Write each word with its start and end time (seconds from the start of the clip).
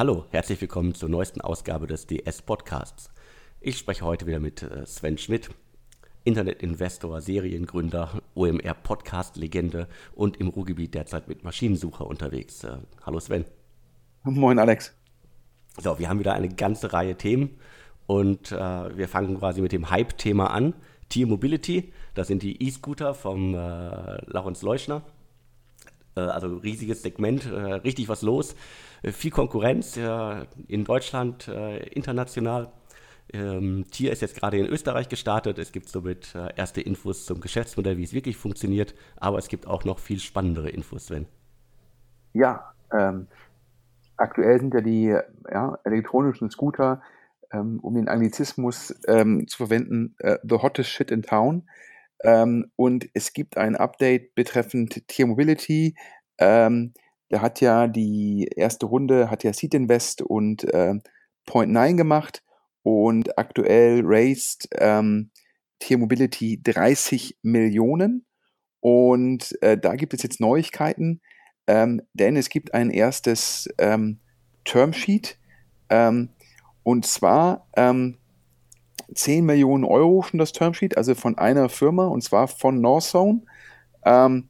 Hallo, 0.00 0.24
herzlich 0.30 0.58
willkommen 0.62 0.94
zur 0.94 1.10
neuesten 1.10 1.42
Ausgabe 1.42 1.86
des 1.86 2.06
DS 2.06 2.40
Podcasts. 2.40 3.10
Ich 3.60 3.76
spreche 3.76 4.02
heute 4.02 4.26
wieder 4.26 4.40
mit 4.40 4.62
äh, 4.62 4.86
Sven 4.86 5.18
Schmidt, 5.18 5.50
Internetinvestor, 6.24 7.20
Seriengründer, 7.20 8.22
OMR 8.34 8.72
Podcast 8.72 9.36
Legende 9.36 9.88
und 10.14 10.38
im 10.38 10.48
Ruhrgebiet 10.48 10.94
derzeit 10.94 11.28
mit 11.28 11.44
Maschinensucher 11.44 12.06
unterwegs. 12.06 12.64
Äh, 12.64 12.78
hallo 13.04 13.20
Sven. 13.20 13.44
Moin 14.24 14.58
Alex. 14.58 14.94
So, 15.78 15.98
wir 15.98 16.08
haben 16.08 16.18
wieder 16.18 16.32
eine 16.32 16.48
ganze 16.48 16.94
Reihe 16.94 17.16
Themen 17.16 17.58
und 18.06 18.52
äh, 18.52 18.96
wir 18.96 19.06
fangen 19.06 19.38
quasi 19.38 19.60
mit 19.60 19.72
dem 19.72 19.90
Hype-Thema 19.90 20.46
an. 20.46 20.72
T-Mobility, 21.10 21.92
das 22.14 22.28
sind 22.28 22.42
die 22.42 22.66
E-Scooter 22.66 23.12
vom 23.12 23.54
äh, 23.54 23.58
Laurens 24.30 24.62
Leuschner. 24.62 25.02
Äh, 26.16 26.20
also 26.20 26.56
riesiges 26.56 27.02
Segment, 27.02 27.46
äh, 27.46 27.56
richtig 27.56 28.08
was 28.08 28.22
los. 28.22 28.54
Äh, 29.02 29.12
viel 29.12 29.30
Konkurrenz 29.30 29.96
in 30.68 30.84
Deutschland, 30.84 31.48
international. 31.48 32.72
Ähm, 33.32 33.84
Tier 33.90 34.12
ist 34.12 34.22
jetzt 34.22 34.36
gerade 34.36 34.58
in 34.58 34.66
Österreich 34.66 35.08
gestartet. 35.08 35.58
Es 35.58 35.72
gibt 35.72 35.88
somit 35.88 36.34
erste 36.56 36.80
Infos 36.80 37.24
zum 37.24 37.40
Geschäftsmodell, 37.40 37.96
wie 37.96 38.02
es 38.02 38.12
wirklich 38.12 38.36
funktioniert. 38.36 38.94
Aber 39.16 39.38
es 39.38 39.48
gibt 39.48 39.66
auch 39.66 39.84
noch 39.84 39.98
viel 39.98 40.18
spannendere 40.18 40.68
Infos, 40.68 41.06
Sven. 41.06 41.26
Ja, 42.32 42.72
ähm, 42.92 43.28
aktuell 44.16 44.60
sind 44.60 44.74
ja 44.74 44.80
die 44.80 45.16
ja, 45.50 45.78
elektronischen 45.84 46.50
Scooter, 46.50 47.02
ähm, 47.52 47.80
um 47.80 47.94
den 47.94 48.08
Anglizismus 48.08 48.94
ähm, 49.06 49.46
zu 49.48 49.58
verwenden, 49.58 50.14
äh, 50.18 50.38
the 50.42 50.56
hottest 50.56 50.90
shit 50.90 51.10
in 51.10 51.22
town. 51.22 51.62
Ähm, 52.22 52.70
und 52.76 53.08
es 53.14 53.32
gibt 53.32 53.56
ein 53.56 53.76
Update 53.76 54.34
betreffend 54.34 55.06
Tier 55.08 55.26
Mobility. 55.26 55.94
Ähm, 56.38 56.92
da 57.28 57.40
hat 57.40 57.60
ja 57.60 57.86
die 57.86 58.48
erste 58.56 58.86
Runde, 58.86 59.30
hat 59.30 59.44
ja 59.44 59.52
Seed 59.52 59.74
Invest 59.74 60.22
und 60.22 60.64
äh, 60.64 60.94
Point 61.46 61.72
9 61.72 61.96
gemacht 61.96 62.42
und 62.82 63.38
aktuell 63.38 64.02
raised 64.04 64.68
ähm, 64.78 65.30
Tier 65.78 65.98
Mobility 65.98 66.60
30 66.62 67.38
Millionen. 67.42 68.26
Und 68.80 69.56
äh, 69.62 69.78
da 69.78 69.94
gibt 69.94 70.14
es 70.14 70.22
jetzt 70.22 70.40
Neuigkeiten, 70.40 71.20
ähm, 71.66 72.02
denn 72.14 72.36
es 72.36 72.48
gibt 72.48 72.74
ein 72.74 72.90
erstes 72.90 73.68
ähm, 73.78 74.20
Termsheet. 74.64 75.38
Ähm, 75.88 76.30
und 76.82 77.06
zwar 77.06 77.68
ähm, 77.76 78.16
10 79.14 79.44
Millionen 79.44 79.84
Euro 79.84 80.22
schon 80.22 80.38
das 80.38 80.52
Termsheet, 80.52 80.96
also 80.96 81.14
von 81.14 81.38
einer 81.38 81.68
Firma, 81.68 82.06
und 82.06 82.22
zwar 82.22 82.48
von 82.48 82.80
Northzone, 82.80 83.42
ähm, 84.04 84.48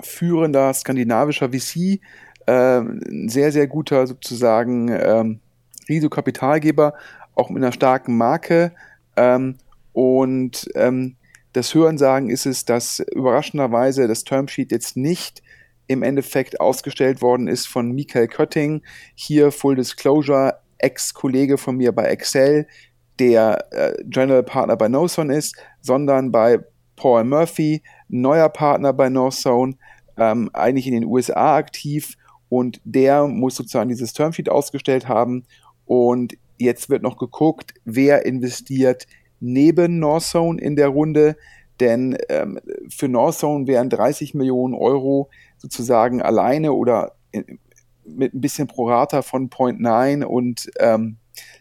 führender 0.00 0.72
skandinavischer 0.72 1.50
VC, 1.50 2.00
äh, 2.46 2.78
ein 2.80 3.28
sehr, 3.28 3.52
sehr 3.52 3.66
guter 3.66 4.06
sozusagen 4.06 4.88
ähm, 4.88 5.40
Risikokapitalgeber, 5.88 6.94
auch 7.34 7.50
mit 7.50 7.62
einer 7.62 7.72
starken 7.72 8.16
Marke. 8.16 8.72
Ähm, 9.16 9.56
und 9.92 10.68
ähm, 10.74 11.16
das 11.52 11.74
Hörensagen 11.74 12.30
ist 12.30 12.46
es, 12.46 12.64
dass 12.64 13.00
überraschenderweise 13.00 14.06
das 14.06 14.24
Termsheet 14.24 14.70
jetzt 14.70 14.96
nicht 14.96 15.42
im 15.86 16.02
Endeffekt 16.02 16.60
ausgestellt 16.60 17.22
worden 17.22 17.48
ist 17.48 17.66
von 17.66 17.92
Michael 17.92 18.28
Kötting, 18.28 18.82
hier 19.14 19.50
Full 19.50 19.76
Disclosure, 19.76 20.60
Ex-Kollege 20.78 21.58
von 21.58 21.76
mir 21.76 21.92
bei 21.92 22.04
Excel, 22.04 22.66
der 23.18 23.66
äh, 23.72 23.94
General 24.04 24.42
Partner 24.42 24.76
bei 24.76 24.88
NoZone 24.88 25.34
ist, 25.34 25.56
sondern 25.80 26.30
bei 26.30 26.58
Paul 26.96 27.24
Murphy, 27.24 27.82
neuer 28.08 28.48
Partner 28.48 28.92
bei 28.92 29.08
NoZone, 29.08 29.76
ähm, 30.16 30.50
eigentlich 30.52 30.86
in 30.86 30.94
den 30.94 31.04
USA 31.04 31.56
aktiv 31.56 32.16
und 32.48 32.80
der 32.84 33.26
muss 33.26 33.56
sozusagen 33.56 33.88
dieses 33.88 34.12
Termsheet 34.12 34.48
ausgestellt 34.48 35.08
haben 35.08 35.44
und 35.86 36.36
jetzt 36.58 36.90
wird 36.90 37.02
noch 37.02 37.16
geguckt, 37.16 37.74
wer 37.84 38.26
investiert 38.26 39.06
neben 39.40 39.98
Northzone 39.98 40.60
in 40.60 40.76
der 40.76 40.88
Runde, 40.88 41.36
denn 41.80 42.18
ähm, 42.28 42.58
für 42.88 43.08
Northzone 43.08 43.66
wären 43.66 43.88
30 43.88 44.34
Millionen 44.34 44.74
Euro 44.74 45.30
sozusagen 45.58 46.20
alleine 46.20 46.72
oder 46.72 47.12
in, 47.30 47.58
mit 48.04 48.34
ein 48.34 48.40
bisschen 48.40 48.66
Prorata 48.66 49.22
von 49.22 49.48
Point 49.48 49.80
9 49.80 50.24
und 50.24 50.70
ähm, 50.80 51.18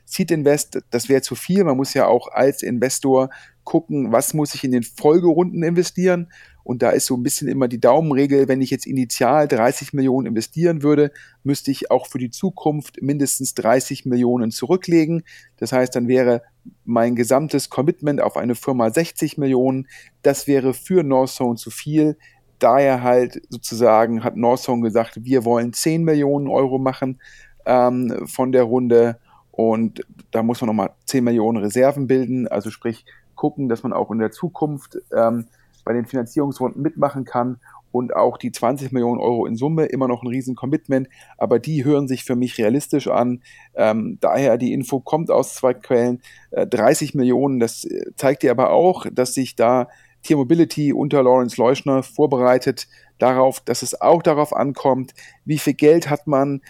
Seed 0.09 0.31
Invest, 0.31 0.79
das 0.90 1.09
wäre 1.09 1.22
zu 1.22 1.35
viel. 1.35 1.66
Man 1.66 1.75
muss 1.75 1.94
ja 1.94 2.07
auch 2.07 2.29
als 2.31 2.63
Investor 2.63 3.29
gucken, 3.66 4.13
was 4.13 4.34
muss 4.34 4.56
ich 4.56 4.63
in 4.63 4.72
den 4.72 4.84
Folgerunden 4.84 5.63
investieren. 5.63 6.31
Und 6.63 6.81
da 6.81 6.91
ist 6.91 7.06
so 7.06 7.16
ein 7.16 7.23
bisschen 7.23 7.50
immer 7.50 7.68
die 7.68 7.81
Daumenregel, 7.81 8.47
wenn 8.47 8.62
ich 8.62 8.69
jetzt 8.72 8.88
initial 8.88 9.50
30 9.50 9.91
Millionen 9.91 10.28
investieren 10.28 10.81
würde, 10.81 11.12
müsste 11.44 11.72
ich 11.72 11.91
auch 11.91 12.07
für 12.07 12.17
die 12.17 12.29
Zukunft 12.29 13.01
mindestens 13.01 13.53
30 13.56 14.06
Millionen 14.06 14.51
zurücklegen. 14.51 15.23
Das 15.57 15.73
heißt, 15.73 15.94
dann 15.96 16.07
wäre 16.07 16.41
mein 16.85 17.16
gesamtes 17.16 17.69
Commitment 17.69 18.22
auf 18.22 18.38
eine 18.38 18.56
Firma 18.56 18.90
60 18.90 19.38
Millionen. 19.38 19.88
Das 20.22 20.47
wäre 20.47 20.73
für 20.73 21.03
Northzone 21.03 21.57
zu 21.57 21.69
viel. 21.69 22.17
Daher 22.59 23.03
halt 23.03 23.41
sozusagen 23.50 24.23
hat 24.23 24.38
Northzone 24.38 24.81
gesagt, 24.81 25.25
wir 25.25 25.44
wollen 25.44 25.73
10 25.73 26.03
Millionen 26.03 26.47
Euro 26.47 26.79
machen 26.79 27.19
ähm, 27.66 28.25
von 28.28 28.53
der 28.53 28.63
Runde 28.63 29.19
und 29.57 30.06
da 30.29 30.44
muss 30.44 30.62
man 30.62 30.68
nochmal 30.68 30.91
10 31.06 31.23
Millionen 31.23 31.57
Reserven 31.57 32.06
bilden, 32.06 32.47
also 32.47 32.69
sprich 32.69 33.06
gucken, 33.34 33.69
dass 33.69 33.81
man 33.81 33.91
auch 33.91 34.12
in 34.12 34.19
der 34.19 34.29
Zukunft 34.29 35.00
ähm, 35.12 35.47
bei 35.84 35.94
den 35.94 36.06
Finanzierungsrunden 36.06 36.79
mitmachen 36.79 37.25
kann 37.25 37.59
und 37.91 38.16
auch 38.16 38.38
die 38.38 38.51
20 38.51 38.91
Millionen 38.91 39.19
Euro 39.19 39.47
in 39.47 39.56
Summe 39.56 39.85
immer 39.85 40.07
noch 40.07 40.22
ein 40.22 40.28
riesen 40.28 40.53
Commitment, 40.53 41.09
aber 41.40 41.57
die 41.57 41.84
hören 41.84 42.07
sich 42.07 42.23
für 42.23 42.35
mich 42.35 42.59
realistisch 42.59 43.07
an. 43.07 43.41
Ähm, 43.73 44.19
daher 44.22 44.59
die 44.59 44.73
Info 44.73 45.00
kommt 45.00 45.31
aus 45.31 45.56
zwei 45.56 45.73
Quellen. 45.73 46.22
Äh, 46.51 46.67
30 46.67 47.16
Millionen, 47.16 47.59
das 47.59 47.84
äh, 47.84 48.12
zeigt 48.16 48.44
dir 48.44 48.51
aber 48.51 48.69
auch, 48.69 49.07
dass 49.12 49.34
sich 49.34 49.56
da 49.56 49.88
Tier 50.22 50.38
Mobility 50.38 50.94
unter 50.94 51.23
Lawrence 51.23 51.59
Leuschner 51.59 52.03
vorbereitet 52.03 52.88
darauf, 53.17 53.59
dass 53.62 53.81
es 53.81 54.00
auch 54.00 54.22
darauf 54.22 54.56
ankommt, 54.56 55.16
wie 55.46 55.57
viel 55.57 55.73
Geld 55.73 56.12
hat 56.12 56.28
man, 56.28 56.62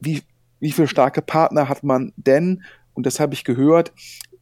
wie, 0.00 0.22
wie 0.60 0.72
viele 0.72 0.88
starke 0.88 1.22
Partner 1.22 1.68
hat 1.68 1.82
man 1.82 2.12
denn? 2.16 2.62
Und 2.94 3.06
das 3.06 3.18
habe 3.18 3.34
ich 3.34 3.44
gehört. 3.44 3.92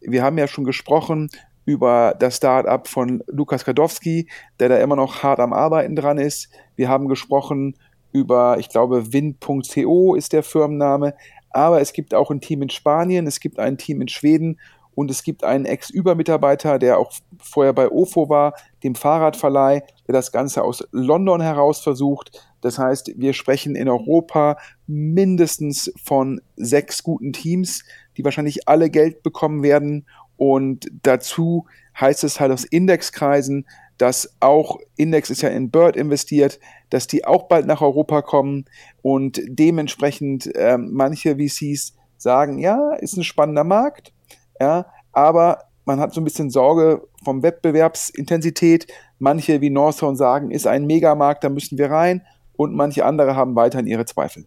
Wir 0.00 0.22
haben 0.22 0.38
ja 0.38 0.46
schon 0.48 0.64
gesprochen 0.64 1.30
über 1.64 2.14
das 2.18 2.36
Startup 2.36 2.86
von 2.86 3.22
Lukas 3.26 3.64
Kadowski, 3.64 4.28
der 4.58 4.68
da 4.68 4.78
immer 4.78 4.96
noch 4.96 5.22
hart 5.22 5.40
am 5.40 5.52
Arbeiten 5.52 5.96
dran 5.96 6.18
ist. 6.18 6.48
Wir 6.76 6.88
haben 6.88 7.08
gesprochen 7.08 7.76
über, 8.12 8.56
ich 8.58 8.68
glaube, 8.68 9.12
Wind.co 9.12 10.14
ist 10.14 10.32
der 10.32 10.42
Firmenname. 10.42 11.14
Aber 11.50 11.80
es 11.80 11.92
gibt 11.92 12.14
auch 12.14 12.30
ein 12.30 12.40
Team 12.40 12.62
in 12.62 12.70
Spanien, 12.70 13.26
es 13.26 13.40
gibt 13.40 13.58
ein 13.58 13.78
Team 13.78 14.00
in 14.00 14.08
Schweden 14.08 14.58
und 14.94 15.10
es 15.10 15.22
gibt 15.22 15.44
einen 15.44 15.64
Ex-Über-Mitarbeiter, 15.64 16.78
der 16.78 16.98
auch 16.98 17.12
vorher 17.38 17.72
bei 17.72 17.88
OFO 17.88 18.28
war, 18.28 18.54
dem 18.82 18.94
Fahrradverleih, 18.94 19.82
der 20.06 20.12
das 20.12 20.32
Ganze 20.32 20.62
aus 20.62 20.86
London 20.92 21.40
heraus 21.40 21.80
versucht. 21.80 22.44
Das 22.60 22.78
heißt, 22.78 23.12
wir 23.16 23.32
sprechen 23.32 23.76
in 23.76 23.88
Europa 23.88 24.58
mindestens 24.86 25.92
von 26.02 26.40
sechs 26.56 27.02
guten 27.02 27.32
Teams, 27.32 27.84
die 28.16 28.24
wahrscheinlich 28.24 28.68
alle 28.68 28.90
Geld 28.90 29.22
bekommen 29.22 29.62
werden. 29.62 30.06
Und 30.36 30.88
dazu 31.02 31.66
heißt 31.98 32.24
es 32.24 32.40
halt 32.40 32.52
aus 32.52 32.64
Indexkreisen, 32.64 33.66
dass 33.98 34.36
auch 34.40 34.78
Index 34.96 35.28
ist 35.30 35.42
ja 35.42 35.48
in 35.48 35.70
Bird 35.70 35.96
investiert, 35.96 36.60
dass 36.90 37.08
die 37.08 37.24
auch 37.24 37.48
bald 37.48 37.66
nach 37.66 37.82
Europa 37.82 38.22
kommen 38.22 38.64
und 39.02 39.40
dementsprechend 39.46 40.54
äh, 40.54 40.78
manche 40.78 41.36
VCs 41.36 41.94
sagen, 42.16 42.58
ja, 42.58 42.94
ist 42.94 43.16
ein 43.16 43.24
spannender 43.24 43.64
Markt, 43.64 44.12
ja, 44.60 44.86
aber 45.12 45.67
man 45.88 46.00
hat 46.00 46.12
so 46.12 46.20
ein 46.20 46.24
bisschen 46.24 46.50
Sorge 46.50 47.08
vom 47.24 47.42
Wettbewerbsintensität. 47.42 48.86
Manche 49.18 49.62
wie 49.62 49.70
Northzone 49.70 50.16
sagen, 50.16 50.50
ist 50.50 50.66
ein 50.66 50.86
Megamarkt, 50.86 51.42
da 51.42 51.48
müssen 51.48 51.78
wir 51.78 51.90
rein. 51.90 52.24
Und 52.56 52.74
manche 52.74 53.06
andere 53.06 53.34
haben 53.34 53.56
weiterhin 53.56 53.86
ihre 53.86 54.04
Zweifel. 54.04 54.44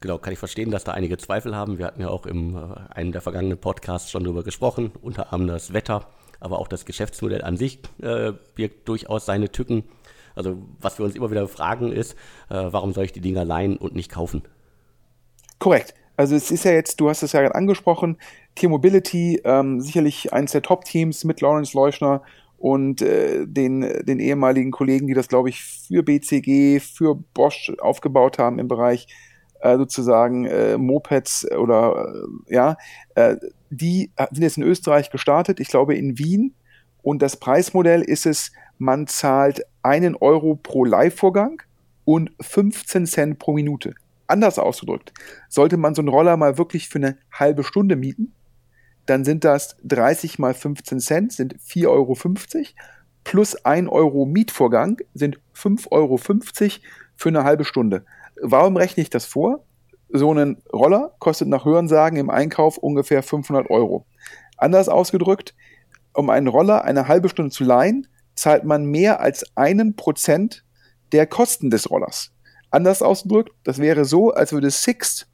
Genau, 0.00 0.18
kann 0.18 0.32
ich 0.32 0.38
verstehen, 0.38 0.70
dass 0.70 0.84
da 0.84 0.92
einige 0.92 1.18
Zweifel 1.18 1.54
haben. 1.54 1.78
Wir 1.78 1.86
hatten 1.86 2.00
ja 2.00 2.08
auch 2.08 2.24
in 2.24 2.56
äh, 2.56 2.58
einem 2.94 3.12
der 3.12 3.20
vergangenen 3.20 3.58
Podcasts 3.58 4.10
schon 4.10 4.24
darüber 4.24 4.42
gesprochen, 4.42 4.90
unter 5.02 5.34
anderem 5.34 5.54
das 5.54 5.74
Wetter, 5.74 6.08
aber 6.40 6.58
auch 6.58 6.66
das 6.66 6.86
Geschäftsmodell 6.86 7.42
an 7.42 7.58
sich 7.58 7.80
äh, 8.00 8.32
birgt 8.54 8.88
durchaus 8.88 9.26
seine 9.26 9.52
Tücken. 9.52 9.84
Also 10.34 10.56
was 10.80 10.98
wir 10.98 11.04
uns 11.04 11.14
immer 11.14 11.30
wieder 11.30 11.46
fragen 11.46 11.92
ist, 11.92 12.14
äh, 12.48 12.68
warum 12.70 12.94
soll 12.94 13.04
ich 13.04 13.12
die 13.12 13.20
Dinger 13.20 13.44
leihen 13.44 13.76
und 13.76 13.94
nicht 13.94 14.10
kaufen? 14.10 14.42
Korrekt. 15.58 15.94
Also 16.16 16.36
es 16.36 16.50
ist 16.50 16.64
ja 16.64 16.72
jetzt, 16.72 17.00
du 17.00 17.08
hast 17.08 17.22
es 17.22 17.32
ja 17.32 17.40
gerade 17.40 17.54
angesprochen, 17.54 18.18
T-Mobility, 18.54 19.40
ähm, 19.44 19.80
sicherlich 19.80 20.32
eines 20.32 20.52
der 20.52 20.62
Top-Teams 20.62 21.24
mit 21.24 21.40
Lawrence 21.40 21.76
Leuschner 21.76 22.22
und 22.58 23.02
äh, 23.02 23.46
den, 23.46 23.80
den 23.80 24.20
ehemaligen 24.20 24.70
Kollegen, 24.70 25.06
die 25.06 25.14
das, 25.14 25.28
glaube 25.28 25.48
ich, 25.48 25.62
für 25.62 26.02
BCG, 26.02 26.80
für 26.80 27.16
Bosch 27.34 27.72
aufgebaut 27.80 28.38
haben 28.38 28.58
im 28.58 28.68
Bereich 28.68 29.08
äh, 29.60 29.76
sozusagen 29.76 30.44
äh, 30.44 30.76
Mopeds 30.76 31.50
oder 31.50 32.14
äh, 32.48 32.54
ja, 32.54 32.76
äh, 33.14 33.36
die 33.70 34.10
sind 34.30 34.42
jetzt 34.42 34.58
in 34.58 34.64
Österreich 34.64 35.10
gestartet, 35.10 35.60
ich 35.60 35.68
glaube 35.68 35.96
in 35.96 36.18
Wien. 36.18 36.54
Und 37.02 37.22
das 37.22 37.36
Preismodell 37.36 38.02
ist 38.02 38.26
es, 38.26 38.52
man 38.78 39.06
zahlt 39.06 39.62
einen 39.82 40.14
Euro 40.14 40.54
pro 40.54 40.84
Leihvorgang 40.84 41.62
und 42.04 42.30
15 42.40 43.06
Cent 43.06 43.38
pro 43.38 43.52
Minute 43.54 43.94
Anders 44.32 44.58
ausgedrückt, 44.58 45.12
sollte 45.50 45.76
man 45.76 45.94
so 45.94 46.00
einen 46.00 46.08
Roller 46.08 46.38
mal 46.38 46.56
wirklich 46.56 46.88
für 46.88 46.98
eine 46.98 47.18
halbe 47.30 47.64
Stunde 47.64 47.96
mieten, 47.96 48.32
dann 49.04 49.24
sind 49.24 49.44
das 49.44 49.76
30 49.84 50.38
mal 50.38 50.54
15 50.54 51.00
Cent, 51.00 51.32
sind 51.32 51.56
4,50 51.58 51.88
Euro 51.88 52.16
plus 53.24 53.64
1 53.64 53.90
Euro 53.90 54.24
Mietvorgang 54.24 54.96
sind 55.12 55.38
5,50 55.54 55.90
Euro 55.90 56.16
für 56.16 57.28
eine 57.28 57.44
halbe 57.44 57.66
Stunde. 57.66 58.06
Warum 58.40 58.78
rechne 58.78 59.02
ich 59.02 59.10
das 59.10 59.26
vor? 59.26 59.66
So 60.08 60.32
ein 60.32 60.62
Roller 60.72 61.14
kostet 61.18 61.48
nach 61.48 61.66
Hörensagen 61.66 62.18
im 62.18 62.30
Einkauf 62.30 62.78
ungefähr 62.78 63.22
500 63.22 63.68
Euro. 63.68 64.06
Anders 64.56 64.88
ausgedrückt, 64.88 65.54
um 66.14 66.30
einen 66.30 66.48
Roller 66.48 66.84
eine 66.84 67.06
halbe 67.06 67.28
Stunde 67.28 67.50
zu 67.50 67.64
leihen, 67.64 68.06
zahlt 68.34 68.64
man 68.64 68.86
mehr 68.86 69.20
als 69.20 69.44
einen 69.56 69.94
Prozent 69.94 70.64
der 71.12 71.26
Kosten 71.26 71.68
des 71.68 71.90
Rollers. 71.90 72.32
Anders 72.72 73.02
ausgedrückt, 73.02 73.52
das 73.64 73.78
wäre 73.78 74.04
so, 74.04 74.32
als 74.32 74.52
würde 74.52 74.70
Sixt 74.70 75.28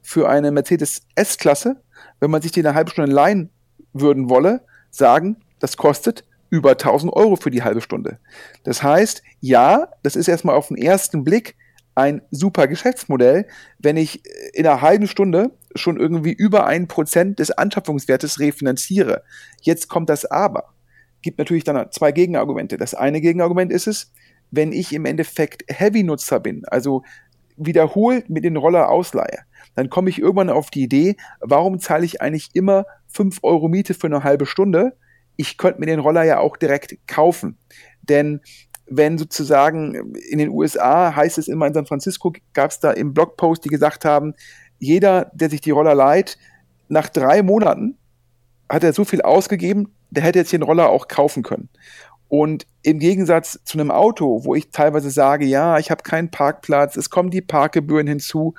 für 0.00 0.28
eine 0.28 0.50
Mercedes 0.52 1.02
S-Klasse, 1.16 1.82
wenn 2.20 2.30
man 2.30 2.40
sich 2.40 2.52
die 2.52 2.60
eine 2.60 2.74
halbe 2.74 2.90
Stunde 2.90 3.12
leihen 3.12 3.50
würden 3.92 4.30
wolle, 4.30 4.62
sagen, 4.90 5.36
das 5.58 5.76
kostet 5.76 6.24
über 6.50 6.70
1000 6.72 7.12
Euro 7.12 7.36
für 7.36 7.50
die 7.50 7.64
halbe 7.64 7.80
Stunde. 7.80 8.18
Das 8.62 8.82
heißt, 8.82 9.22
ja, 9.40 9.88
das 10.02 10.14
ist 10.14 10.28
erstmal 10.28 10.54
auf 10.54 10.68
den 10.68 10.76
ersten 10.76 11.24
Blick 11.24 11.56
ein 11.96 12.22
super 12.30 12.68
Geschäftsmodell, 12.68 13.46
wenn 13.78 13.96
ich 13.96 14.22
in 14.52 14.66
einer 14.66 14.80
halben 14.80 15.08
Stunde 15.08 15.50
schon 15.74 15.98
irgendwie 15.98 16.32
über 16.32 16.66
ein 16.66 16.86
Prozent 16.86 17.38
des 17.38 17.50
Anschaffungswertes 17.50 18.38
refinanziere. 18.38 19.22
Jetzt 19.62 19.88
kommt 19.88 20.10
das 20.10 20.24
Aber. 20.26 20.74
Gibt 21.22 21.38
natürlich 21.38 21.64
dann 21.64 21.90
zwei 21.90 22.12
Gegenargumente. 22.12 22.76
Das 22.76 22.94
eine 22.94 23.20
Gegenargument 23.20 23.72
ist 23.72 23.86
es, 23.86 24.12
wenn 24.56 24.72
ich 24.72 24.92
im 24.92 25.04
Endeffekt 25.04 25.64
Heavy-Nutzer 25.68 26.40
bin, 26.40 26.64
also 26.66 27.02
wiederholt 27.56 28.30
mit 28.30 28.44
den 28.44 28.56
Roller 28.56 28.88
ausleihe, 28.88 29.40
dann 29.74 29.90
komme 29.90 30.10
ich 30.10 30.20
irgendwann 30.20 30.50
auf 30.50 30.70
die 30.70 30.82
Idee, 30.82 31.16
warum 31.40 31.80
zahle 31.80 32.04
ich 32.04 32.20
eigentlich 32.20 32.50
immer 32.54 32.86
5 33.08 33.40
Euro 33.42 33.68
Miete 33.68 33.94
für 33.94 34.06
eine 34.06 34.24
halbe 34.24 34.46
Stunde, 34.46 34.96
ich 35.36 35.58
könnte 35.58 35.80
mir 35.80 35.86
den 35.86 36.00
Roller 36.00 36.22
ja 36.22 36.38
auch 36.38 36.56
direkt 36.56 36.96
kaufen. 37.08 37.58
Denn 38.02 38.40
wenn 38.86 39.18
sozusagen 39.18 40.14
in 40.30 40.38
den 40.38 40.50
USA 40.50 41.14
heißt 41.14 41.38
es 41.38 41.48
immer 41.48 41.66
in 41.66 41.74
San 41.74 41.86
Francisco, 41.86 42.32
gab 42.52 42.70
es 42.70 42.80
da 42.80 42.92
im 42.92 43.14
Blogpost, 43.14 43.64
die 43.64 43.70
gesagt 43.70 44.04
haben, 44.04 44.34
jeder, 44.78 45.30
der 45.34 45.50
sich 45.50 45.60
die 45.60 45.70
Roller 45.70 45.94
leiht, 45.94 46.38
nach 46.88 47.08
drei 47.08 47.42
Monaten 47.42 47.96
hat 48.68 48.84
er 48.84 48.92
so 48.92 49.04
viel 49.04 49.22
ausgegeben, 49.22 49.92
der 50.10 50.22
hätte 50.22 50.38
jetzt 50.38 50.52
den 50.52 50.62
Roller 50.62 50.88
auch 50.88 51.08
kaufen 51.08 51.42
können. 51.42 51.68
Und 52.28 52.66
im 52.82 52.98
Gegensatz 52.98 53.60
zu 53.64 53.78
einem 53.78 53.90
Auto, 53.90 54.44
wo 54.44 54.54
ich 54.54 54.70
teilweise 54.70 55.10
sage, 55.10 55.44
ja, 55.44 55.78
ich 55.78 55.90
habe 55.90 56.02
keinen 56.02 56.30
Parkplatz, 56.30 56.96
es 56.96 57.10
kommen 57.10 57.30
die 57.30 57.42
Parkgebühren 57.42 58.06
hinzu 58.06 58.54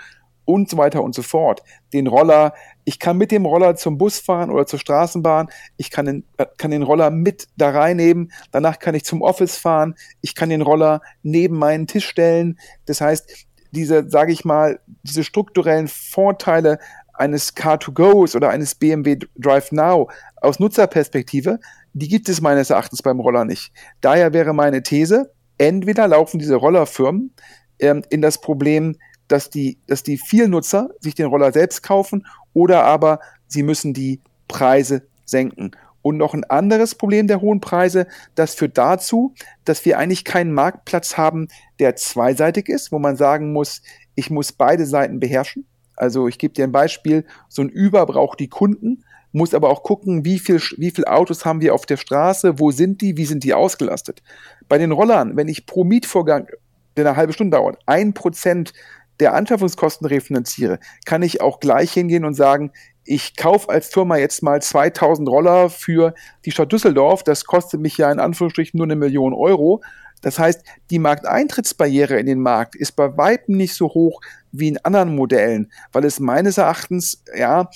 und 0.46 0.70
so 0.70 0.78
weiter 0.78 1.04
und 1.04 1.14
so 1.14 1.24
fort. 1.24 1.64
Den 1.92 2.08
Roller, 2.08 2.54
ich 2.86 3.00
kann 3.00 3.18
mit 3.18 3.32
dem 3.32 3.46
Roller 3.46 3.76
zum 3.76 3.98
Bus 3.98 4.20
fahren 4.20 4.52
oder 4.52 4.66
zur 4.66 4.80
Straßenbahn, 4.80 5.48
ich 5.78 5.90
kann 5.90 6.06
den, 6.06 6.24
kann 6.58 6.72
den 6.72 6.84
Roller 6.84 7.10
mit 7.10 7.48
da 7.58 7.72
reinnehmen, 7.72 8.32
danach 8.52 8.80
kann 8.80 8.96
ich 8.96 9.04
zum 9.04 9.22
Office 9.22 9.58
fahren, 9.58 9.96
ich 10.22 10.36
kann 10.36 10.50
den 10.50 10.62
Roller 10.62 11.02
neben 11.24 11.58
meinen 11.58 11.88
Tisch 11.88 12.08
stellen. 12.08 12.60
Das 12.86 13.02
heißt, 13.02 13.48
diese, 13.72 14.10
sage 14.10 14.32
ich 14.32 14.46
mal, 14.46 14.80
diese 15.04 15.24
strukturellen 15.24 15.88
Vorteile 15.88 16.80
eines 17.14 17.56
Car2Goes 17.56 18.36
oder 18.36 18.50
eines 18.50 18.76
BMW 18.76 19.18
Drive 19.36 19.72
Now 19.72 20.10
aus 20.38 20.60
Nutzerperspektive, 20.60 21.60
die 21.96 22.08
gibt 22.08 22.30
es 22.30 22.42
meines 22.42 22.70
Erachtens 22.70 23.02
beim 23.02 23.20
Roller 23.20 23.46
nicht. 23.46 23.72
Daher 24.02 24.34
wäre 24.34 24.54
meine 24.54 24.84
These, 24.84 25.32
entweder 25.58 26.08
laufen 26.08 26.40
diese 26.40 26.56
Rollerfirmen 26.56 27.34
ähm, 27.80 28.04
in 28.10 28.22
das 28.22 28.40
Problem 28.40 28.96
dass 29.28 29.50
die, 29.50 29.78
dass 29.88 30.04
die 30.04 30.18
vielen 30.18 30.52
Nutzer 30.52 30.90
sich 31.00 31.16
den 31.16 31.28
Roller 31.28 31.52
selbst 31.52 31.84
kaufen 31.84 32.26
oder 32.54 32.84
aber 32.84 33.20
sie 33.48 33.64
müssen 33.64 33.94
die 33.94 34.22
Preise 34.48 35.08
senken. 35.26 35.72
Und 36.02 36.18
noch 36.18 36.36
ein 36.36 36.44
anderes 36.44 36.94
Problem 36.94 37.28
der 37.28 37.42
hohen 37.42 37.62
Preise, 37.62 38.06
das 38.36 38.54
führt 38.54 38.78
dazu, 38.78 39.34
dass 39.64 39.84
wir 39.86 39.98
eigentlich 39.98 40.24
keinen 40.24 40.54
Marktplatz 40.54 41.18
haben, 41.18 41.48
der 41.80 41.96
zweiseitig 41.96 42.70
ist, 42.70 42.92
wo 42.92 43.00
man 43.00 43.16
sagen 43.16 43.54
muss, 43.54 43.82
ich 44.14 44.30
muss 44.30 44.52
beide 44.52 44.86
Seiten 44.86 45.20
beherrschen. 45.20 45.66
Also 45.96 46.28
ich 46.28 46.38
gebe 46.38 46.54
dir 46.54 46.66
ein 46.66 46.72
Beispiel, 46.72 47.26
so 47.50 47.64
ein 47.64 47.72
Uber 47.76 48.06
braucht 48.06 48.40
die 48.40 48.50
Kunden, 48.50 49.04
muss 49.36 49.54
aber 49.54 49.70
auch 49.70 49.84
gucken, 49.84 50.24
wie 50.24 50.40
viel, 50.40 50.62
wie 50.78 50.92
viel 50.92 51.04
Autos 51.04 51.44
haben 51.44 51.60
wir 51.60 51.74
auf 51.74 51.86
der 51.86 51.98
Straße, 51.98 52.58
wo 52.58 52.72
sind 52.72 53.02
die, 53.02 53.18
wie 53.18 53.26
sind 53.26 53.44
die 53.44 53.54
ausgelastet. 53.54 54.24
Bei 54.70 54.78
den 54.78 54.94
Rollern, 54.94 55.36
wenn 55.36 55.50
ich 55.50 55.66
pro 55.66 55.84
Mietvorgang, 55.84 56.48
der 56.96 57.06
eine 57.06 57.18
halbe 57.18 57.34
Stunde 57.34 57.58
dauert, 57.58 57.78
ein 57.86 58.14
Prozent 58.14 58.72
der 59.20 59.34
Anschaffungskosten 59.34 60.08
refinanziere, 60.08 60.80
kann 61.06 61.22
ich 61.22 61.42
auch 61.42 61.60
gleich 61.60 61.92
hingehen 61.92 62.24
und 62.24 62.34
sagen, 62.34 62.72
ich 63.04 63.36
kaufe 63.36 63.68
als 63.68 63.88
Firma 63.88 64.16
jetzt 64.16 64.42
mal 64.42 64.62
2000 64.62 65.28
Roller 65.28 65.70
für 65.70 66.14
die 66.46 66.52
Stadt 66.52 66.72
Düsseldorf. 66.72 67.24
Das 67.24 67.44
kostet 67.44 67.82
mich 67.82 67.98
ja 67.98 68.10
in 68.12 68.20
Anführungsstrichen 68.20 68.78
nur 68.78 68.88
eine 68.88 68.96
Million 68.96 69.34
Euro. 69.34 69.84
Das 70.22 70.40
heißt, 70.40 70.64
die 70.90 71.00
Markteintrittsbarriere 71.00 72.18
in 72.18 72.26
den 72.26 72.40
Markt 72.40 72.76
ist 72.76 72.94
bei 72.94 73.18
weitem 73.18 73.58
nicht 73.58 73.76
so 73.76 73.88
hoch 73.90 74.22
wie 74.54 74.70
in 74.70 74.78
anderen 74.78 75.14
Modellen, 75.14 75.74
weil 75.92 76.06
es 76.06 76.22
meines 76.22 76.58
Erachtens, 76.58 77.22
ja, 77.38 77.70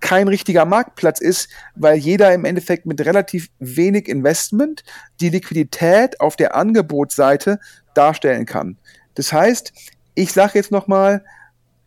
kein 0.00 0.28
richtiger 0.28 0.64
Marktplatz 0.64 1.20
ist, 1.20 1.48
weil 1.74 1.96
jeder 1.96 2.32
im 2.32 2.44
Endeffekt 2.44 2.86
mit 2.86 3.04
relativ 3.04 3.50
wenig 3.58 4.08
Investment 4.08 4.84
die 5.20 5.30
Liquidität 5.30 6.20
auf 6.20 6.36
der 6.36 6.54
Angebotsseite 6.54 7.58
darstellen 7.94 8.46
kann. 8.46 8.78
Das 9.14 9.32
heißt, 9.32 9.72
ich 10.14 10.32
sage 10.32 10.52
jetzt 10.54 10.70
nochmal, 10.70 11.24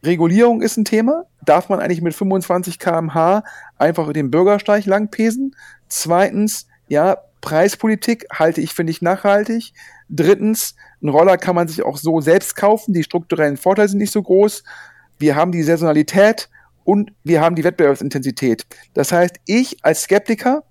Regulierung 0.04 0.62
ist 0.62 0.78
ein 0.78 0.86
Thema. 0.86 1.26
Darf 1.44 1.70
man 1.70 1.80
eigentlich 1.80 2.02
mit 2.02 2.14
25 2.14 2.80
km/h 2.80 3.44
einfach 3.78 4.12
den 4.14 4.32
Bürgersteig 4.32 4.86
langpesen? 4.86 5.56
Zweitens, 5.88 6.68
ja, 6.88 7.18
Preispolitik 7.42 8.26
halte 8.32 8.62
ich, 8.62 8.74
finde 8.74 8.92
ich, 8.92 9.02
nachhaltig. 9.02 9.74
Drittens, 10.10 10.76
ein 11.02 11.10
Roller 11.10 11.38
kann 11.38 11.56
man 11.56 11.68
sich 11.68 11.84
auch 11.84 11.98
so 11.98 12.22
selbst 12.22 12.56
kaufen. 12.56 12.94
Die 12.94 13.04
strukturellen 13.04 13.58
Vorteile 13.58 13.88
sind 13.88 14.00
nicht 14.00 14.12
so 14.12 14.22
groß. 14.22 14.64
Wir 15.18 15.36
haben 15.36 15.52
die 15.52 15.64
Saisonalität 15.64 16.50
und 16.90 17.14
wir 17.24 17.40
haben 17.40 17.56
die 17.56 17.64
Wettbewerbsintensität. 17.64 18.66
Das 18.96 19.12
heißt, 19.12 19.36
ich 19.46 19.78
als 19.84 20.02
Skeptiker 20.02 20.64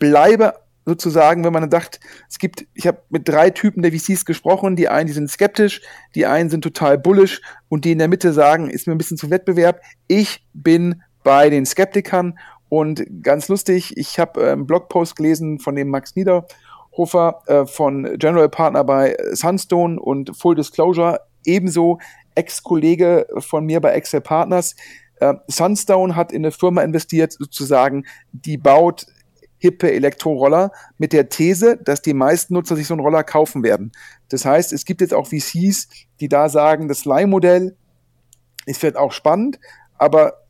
bleibe 0.00 0.54
sozusagen, 0.84 1.44
wenn 1.44 1.52
man 1.52 1.70
sagt, 1.70 2.00
es 2.28 2.40
gibt, 2.40 2.66
ich 2.74 2.88
habe 2.88 3.00
mit 3.08 3.28
drei 3.28 3.50
Typen 3.50 3.80
der 3.80 3.92
VCs 3.92 4.24
gesprochen, 4.24 4.74
die 4.74 4.88
einen, 4.88 5.06
die 5.06 5.12
sind 5.12 5.30
skeptisch, 5.30 5.80
die 6.16 6.26
einen 6.26 6.50
sind 6.50 6.62
total 6.62 6.98
bullish 6.98 7.40
und 7.68 7.84
die 7.84 7.92
in 7.92 8.00
der 8.00 8.08
Mitte 8.08 8.32
sagen, 8.32 8.68
ist 8.68 8.88
mir 8.88 8.96
ein 8.96 8.98
bisschen 8.98 9.16
zu 9.16 9.30
Wettbewerb. 9.30 9.80
Ich 10.08 10.44
bin 10.54 11.02
bei 11.22 11.50
den 11.50 11.64
Skeptikern 11.66 12.36
und 12.68 13.04
ganz 13.22 13.46
lustig, 13.46 13.96
ich 13.96 14.18
habe 14.18 14.42
äh, 14.42 14.50
einen 14.50 14.66
Blogpost 14.66 15.14
gelesen 15.14 15.60
von 15.60 15.76
dem 15.76 15.88
Max 15.88 16.16
Niederhofer 16.16 17.42
äh, 17.46 17.64
von 17.64 18.18
General 18.18 18.48
Partner 18.48 18.82
bei 18.82 19.16
Sunstone 19.34 20.00
und 20.00 20.36
Full 20.36 20.56
Disclosure, 20.56 21.20
ebenso 21.44 22.00
Ex-Kollege 22.34 23.28
von 23.38 23.66
mir 23.66 23.80
bei 23.80 23.90
Excel 23.92 24.20
Partners. 24.20 24.74
Äh, 25.20 25.34
Sunstone 25.46 26.16
hat 26.16 26.32
in 26.32 26.44
eine 26.44 26.50
Firma 26.50 26.82
investiert, 26.82 27.32
sozusagen, 27.32 28.06
die 28.32 28.56
baut 28.56 29.06
hippe 29.58 29.92
Elektroroller 29.92 30.72
mit 30.98 31.12
der 31.12 31.28
These, 31.28 31.76
dass 31.76 32.00
die 32.02 32.14
meisten 32.14 32.54
Nutzer 32.54 32.76
sich 32.76 32.86
so 32.86 32.94
einen 32.94 33.02
Roller 33.02 33.22
kaufen 33.22 33.62
werden. 33.62 33.92
Das 34.30 34.44
heißt, 34.44 34.72
es 34.72 34.86
gibt 34.86 35.02
jetzt 35.02 35.12
auch 35.14 35.26
VCs, 35.26 35.88
die 36.18 36.28
da 36.28 36.48
sagen, 36.48 36.88
das 36.88 37.04
Leihmodell 37.04 37.76
ist 38.64 38.80
vielleicht 38.80 38.96
auch 38.96 39.12
spannend, 39.12 39.60
aber 39.98 40.44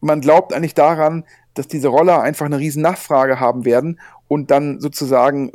man 0.00 0.20
glaubt 0.20 0.52
eigentlich 0.52 0.74
daran, 0.74 1.24
dass 1.54 1.68
diese 1.68 1.88
Roller 1.88 2.20
einfach 2.20 2.46
eine 2.46 2.58
riesen 2.58 2.82
Nachfrage 2.82 3.38
haben 3.38 3.64
werden 3.64 4.00
und 4.26 4.50
dann 4.50 4.80
sozusagen 4.80 5.50
äh, 5.50 5.52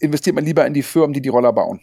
investiert 0.00 0.36
man 0.36 0.44
lieber 0.44 0.66
in 0.66 0.74
die 0.74 0.82
Firmen, 0.82 1.14
die 1.14 1.22
die 1.22 1.30
Roller 1.30 1.52
bauen. 1.52 1.80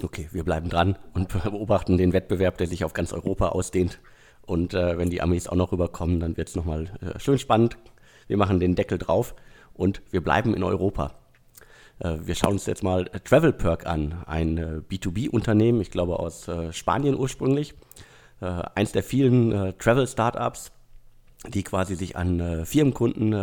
Okay, 0.00 0.28
wir 0.30 0.44
bleiben 0.44 0.68
dran 0.68 0.96
und 1.14 1.28
beobachten 1.42 1.98
den 1.98 2.12
Wettbewerb, 2.12 2.58
der 2.58 2.68
sich 2.68 2.84
auf 2.84 2.92
ganz 2.92 3.12
Europa 3.12 3.48
ausdehnt. 3.48 4.00
Und 4.48 4.74
äh, 4.74 4.98
wenn 4.98 5.10
die 5.10 5.22
Amis 5.22 5.46
auch 5.46 5.56
noch 5.56 5.70
rüberkommen, 5.70 6.18
dann 6.18 6.36
wird 6.36 6.48
es 6.48 6.56
nochmal 6.56 6.90
äh, 7.00 7.20
schön 7.20 7.38
spannend 7.38 7.76
wir 8.28 8.36
machen 8.36 8.60
den 8.60 8.76
Deckel 8.76 8.98
drauf 8.98 9.34
und 9.74 10.02
wir 10.10 10.22
bleiben 10.22 10.54
in 10.54 10.62
Europa. 10.62 11.14
Äh, 11.98 12.18
wir 12.20 12.36
schauen 12.36 12.52
uns 12.52 12.66
jetzt 12.66 12.84
mal 12.84 13.06
Travel 13.24 13.52
Perk 13.52 13.86
an, 13.86 14.22
ein 14.26 14.58
äh, 14.58 14.80
B2B-Unternehmen, 14.88 15.80
ich 15.80 15.90
glaube 15.90 16.20
aus 16.20 16.46
äh, 16.46 16.72
Spanien 16.72 17.16
ursprünglich. 17.16 17.74
Eins 18.40 18.92
der 18.92 19.02
vielen 19.02 19.76
Travel-Startups, 19.80 20.70
die 21.48 21.64
quasi 21.64 21.96
sich 21.96 22.16
an 22.16 22.64
Firmenkunden 22.64 23.34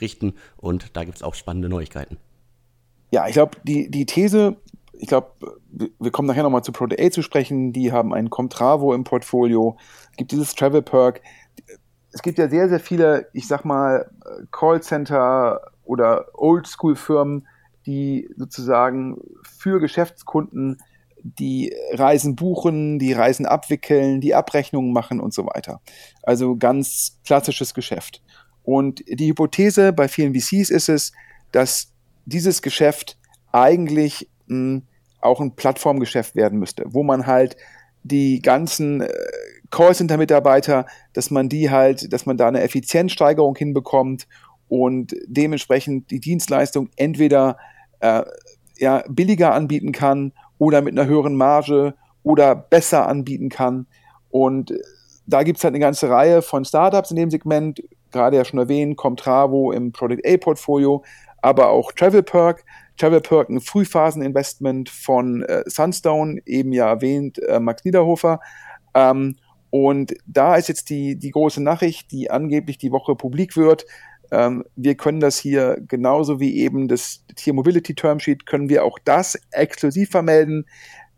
richten 0.00 0.34
und 0.56 0.96
da 0.96 1.02
gibt 1.02 1.16
es 1.16 1.24
auch 1.24 1.34
spannende 1.34 1.68
Neuigkeiten. 1.68 2.16
Ja, 3.10 3.26
ich 3.26 3.32
glaube, 3.32 3.58
die, 3.64 3.90
die 3.90 4.06
These, 4.06 4.54
ich 4.98 5.08
glaube, 5.08 5.32
wir 5.70 6.10
kommen 6.10 6.28
nachher 6.28 6.42
nochmal 6.42 6.64
zu 6.64 6.72
Pro.A 6.72 7.10
zu 7.10 7.22
sprechen, 7.22 7.72
die 7.72 7.92
haben 7.92 8.12
ein 8.12 8.30
Comtravo 8.30 8.94
im 8.94 9.04
Portfolio, 9.04 9.76
gibt 10.16 10.32
dieses 10.32 10.54
Travel 10.54 10.82
Perk 10.82 11.20
es 12.12 12.22
gibt 12.22 12.38
ja 12.38 12.48
sehr, 12.48 12.68
sehr 12.68 12.80
viele, 12.80 13.28
ich 13.32 13.46
sag 13.46 13.64
mal, 13.64 14.10
Callcenter 14.50 15.60
oder 15.84 16.26
Oldschool-Firmen, 16.34 17.46
die 17.86 18.28
sozusagen 18.36 19.18
für 19.42 19.80
Geschäftskunden 19.80 20.78
die 21.22 21.74
Reisen 21.92 22.36
buchen, 22.36 22.98
die 22.98 23.12
Reisen 23.12 23.46
abwickeln, 23.46 24.20
die 24.20 24.34
Abrechnungen 24.34 24.92
machen 24.92 25.20
und 25.20 25.34
so 25.34 25.46
weiter. 25.46 25.80
Also 26.22 26.56
ganz 26.56 27.18
klassisches 27.24 27.74
Geschäft. 27.74 28.22
Und 28.62 29.02
die 29.08 29.28
Hypothese 29.28 29.92
bei 29.92 30.08
vielen 30.08 30.34
VCs 30.34 30.70
ist 30.70 30.88
es, 30.88 31.12
dass 31.52 31.92
dieses 32.24 32.62
Geschäft 32.62 33.18
eigentlich 33.52 34.28
mh, 34.46 34.56
hm, 34.56 34.82
auch 35.20 35.40
ein 35.40 35.56
Plattformgeschäft 35.56 36.34
werden 36.36 36.58
müsste, 36.58 36.84
wo 36.86 37.02
man 37.02 37.26
halt 37.26 37.56
die 38.02 38.40
ganzen 38.40 39.02
äh, 39.02 39.08
Callcenter-Mitarbeiter, 39.70 40.86
dass 41.12 41.30
man 41.30 41.48
die 41.48 41.70
halt, 41.70 42.12
dass 42.12 42.26
man 42.26 42.36
da 42.36 42.48
eine 42.48 42.62
Effizienzsteigerung 42.62 43.56
hinbekommt 43.56 44.26
und 44.68 45.14
dementsprechend 45.26 46.10
die 46.10 46.20
Dienstleistung 46.20 46.90
entweder 46.96 47.58
äh, 48.00 48.22
ja, 48.78 49.02
billiger 49.08 49.52
anbieten 49.54 49.92
kann 49.92 50.32
oder 50.58 50.82
mit 50.82 50.98
einer 50.98 51.08
höheren 51.08 51.36
Marge 51.36 51.94
oder 52.22 52.54
besser 52.54 53.06
anbieten 53.08 53.48
kann. 53.48 53.86
Und 54.30 54.72
da 55.26 55.42
gibt 55.42 55.58
es 55.58 55.64
halt 55.64 55.72
eine 55.72 55.80
ganze 55.80 56.08
Reihe 56.08 56.42
von 56.42 56.64
Startups 56.64 57.10
in 57.10 57.16
dem 57.16 57.30
Segment, 57.30 57.82
gerade 58.10 58.36
ja 58.36 58.44
schon 58.44 58.58
erwähnt, 58.58 58.96
Comtravo 58.96 59.72
im 59.72 59.92
Product 59.92 60.22
A-Portfolio, 60.24 61.04
aber 61.42 61.68
auch 61.68 61.92
TravelPerk 62.98 63.48
ein 63.48 63.60
Frühphaseninvestment 63.60 64.88
von 64.88 65.42
äh, 65.42 65.62
Sunstone, 65.66 66.40
eben 66.44 66.72
ja 66.72 66.88
erwähnt, 66.88 67.38
äh, 67.38 67.60
Max 67.60 67.84
Niederhofer. 67.84 68.40
Ähm, 68.94 69.36
und 69.70 70.14
da 70.26 70.56
ist 70.56 70.68
jetzt 70.68 70.90
die, 70.90 71.16
die 71.16 71.30
große 71.30 71.62
Nachricht, 71.62 72.10
die 72.12 72.30
angeblich 72.30 72.78
die 72.78 72.92
Woche 72.92 73.14
publik 73.14 73.56
wird. 73.56 73.84
Ähm, 74.30 74.64
wir 74.76 74.94
können 74.94 75.20
das 75.20 75.38
hier 75.38 75.78
genauso 75.86 76.40
wie 76.40 76.58
eben 76.58 76.88
das 76.88 77.24
Tier 77.36 77.54
Mobility 77.54 77.94
Termsheet, 77.94 78.46
können 78.46 78.68
wir 78.68 78.84
auch 78.84 78.98
das 79.04 79.38
exklusiv 79.50 80.10
vermelden. 80.10 80.66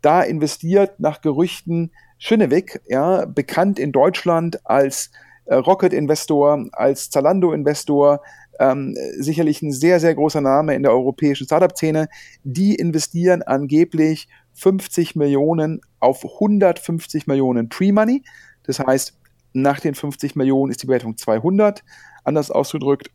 Da 0.01 0.21
investiert 0.21 0.99
nach 0.99 1.21
Gerüchten 1.21 1.91
Schönewick, 2.17 2.81
ja, 2.87 3.25
bekannt 3.25 3.79
in 3.79 3.91
Deutschland 3.91 4.65
als 4.65 5.11
äh, 5.45 5.55
Rocket-Investor, 5.55 6.67
als 6.71 7.09
Zalando-Investor, 7.09 8.21
ähm, 8.61 8.95
sicherlich 9.17 9.63
ein 9.63 9.71
sehr, 9.71 9.99
sehr 9.99 10.13
großer 10.13 10.39
Name 10.39 10.75
in 10.75 10.83
der 10.83 10.91
europäischen 10.91 11.45
Startup-Szene. 11.45 12.07
Die 12.43 12.75
investieren 12.75 13.41
angeblich 13.41 14.27
50 14.53 15.15
Millionen 15.15 15.81
auf 15.99 16.23
150 16.23 17.25
Millionen 17.25 17.69
Pre-Money. 17.69 18.23
Das 18.63 18.77
heißt, 18.77 19.17
nach 19.53 19.79
den 19.79 19.95
50 19.95 20.35
Millionen 20.35 20.69
ist 20.69 20.83
die 20.83 20.87
Bewertung 20.87 21.17
200. 21.17 21.83
Anders 22.23 22.51
ausgedrückt, 22.51 23.09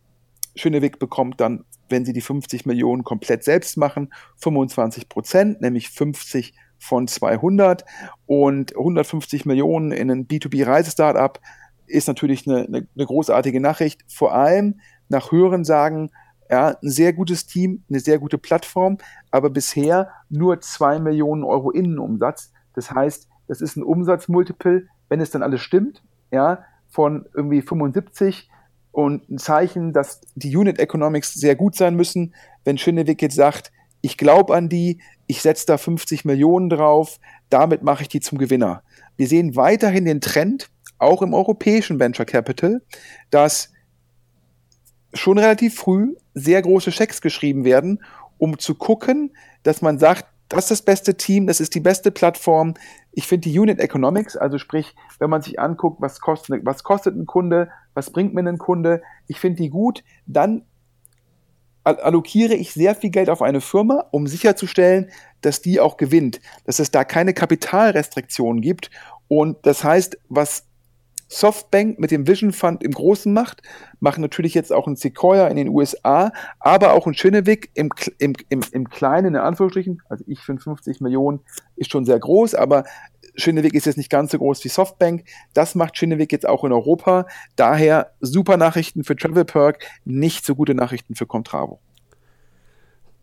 Schöneweg 0.56 0.98
bekommt 0.98 1.40
dann, 1.40 1.64
wenn 1.88 2.04
sie 2.04 2.12
die 2.12 2.20
50 2.22 2.66
Millionen 2.66 3.04
komplett 3.04 3.44
selbst 3.44 3.76
machen, 3.76 4.12
25 4.38 5.08
Prozent, 5.08 5.60
nämlich 5.60 5.90
50 5.90 6.54
von 6.78 7.06
200 7.06 7.84
und 8.26 8.76
150 8.76 9.46
Millionen 9.46 9.92
in 9.92 10.10
ein 10.10 10.26
B2B-Reisestartup 10.26 11.40
ist 11.86 12.08
natürlich 12.08 12.46
eine, 12.46 12.64
eine, 12.64 12.88
eine, 12.94 13.06
großartige 13.06 13.60
Nachricht. 13.60 14.00
Vor 14.08 14.34
allem 14.34 14.80
nach 15.08 15.32
Hörensagen, 15.32 16.10
ja, 16.50 16.76
ein 16.80 16.90
sehr 16.90 17.12
gutes 17.12 17.46
Team, 17.46 17.82
eine 17.88 18.00
sehr 18.00 18.18
gute 18.18 18.38
Plattform, 18.38 18.98
aber 19.30 19.50
bisher 19.50 20.10
nur 20.28 20.60
2 20.60 21.00
Millionen 21.00 21.44
Euro 21.44 21.70
Innenumsatz. 21.70 22.52
Das 22.74 22.90
heißt, 22.90 23.28
das 23.48 23.60
ist 23.60 23.76
ein 23.76 23.82
Umsatzmultiple, 23.82 24.86
wenn 25.08 25.20
es 25.20 25.30
dann 25.30 25.42
alles 25.42 25.60
stimmt, 25.60 26.02
ja, 26.30 26.64
von 26.88 27.26
irgendwie 27.34 27.62
75 27.62 28.48
und 28.92 29.28
ein 29.28 29.38
Zeichen, 29.38 29.92
dass 29.92 30.20
die 30.34 30.56
Unit 30.56 30.78
Economics 30.78 31.34
sehr 31.34 31.54
gut 31.54 31.76
sein 31.76 31.96
müssen, 31.96 32.34
wenn 32.64 32.78
Schönewick 32.78 33.20
jetzt 33.22 33.36
sagt, 33.36 33.72
ich 34.00 34.16
glaube 34.16 34.54
an 34.54 34.68
die, 34.68 35.00
ich 35.26 35.42
setze 35.42 35.66
da 35.66 35.78
50 35.78 36.24
Millionen 36.24 36.70
drauf, 36.70 37.18
damit 37.50 37.82
mache 37.82 38.02
ich 38.02 38.08
die 38.08 38.20
zum 38.20 38.38
Gewinner. 38.38 38.82
Wir 39.16 39.26
sehen 39.26 39.56
weiterhin 39.56 40.04
den 40.04 40.20
Trend, 40.20 40.70
auch 40.98 41.22
im 41.22 41.34
europäischen 41.34 42.00
Venture 42.00 42.24
Capital, 42.24 42.82
dass 43.30 43.72
schon 45.12 45.38
relativ 45.38 45.76
früh 45.76 46.14
sehr 46.34 46.60
große 46.62 46.92
Schecks 46.92 47.20
geschrieben 47.20 47.64
werden, 47.64 48.02
um 48.38 48.58
zu 48.58 48.74
gucken, 48.74 49.32
dass 49.62 49.82
man 49.82 49.98
sagt, 49.98 50.26
das 50.48 50.64
ist 50.64 50.70
das 50.70 50.82
beste 50.82 51.16
Team, 51.16 51.46
das 51.46 51.60
ist 51.60 51.74
die 51.74 51.80
beste 51.80 52.10
Plattform. 52.10 52.74
Ich 53.12 53.26
finde 53.26 53.48
die 53.48 53.58
Unit 53.58 53.80
Economics, 53.80 54.36
also 54.36 54.58
sprich, 54.58 54.94
wenn 55.18 55.30
man 55.30 55.42
sich 55.42 55.58
anguckt, 55.58 56.00
was 56.00 56.20
kostet, 56.20 56.64
was 56.64 56.84
kostet 56.84 57.16
ein 57.16 57.26
Kunde, 57.26 57.70
was 57.94 58.10
bringt 58.10 58.34
mir 58.34 58.46
ein 58.46 58.58
Kunde, 58.58 59.02
ich 59.26 59.40
finde 59.40 59.62
die 59.62 59.70
gut, 59.70 60.04
dann 60.26 60.62
allokiere 61.82 62.54
ich 62.54 62.72
sehr 62.72 62.94
viel 62.94 63.10
Geld 63.10 63.30
auf 63.30 63.42
eine 63.42 63.60
Firma, 63.60 64.06
um 64.10 64.26
sicherzustellen, 64.26 65.10
dass 65.40 65.62
die 65.62 65.78
auch 65.80 65.96
gewinnt, 65.96 66.40
dass 66.64 66.80
es 66.80 66.90
da 66.90 67.04
keine 67.04 67.32
Kapitalrestriktionen 67.32 68.60
gibt. 68.60 68.90
Und 69.28 69.64
das 69.64 69.84
heißt, 69.84 70.18
was 70.28 70.64
Softbank 71.28 71.98
mit 71.98 72.10
dem 72.10 72.26
Vision 72.26 72.52
Fund 72.52 72.82
im 72.82 72.92
Großen 72.92 73.32
macht, 73.32 73.62
machen 74.00 74.20
natürlich 74.20 74.54
jetzt 74.54 74.72
auch 74.72 74.86
ein 74.86 74.96
Sequoia 74.96 75.48
in 75.48 75.56
den 75.56 75.68
USA, 75.68 76.32
aber 76.60 76.92
auch 76.92 77.06
ein 77.06 77.14
Schönewick 77.14 77.70
im, 77.74 77.90
im, 78.18 78.34
im, 78.48 78.60
im 78.70 78.88
Kleinen, 78.88 79.34
in 79.34 79.40
Anführungsstrichen. 79.40 80.02
Also 80.08 80.24
ich 80.26 80.40
finde 80.40 80.62
50 80.62 81.00
Millionen 81.00 81.40
ist 81.74 81.90
schon 81.90 82.04
sehr 82.04 82.18
groß, 82.18 82.54
aber 82.54 82.84
Schönewick 83.34 83.74
ist 83.74 83.86
jetzt 83.86 83.96
nicht 83.96 84.10
ganz 84.10 84.32
so 84.32 84.38
groß 84.38 84.64
wie 84.64 84.68
Softbank. 84.68 85.24
Das 85.52 85.74
macht 85.74 85.96
Schönewick 85.96 86.32
jetzt 86.32 86.48
auch 86.48 86.64
in 86.64 86.72
Europa. 86.72 87.26
Daher 87.56 88.12
super 88.20 88.56
Nachrichten 88.56 89.04
für 89.04 89.16
TravelPerk, 89.16 89.84
nicht 90.04 90.44
so 90.44 90.54
gute 90.54 90.74
Nachrichten 90.74 91.14
für 91.14 91.26
Comtravo. 91.26 91.80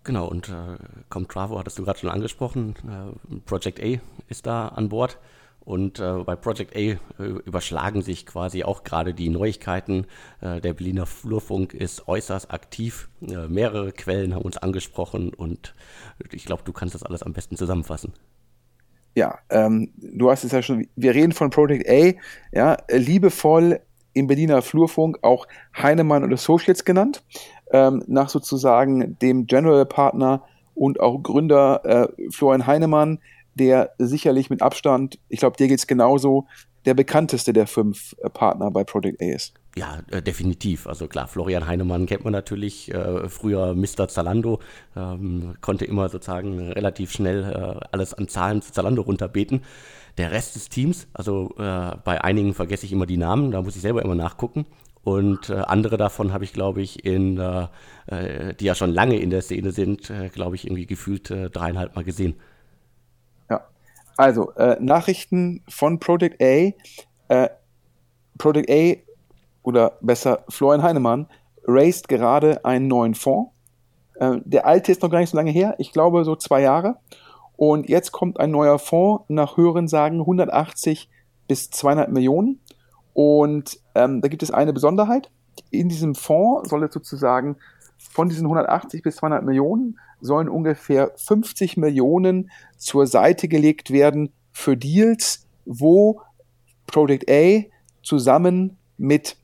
Genau, 0.04 0.28
und 0.28 0.50
äh, 0.50 0.78
Comtravo 1.10 1.58
hattest 1.58 1.80
du 1.80 1.86
gerade 1.86 2.00
schon 2.00 2.10
angesprochen. 2.10 2.76
Äh, 2.86 3.40
Project 3.46 3.82
A 3.82 4.02
ist 4.28 4.46
da 4.46 4.68
an 4.68 4.90
Bord. 4.90 5.18
Und 5.66 6.00
äh, 6.00 6.24
bei 6.26 6.36
Project 6.36 6.76
A 6.76 6.80
äh, 6.80 6.98
überschlagen 7.46 8.02
sich 8.02 8.26
quasi 8.26 8.64
auch 8.64 8.84
gerade 8.84 9.14
die 9.14 9.30
Neuigkeiten. 9.30 10.06
Äh, 10.42 10.60
der 10.60 10.74
Berliner 10.74 11.06
Flurfunk 11.06 11.74
ist 11.74 12.08
äußerst 12.08 12.52
aktiv. 12.52 13.10
Äh, 13.22 13.48
mehrere 13.48 13.94
Quellen 13.94 14.36
haben 14.36 14.42
uns 14.42 14.58
angesprochen 14.58 15.34
und 15.34 15.74
ich 16.32 16.46
glaube, 16.46 16.64
du 16.66 16.74
kannst 16.74 16.96
das 16.96 17.04
alles 17.04 17.24
am 17.24 17.34
besten 17.34 17.56
zusammenfassen. 17.56 18.14
Ja, 19.16 19.40
ähm, 19.50 19.92
du 19.96 20.32
hast 20.32 20.44
es 20.44 20.52
ja 20.52 20.62
schon, 20.62 20.88
wir 20.96 21.14
reden 21.14 21.32
von 21.32 21.50
Project 21.50 21.88
A, 21.88 22.14
ja, 22.52 22.78
liebevoll 22.90 23.80
im 24.14 24.28
Berliner 24.28 24.62
Flurfunk 24.62 25.20
auch 25.22 25.48
Heinemann 25.78 26.24
und 26.24 26.34
Associates 26.34 26.84
genannt, 26.84 27.24
ähm, 27.72 28.04
nach 28.08 28.30
sozusagen 28.30 29.18
dem 29.20 29.48
General 29.48 29.86
Partner 29.86 30.44
und 30.76 31.00
auch 31.00 31.22
Gründer 31.22 31.86
äh, 31.86 32.32
Florian 32.32 32.66
Heinemann, 32.66 33.20
der 33.56 33.94
sicherlich 33.98 34.50
mit 34.50 34.62
Abstand, 34.62 35.20
ich 35.30 35.40
glaube, 35.40 35.58
dir 35.58 35.68
geht 35.68 35.80
es 35.80 35.88
genauso, 35.88 36.48
der 36.86 36.94
bekannteste 36.94 37.54
der 37.54 37.68
fünf 37.68 38.16
äh, 38.22 38.30
Partner 38.30 38.72
bei 38.72 38.84
Project 38.84 39.22
A 39.22 39.26
ist. 39.26 39.54
Ja, 39.76 40.00
äh, 40.12 40.22
definitiv. 40.22 40.88
Also 40.88 41.08
klar, 41.08 41.28
Florian 41.28 41.68
Heinemann 41.68 42.06
kennt 42.06 42.24
man 42.24 42.34
natürlich, 42.34 42.94
äh, 42.94 43.30
früher 43.30 43.74
Mr. 43.74 44.08
Zalando, 44.08 44.60
ähm, 44.96 45.56
konnte 45.62 45.86
immer 45.86 46.10
sozusagen 46.10 46.60
relativ 46.72 47.12
schnell 47.12 47.44
äh, 47.44 47.86
alles 47.92 48.14
an 48.14 48.28
Zahlen 48.28 48.62
zu 48.62 48.72
Zalando 48.72 49.02
runterbeten. 49.02 49.62
Der 50.18 50.32
Rest 50.32 50.56
des 50.56 50.70
Teams, 50.70 51.08
also 51.14 51.56
äh, 51.58 51.96
bei 52.04 52.24
einigen 52.24 52.54
vergesse 52.54 52.86
ich 52.86 52.92
immer 52.92 53.08
die 53.08 53.18
Namen, 53.18 53.52
da 53.52 53.62
muss 53.62 53.76
ich 53.76 53.82
selber 53.82 54.04
immer 54.04 54.16
nachgucken. 54.16 54.66
Und 55.04 55.50
äh, 55.50 55.56
andere 55.56 55.98
davon 55.98 56.32
habe 56.32 56.44
ich, 56.44 56.54
glaube 56.54 56.82
ich, 56.82 57.04
in, 57.04 57.36
die 57.36 58.66
ja 58.66 58.76
schon 58.76 58.94
lange 58.94 59.18
in 59.18 59.30
der 59.30 59.42
Szene 59.42 59.72
sind, 59.72 60.12
glaube 60.34 60.56
ich, 60.56 60.66
irgendwie 60.66 60.86
gefühlt 60.86 61.30
dreieinhalb 61.30 61.96
Mal 61.96 62.04
gesehen. 62.04 62.36
Also, 64.18 64.52
äh, 64.54 64.78
Nachrichten 64.80 65.64
von 65.68 66.00
Project 66.00 66.42
A. 66.42 66.74
Äh, 67.30 67.50
Project 68.38 68.70
A, 68.70 68.96
oder 69.64 69.98
besser 70.02 70.44
Florian 70.50 70.84
Heinemann, 70.84 71.28
raised 71.66 72.08
gerade 72.08 72.64
einen 72.66 72.88
neuen 72.88 73.16
Fonds. 73.16 73.52
Äh, 74.16 74.38
der 74.44 74.68
alte 74.68 74.92
ist 74.92 75.02
noch 75.02 75.10
gar 75.10 75.20
nicht 75.20 75.30
so 75.30 75.38
lange 75.38 75.52
her, 75.52 75.76
ich 75.80 75.92
glaube 75.92 76.24
so 76.26 76.36
zwei 76.36 76.62
Jahre. 76.62 76.98
Und 77.56 77.88
jetzt 77.90 78.12
kommt 78.12 78.40
ein 78.40 78.52
neuer 78.52 78.78
Fonds 78.80 79.26
nach 79.30 79.58
höheren 79.58 79.88
Sagen 79.88 80.20
180 80.20 81.10
bis 81.48 81.70
200 81.70 82.12
Millionen. 82.12 82.60
Und 83.14 83.80
ähm, 83.96 84.22
da 84.22 84.28
gibt 84.28 84.44
es 84.44 84.52
eine 84.52 84.74
Besonderheit. 84.74 85.30
In 85.70 85.88
diesem 85.88 86.16
Fonds 86.16 86.70
soll 86.70 86.84
es 86.84 86.94
sozusagen 86.94 87.58
von 87.98 88.28
diesen 88.28 88.46
180 88.46 89.04
bis 89.04 89.18
200 89.18 89.44
Millionen 89.44 90.00
sollen 90.24 90.50
ungefähr 90.50 91.12
50 91.16 91.78
Millionen 91.78 92.50
zur 92.78 93.08
Seite 93.08 93.48
gelegt 93.48 93.92
werden 93.92 94.32
für 94.52 94.78
Deals, 94.78 95.48
wo 95.66 96.22
Project 96.88 97.30
A 97.30 97.64
zusammen 98.02 98.78
mit 98.98 99.36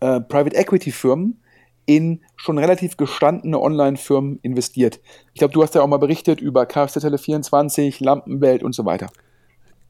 äh, 0.00 0.20
Private 0.20 0.56
Equity 0.56 0.92
Firmen 0.92 1.42
in 1.84 2.20
schon 2.36 2.58
relativ 2.58 2.96
gestandene 2.96 3.60
Online-Firmen 3.60 4.38
investiert. 4.42 5.00
Ich 5.34 5.40
glaube, 5.40 5.52
du 5.52 5.62
hast 5.62 5.74
ja 5.74 5.82
auch 5.82 5.88
mal 5.88 5.96
berichtet 5.96 6.40
über 6.40 6.64
Kfz-Tele 6.64 7.18
24, 7.18 8.00
Lampenwelt 8.00 8.62
und 8.62 8.74
so 8.74 8.84
weiter. 8.84 9.10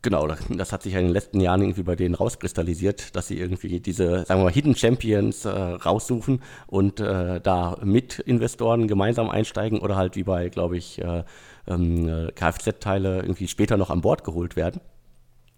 Genau, 0.02 0.26
das 0.26 0.72
hat 0.72 0.82
sich 0.82 0.94
ja 0.94 0.98
in 0.98 1.06
den 1.06 1.12
letzten 1.12 1.40
Jahren 1.40 1.62
irgendwie 1.62 1.84
bei 1.84 1.94
denen 1.94 2.16
rauskristallisiert, 2.16 3.14
dass 3.14 3.28
sie 3.28 3.38
irgendwie 3.38 3.78
diese, 3.78 4.24
sagen 4.24 4.40
wir 4.40 4.44
mal, 4.44 4.52
Hidden 4.52 4.74
Champions 4.74 5.44
äh, 5.44 5.50
raussuchen 5.50 6.42
und 6.66 6.98
äh, 6.98 7.40
da 7.40 7.76
mit 7.84 8.18
Investoren 8.18 8.88
gemeinsam 8.88 9.30
einsteigen 9.30 9.78
oder 9.78 9.94
halt 9.94 10.16
wie 10.16 10.24
bei, 10.24 10.48
glaube 10.48 10.76
ich, 10.76 11.00
äh, 11.00 11.22
ähm, 11.68 12.08
äh, 12.08 12.32
Kfz-Teile 12.32 13.20
irgendwie 13.20 13.46
später 13.46 13.76
noch 13.76 13.90
an 13.90 14.00
Bord 14.00 14.24
geholt 14.24 14.56
werden. 14.56 14.80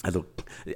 Also 0.02 0.26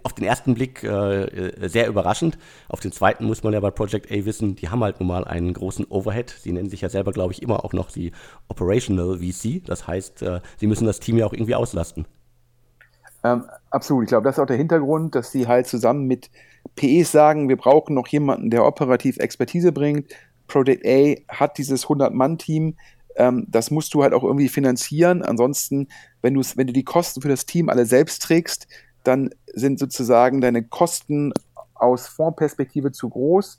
auf 0.03 0.15
den 0.15 0.25
ersten 0.25 0.55
Blick 0.55 0.83
äh, 0.83 1.69
sehr 1.69 1.89
überraschend. 1.89 2.39
Auf 2.71 2.81
den 2.81 2.93
zweiten 2.93 3.27
muss 3.27 3.43
man 3.43 3.53
ja 3.53 3.61
bei 3.61 3.71
Project 3.71 4.11
A 4.11 4.25
wissen, 4.25 4.57
die 4.57 4.71
haben 4.71 4.83
halt 4.83 5.01
nun 5.01 5.09
mal 5.09 5.25
einen 5.25 5.53
großen 5.53 5.85
Overhead. 5.91 6.31
Sie 6.31 6.53
nennen 6.53 6.71
sich 6.71 6.81
ja 6.81 6.89
selber, 6.89 7.13
glaube 7.13 7.35
ich, 7.35 7.43
immer 7.43 7.63
auch 7.67 7.75
noch 7.75 7.91
die 7.91 8.13
Operational 8.49 9.19
VC. 9.19 9.63
Das 9.67 9.87
heißt, 9.87 10.23
äh, 10.23 10.41
sie 10.57 10.67
müssen 10.67 10.87
das 10.87 11.01
Team 11.01 11.19
ja 11.19 11.27
auch 11.27 11.35
irgendwie 11.35 11.55
auslasten. 11.55 12.07
Ähm, 13.25 13.45
absolut. 13.71 14.05
Ich 14.05 14.09
glaube, 14.09 14.25
das 14.25 14.37
ist 14.37 14.43
auch 14.43 14.47
der 14.47 14.57
Hintergrund, 14.57 15.15
dass 15.15 15.33
sie 15.33 15.47
halt 15.47 15.67
zusammen 15.67 16.07
mit 16.07 16.31
PEs 16.77 17.11
sagen, 17.11 17.49
wir 17.49 17.57
brauchen 17.57 17.95
noch 17.95 18.09
jemanden, 18.09 18.51
der 18.51 18.65
operativ 18.65 19.19
Expertise 19.19 19.73
bringt. 19.73 20.13
Project 20.47 20.87
A 20.87 21.17
hat 21.29 21.59
dieses 21.59 21.87
100-Mann-Team. 21.87 22.77
Ähm, 23.17 23.47
das 23.49 23.71
musst 23.71 23.95
du 23.95 24.03
halt 24.03 24.15
auch 24.15 24.25
irgendwie 24.25 24.49
finanzieren. 24.49 25.23
Ansonsten, 25.23 25.89
wenn, 26.23 26.37
wenn 26.37 26.67
du 26.67 26.73
die 26.73 26.85
Kosten 26.85 27.21
für 27.21 27.29
das 27.29 27.47
Team 27.47 27.69
alle 27.69 27.87
selbst 27.87 28.23
trägst, 28.23 28.69
dann 29.05 29.31
sind 29.53 29.79
sozusagen 29.79 30.41
deine 30.41 30.63
Kosten 30.63 31.33
aus 31.75 32.07
Fondsperspektive 32.07 32.93
zu 32.93 33.09
groß. 33.09 33.59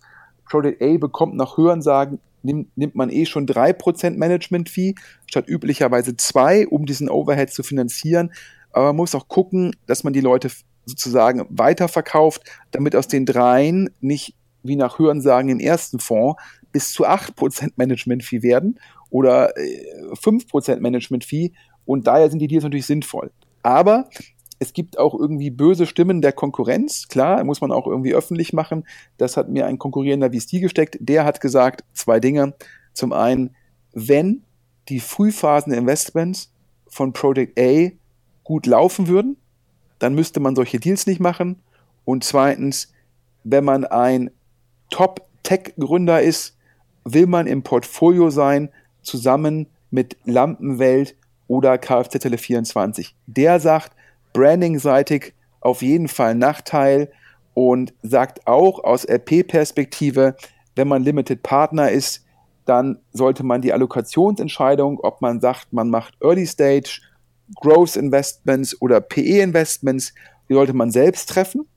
Project 0.50 0.82
A 0.82 0.98
bekommt 0.98 1.36
nach 1.36 1.58
Hörensagen, 1.58 2.20
nimmt, 2.44 2.76
nimmt 2.78 2.96
man 2.96 3.10
eh 3.10 3.26
schon 3.26 3.46
3% 3.46 4.18
Management-Fee 4.18 4.96
statt 5.28 5.48
üblicherweise 5.48 6.16
2, 6.16 6.68
um 6.68 6.86
diesen 6.86 7.10
Overhead 7.10 7.52
zu 7.52 7.64
finanzieren. 7.64 8.32
Aber 8.72 8.88
man 8.88 8.98
muss 8.98 9.16
auch 9.16 9.28
gucken, 9.28 9.76
dass 9.86 10.04
man 10.04 10.14
die 10.14 10.22
Leute 10.22 10.50
sozusagen 10.86 11.46
weiterverkauft, 11.50 12.44
damit 12.72 12.96
aus 12.96 13.08
den 13.08 13.26
dreien 13.26 13.90
nicht 14.02 14.36
wie 14.64 14.76
nach 14.76 15.00
Hörensagen 15.00 15.50
im 15.50 15.60
ersten 15.60 16.00
Fonds 16.00 16.42
bis 16.72 16.92
zu 16.92 17.08
8% 17.08 17.74
Management-Fee 17.78 18.42
werden 18.42 18.80
oder 19.10 19.54
5% 19.56 20.72
äh, 20.74 20.80
Management-Fee 20.80 21.52
und 21.86 22.08
daher 22.08 22.30
sind 22.30 22.40
die 22.40 22.48
Deals 22.48 22.64
natürlich 22.64 22.86
sinnvoll. 22.86 23.32
Aber 23.64 24.10
es 24.60 24.74
gibt 24.74 25.00
auch 25.00 25.18
irgendwie 25.18 25.50
böse 25.50 25.86
Stimmen 25.86 26.22
der 26.22 26.34
Konkurrenz. 26.34 27.08
Klar, 27.08 27.44
muss 27.46 27.62
man 27.62 27.72
auch 27.72 27.88
irgendwie 27.88 28.14
öffentlich 28.14 28.52
machen. 28.52 28.86
Das 29.18 29.38
hat 29.38 29.50
mir 29.50 29.66
ein 29.66 29.80
konkurrierender 29.80 30.32
VC 30.32 30.60
gesteckt. 30.60 30.98
Der 31.00 31.24
hat 31.26 31.40
gesagt, 31.40 31.84
zwei 31.94 32.20
Dinge. 32.20 32.54
Zum 32.94 33.14
einen, 33.14 33.56
wenn 33.94 34.44
die 34.90 35.00
Frühphasen-Investments 35.00 36.52
von 36.88 37.14
Project 37.14 37.58
A 37.58 37.92
gut 38.50 38.66
laufen 38.66 39.08
würden, 39.08 39.38
dann 40.00 40.16
müsste 40.16 40.40
man 40.40 40.56
solche 40.56 40.80
Deals 40.80 41.06
nicht 41.06 41.20
machen. 41.20 41.62
Und 42.04 42.24
zweitens, 42.24 42.92
wenn 43.44 43.64
man 43.64 43.86
ein 43.86 44.32
Top-Tech-Gründer 44.90 46.24
ist, 46.24 46.58
will 47.04 47.28
man 47.28 47.46
im 47.46 47.62
Portfolio 47.62 48.32
sein, 48.32 48.70
zusammen 49.04 49.68
mit 49.92 50.18
Lampenwelt 50.26 51.16
oder 51.48 51.78
Kfz 51.78 52.18
Tele 52.18 52.40
24. 52.40 53.16
Der 53.28 53.60
sagt, 53.60 53.96
branding-seitig 54.34 55.36
auf 55.62 55.84
jeden 55.84 56.08
Fall 56.08 56.34
Nachteil 56.34 57.12
und 57.54 57.94
sagt 58.02 58.48
auch 58.48 58.84
aus 58.84 59.08
RP-Perspektive, 59.08 60.36
wenn 60.76 60.88
man 60.88 61.04
Limited 61.04 61.44
Partner 61.44 61.92
ist, 61.92 62.26
dann 62.66 62.98
sollte 63.14 63.44
man 63.44 63.62
die 63.62 63.74
Allokationsentscheidung, 63.74 65.00
ob 65.02 65.22
man 65.22 65.40
sagt, 65.40 65.72
man 65.72 65.92
macht 65.92 66.16
Early 66.20 66.48
Stage 66.48 67.02
Growth 67.56 67.96
Investments 67.96 68.80
oder 68.82 69.02
PE 69.02 69.42
Investments, 69.42 70.14
die 70.50 70.54
sollte 70.54 70.74
man 70.74 70.92
selbst 70.92 71.30
treffen 71.30 71.68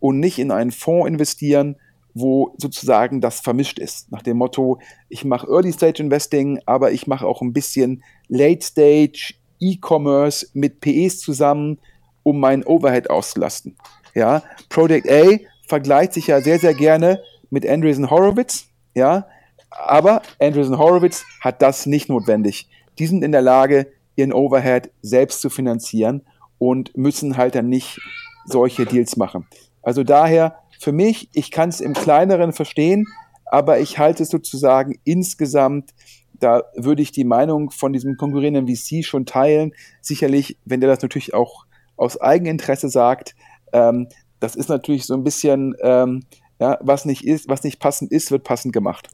und 0.00 0.20
nicht 0.20 0.38
in 0.38 0.50
einen 0.50 0.70
Fonds 0.70 1.08
investieren, 1.08 1.76
wo 2.14 2.54
sozusagen 2.58 3.20
das 3.20 3.40
vermischt 3.40 3.78
ist. 3.78 4.10
Nach 4.10 4.22
dem 4.22 4.38
Motto, 4.38 4.80
ich 5.08 5.24
mache 5.24 5.46
Early 5.48 5.72
Stage 5.72 6.02
Investing, 6.02 6.60
aber 6.66 6.92
ich 6.92 7.06
mache 7.06 7.26
auch 7.26 7.42
ein 7.42 7.52
bisschen 7.52 8.02
Late 8.28 8.64
Stage 8.64 9.34
E-Commerce 9.60 10.48
mit 10.54 10.80
PEs 10.80 11.20
zusammen, 11.20 11.78
um 12.22 12.40
meinen 12.40 12.64
Overhead 12.64 13.10
auszulasten. 13.10 13.76
Ja, 14.14 14.42
Project 14.68 15.08
A 15.10 15.38
vergleicht 15.66 16.12
sich 16.12 16.28
ja 16.28 16.40
sehr, 16.40 16.58
sehr 16.58 16.74
gerne 16.74 17.22
mit 17.50 17.68
Andreessen 17.68 18.10
Horowitz. 18.10 18.66
Ja, 18.94 19.26
aber 19.70 20.22
Andreessen 20.40 20.78
Horowitz 20.78 21.24
hat 21.40 21.62
das 21.62 21.86
nicht 21.86 22.08
notwendig. 22.08 22.68
Die 22.98 23.06
sind 23.06 23.22
in 23.22 23.32
der 23.32 23.42
Lage, 23.42 23.86
ihren 24.18 24.32
Overhead 24.32 24.90
selbst 25.00 25.40
zu 25.40 25.48
finanzieren 25.48 26.22
und 26.58 26.96
müssen 26.96 27.36
halt 27.36 27.54
dann 27.54 27.68
nicht 27.68 28.00
solche 28.44 28.84
Deals 28.84 29.16
machen. 29.16 29.46
Also 29.82 30.02
daher 30.02 30.58
für 30.80 30.92
mich, 30.92 31.28
ich 31.32 31.50
kann 31.50 31.68
es 31.68 31.80
im 31.80 31.94
kleineren 31.94 32.52
verstehen, 32.52 33.06
aber 33.46 33.80
ich 33.80 33.98
halte 33.98 34.24
es 34.24 34.30
sozusagen 34.30 34.98
insgesamt, 35.04 35.94
da 36.40 36.62
würde 36.76 37.02
ich 37.02 37.12
die 37.12 37.24
Meinung 37.24 37.70
von 37.70 37.92
diesem 37.92 38.16
konkurrierenden 38.16 38.68
VC 38.68 39.04
schon 39.04 39.26
teilen. 39.26 39.72
Sicherlich, 40.00 40.56
wenn 40.64 40.80
der 40.80 40.90
das 40.90 41.02
natürlich 41.02 41.34
auch 41.34 41.64
aus 41.96 42.20
Eigeninteresse 42.20 42.88
sagt, 42.88 43.34
ähm, 43.72 44.08
das 44.40 44.54
ist 44.54 44.68
natürlich 44.68 45.04
so 45.04 45.14
ein 45.14 45.24
bisschen, 45.24 45.74
ähm, 45.82 46.24
ja, 46.60 46.78
was 46.80 47.04
nicht 47.04 47.26
ist, 47.26 47.48
was 47.48 47.64
nicht 47.64 47.80
passend 47.80 48.12
ist, 48.12 48.30
wird 48.30 48.44
passend 48.44 48.72
gemacht. 48.72 49.08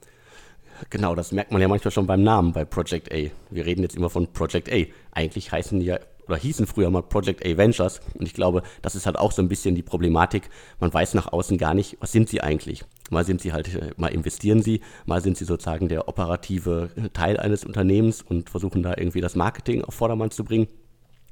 Genau, 0.90 1.14
das 1.14 1.32
merkt 1.32 1.52
man 1.52 1.60
ja 1.60 1.68
manchmal 1.68 1.92
schon 1.92 2.06
beim 2.06 2.22
Namen 2.22 2.52
bei 2.52 2.64
Project 2.64 3.12
A. 3.12 3.30
Wir 3.50 3.66
reden 3.66 3.82
jetzt 3.82 3.96
immer 3.96 4.10
von 4.10 4.32
Project 4.32 4.70
A. 4.72 4.84
Eigentlich 5.12 5.52
heißen 5.52 5.80
die 5.80 5.86
ja 5.86 5.98
oder 6.26 6.36
hießen 6.36 6.66
früher 6.66 6.90
mal 6.90 7.02
Project 7.02 7.44
A 7.44 7.56
Ventures 7.56 8.00
und 8.18 8.26
ich 8.26 8.34
glaube, 8.34 8.62
das 8.82 8.94
ist 8.94 9.06
halt 9.06 9.18
auch 9.18 9.32
so 9.32 9.42
ein 9.42 9.48
bisschen 9.48 9.74
die 9.74 9.82
Problematik. 9.82 10.48
Man 10.80 10.92
weiß 10.92 11.14
nach 11.14 11.32
außen 11.32 11.58
gar 11.58 11.74
nicht, 11.74 11.98
was 12.00 12.12
sind 12.12 12.28
sie 12.28 12.40
eigentlich. 12.40 12.84
Mal 13.10 13.24
sind 13.24 13.40
sie 13.40 13.52
halt, 13.52 13.74
äh, 13.74 13.90
mal 13.96 14.08
investieren 14.08 14.62
sie, 14.62 14.80
mal 15.06 15.20
sind 15.20 15.36
sie 15.36 15.44
sozusagen 15.44 15.88
der 15.88 16.08
operative 16.08 16.88
Teil 17.12 17.38
eines 17.38 17.64
Unternehmens 17.64 18.22
und 18.22 18.50
versuchen 18.50 18.82
da 18.82 18.94
irgendwie 18.96 19.20
das 19.20 19.36
Marketing 19.36 19.84
auf 19.84 19.94
Vordermann 19.94 20.30
zu 20.30 20.44
bringen. 20.44 20.68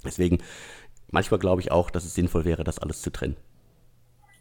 Deswegen, 0.05 0.39
manchmal 1.11 1.41
glaube 1.41 1.61
ich 1.61 1.71
auch, 1.73 1.91
dass 1.91 2.05
es 2.05 2.15
sinnvoll 2.15 2.45
wäre, 2.45 2.65
das 2.65 2.79
alles 2.79 3.01
zu 3.03 3.11
trennen. 3.11 3.37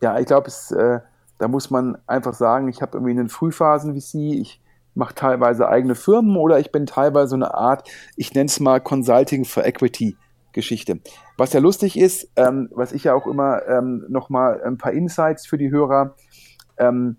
Ja, 0.02 0.20
ich 0.20 0.26
glaube, 0.26 0.50
äh, 0.72 1.00
da 1.38 1.48
muss 1.48 1.70
man 1.70 1.98
einfach 2.08 2.34
sagen, 2.34 2.68
ich 2.68 2.82
habe 2.82 2.98
irgendwie 2.98 3.12
einen 3.12 3.30
Frühphasen 3.30 4.00
VC, 4.00 4.16
ich 4.42 4.61
mache 4.94 5.16
teilweise 5.16 5.70
eigene 5.70 5.96
Firmen 5.96 6.36
oder 6.38 6.60
ich 6.60 6.72
bin 6.72 6.86
teilweise 6.86 7.30
so 7.30 7.36
eine 7.36 7.54
Art, 7.54 7.90
ich 8.16 8.34
nenne 8.34 8.48
es 8.48 8.60
mal 8.60 8.80
Consulting 8.80 9.46
for 9.46 9.66
Equity 9.66 10.18
Geschichte. 10.54 11.00
Was 11.38 11.54
ja 11.54 11.60
lustig 11.60 11.98
ist, 11.98 12.30
ähm, 12.36 12.70
was 12.74 12.92
ich 12.92 13.06
ja 13.06 13.14
auch 13.14 13.26
immer 13.26 13.66
ähm, 13.68 14.06
nochmal 14.10 14.62
ein 14.64 14.78
paar 14.78 14.92
Insights 14.92 15.46
für 15.46 15.58
die 15.58 15.72
Hörer, 15.72 16.16
ähm, 16.78 17.18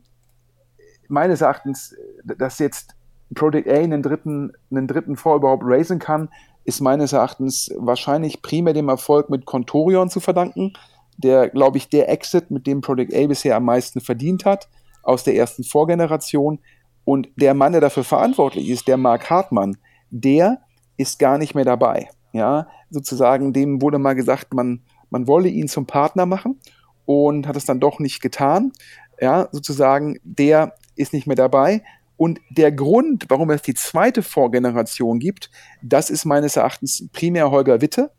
meines 1.08 1.40
Erachtens, 1.40 1.94
dass 2.24 2.58
jetzt 2.58 2.94
Project 3.35 3.68
A 3.68 3.74
einen 3.74 4.02
dritten, 4.02 4.52
einen 4.70 4.87
dritten 4.87 5.16
Fonds 5.16 5.38
überhaupt 5.38 5.62
raisen 5.66 5.98
kann, 5.98 6.28
ist 6.64 6.80
meines 6.80 7.12
Erachtens 7.12 7.70
wahrscheinlich 7.76 8.42
primär 8.42 8.74
dem 8.74 8.88
Erfolg 8.88 9.30
mit 9.30 9.46
Contorion 9.46 10.11
zu 10.11 10.20
verdanken, 10.20 10.74
der, 11.16 11.48
glaube 11.48 11.78
ich, 11.78 11.88
der 11.88 12.08
Exit, 12.08 12.50
mit 12.50 12.66
dem 12.66 12.80
Project 12.80 13.14
A 13.14 13.26
bisher 13.26 13.56
am 13.56 13.64
meisten 13.64 14.00
verdient 14.00 14.44
hat, 14.44 14.68
aus 15.02 15.24
der 15.24 15.35
ersten 15.35 15.64
Vorgeneration, 15.64 16.61
und 17.04 17.28
der 17.36 17.54
Mann, 17.54 17.72
der 17.72 17.80
dafür 17.80 18.04
verantwortlich 18.04 18.68
ist, 18.68 18.88
der 18.88 18.96
Mark 18.96 19.30
Hartmann, 19.30 19.76
der 20.10 20.58
ist 20.96 21.18
gar 21.18 21.38
nicht 21.38 21.54
mehr 21.54 21.64
dabei. 21.64 22.08
Ja, 22.32 22.68
sozusagen, 22.90 23.52
dem 23.52 23.82
wurde 23.82 23.98
mal 23.98 24.14
gesagt, 24.14 24.54
man, 24.54 24.80
man 25.10 25.26
wolle 25.26 25.48
ihn 25.48 25.68
zum 25.68 25.86
Partner 25.86 26.26
machen 26.26 26.58
und 27.04 27.46
hat 27.46 27.56
es 27.56 27.64
dann 27.64 27.80
doch 27.80 27.98
nicht 27.98 28.22
getan. 28.22 28.72
Ja, 29.20 29.48
sozusagen, 29.52 30.18
der 30.24 30.74
ist 30.96 31.12
nicht 31.12 31.26
mehr 31.26 31.36
dabei. 31.36 31.82
Und 32.16 32.40
der 32.50 32.70
Grund, 32.72 33.26
warum 33.28 33.50
es 33.50 33.62
die 33.62 33.74
zweite 33.74 34.22
Vorgeneration 34.22 35.18
gibt, 35.18 35.50
das 35.82 36.08
ist 36.08 36.24
meines 36.24 36.56
Erachtens 36.56 37.08
primär 37.12 37.50
Holger 37.50 37.80
Witte. 37.80 38.12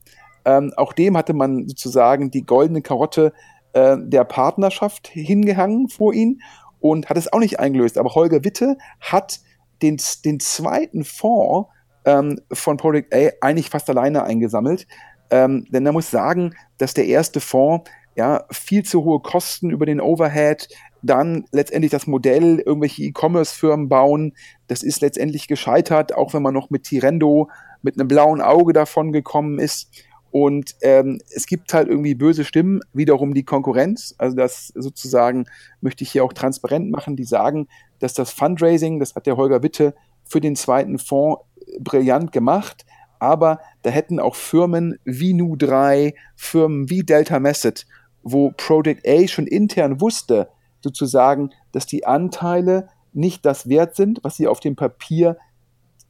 Ähm, 0.45 0.73
auch 0.75 0.93
dem 0.93 1.15
hatte 1.15 1.33
man 1.33 1.67
sozusagen 1.67 2.29
die 2.29 2.45
goldene 2.45 2.81
Karotte 2.81 3.33
äh, 3.71 3.97
der 3.99 4.25
Partnerschaft 4.25 5.07
hingehangen 5.07 5.89
vor 5.89 6.13
ihn 6.13 6.41
und 6.83 7.09
hat 7.09 7.17
es 7.17 7.31
auch 7.31 7.39
nicht 7.39 7.61
eingelöst. 7.61 7.97
Aber 7.97 8.13
Holger 8.13 8.43
Witte 8.43 8.77
hat 8.99 9.39
den, 9.81 9.97
den 10.25 10.41
zweiten 10.41 11.05
Fonds 11.05 11.69
ähm, 12.03 12.41
von 12.51 12.75
Project 12.75 13.15
A 13.15 13.29
eigentlich 13.39 13.69
fast 13.69 13.89
alleine 13.89 14.23
eingesammelt. 14.23 14.85
Ähm, 15.31 15.65
denn 15.69 15.85
er 15.85 15.93
muss 15.93 16.11
sagen, 16.11 16.53
dass 16.77 16.93
der 16.93 17.05
erste 17.05 17.39
Fonds 17.39 17.89
ja 18.17 18.43
viel 18.51 18.83
zu 18.83 19.05
hohe 19.05 19.21
Kosten 19.21 19.69
über 19.69 19.85
den 19.85 20.01
Overhead, 20.01 20.67
dann 21.01 21.45
letztendlich 21.53 21.91
das 21.91 22.05
Modell, 22.05 22.59
irgendwelche 22.59 23.03
E-Commerce-Firmen 23.03 23.87
bauen, 23.87 24.33
das 24.67 24.83
ist 24.83 25.01
letztendlich 25.01 25.47
gescheitert, 25.47 26.13
auch 26.13 26.33
wenn 26.33 26.43
man 26.43 26.53
noch 26.53 26.69
mit 26.69 26.83
Tirendo 26.83 27.49
mit 27.81 27.97
einem 27.97 28.09
blauen 28.09 28.41
Auge 28.41 28.73
davon 28.73 29.13
gekommen 29.13 29.57
ist. 29.57 29.89
Und 30.33 30.73
ähm, 30.81 31.19
es 31.29 31.45
gibt 31.45 31.75
halt 31.75 31.87
irgendwie 31.87 32.15
böse 32.15 32.43
Stimmen, 32.43 32.79
wiederum 32.91 33.35
die 33.35 33.45
Konkurrenz. 33.45 34.15
Also 34.17 34.35
das 34.35 34.69
sozusagen 34.73 35.45
möchte 35.79 36.03
ich 36.03 36.11
hier 36.11 36.25
auch 36.25 36.33
transparent 36.33 36.89
machen, 36.89 37.15
die 37.15 37.23
sagen, 37.23 37.67
dass 37.99 38.15
das 38.15 38.31
Fundraising, 38.31 38.99
das 38.99 39.13
hat 39.13 39.27
der 39.27 39.37
Holger 39.37 39.61
Witte 39.61 39.93
für 40.25 40.41
den 40.41 40.55
zweiten 40.55 40.97
Fonds 40.97 41.43
brillant 41.79 42.31
gemacht, 42.31 42.83
aber 43.19 43.59
da 43.83 43.91
hätten 43.91 44.19
auch 44.19 44.33
Firmen 44.33 44.97
wie 45.05 45.35
Nu3, 45.35 46.15
Firmen 46.35 46.89
wie 46.89 47.03
Delta 47.03 47.39
Message, 47.39 47.85
wo 48.23 48.49
Project 48.57 49.07
A 49.07 49.27
schon 49.27 49.45
intern 49.45 50.01
wusste, 50.01 50.49
sozusagen, 50.81 51.51
dass 51.73 51.85
die 51.85 52.07
Anteile 52.07 52.89
nicht 53.13 53.45
das 53.45 53.69
wert 53.69 53.95
sind, 53.95 54.17
was 54.23 54.37
sie 54.37 54.47
auf 54.47 54.59
dem 54.59 54.75
Papier 54.75 55.37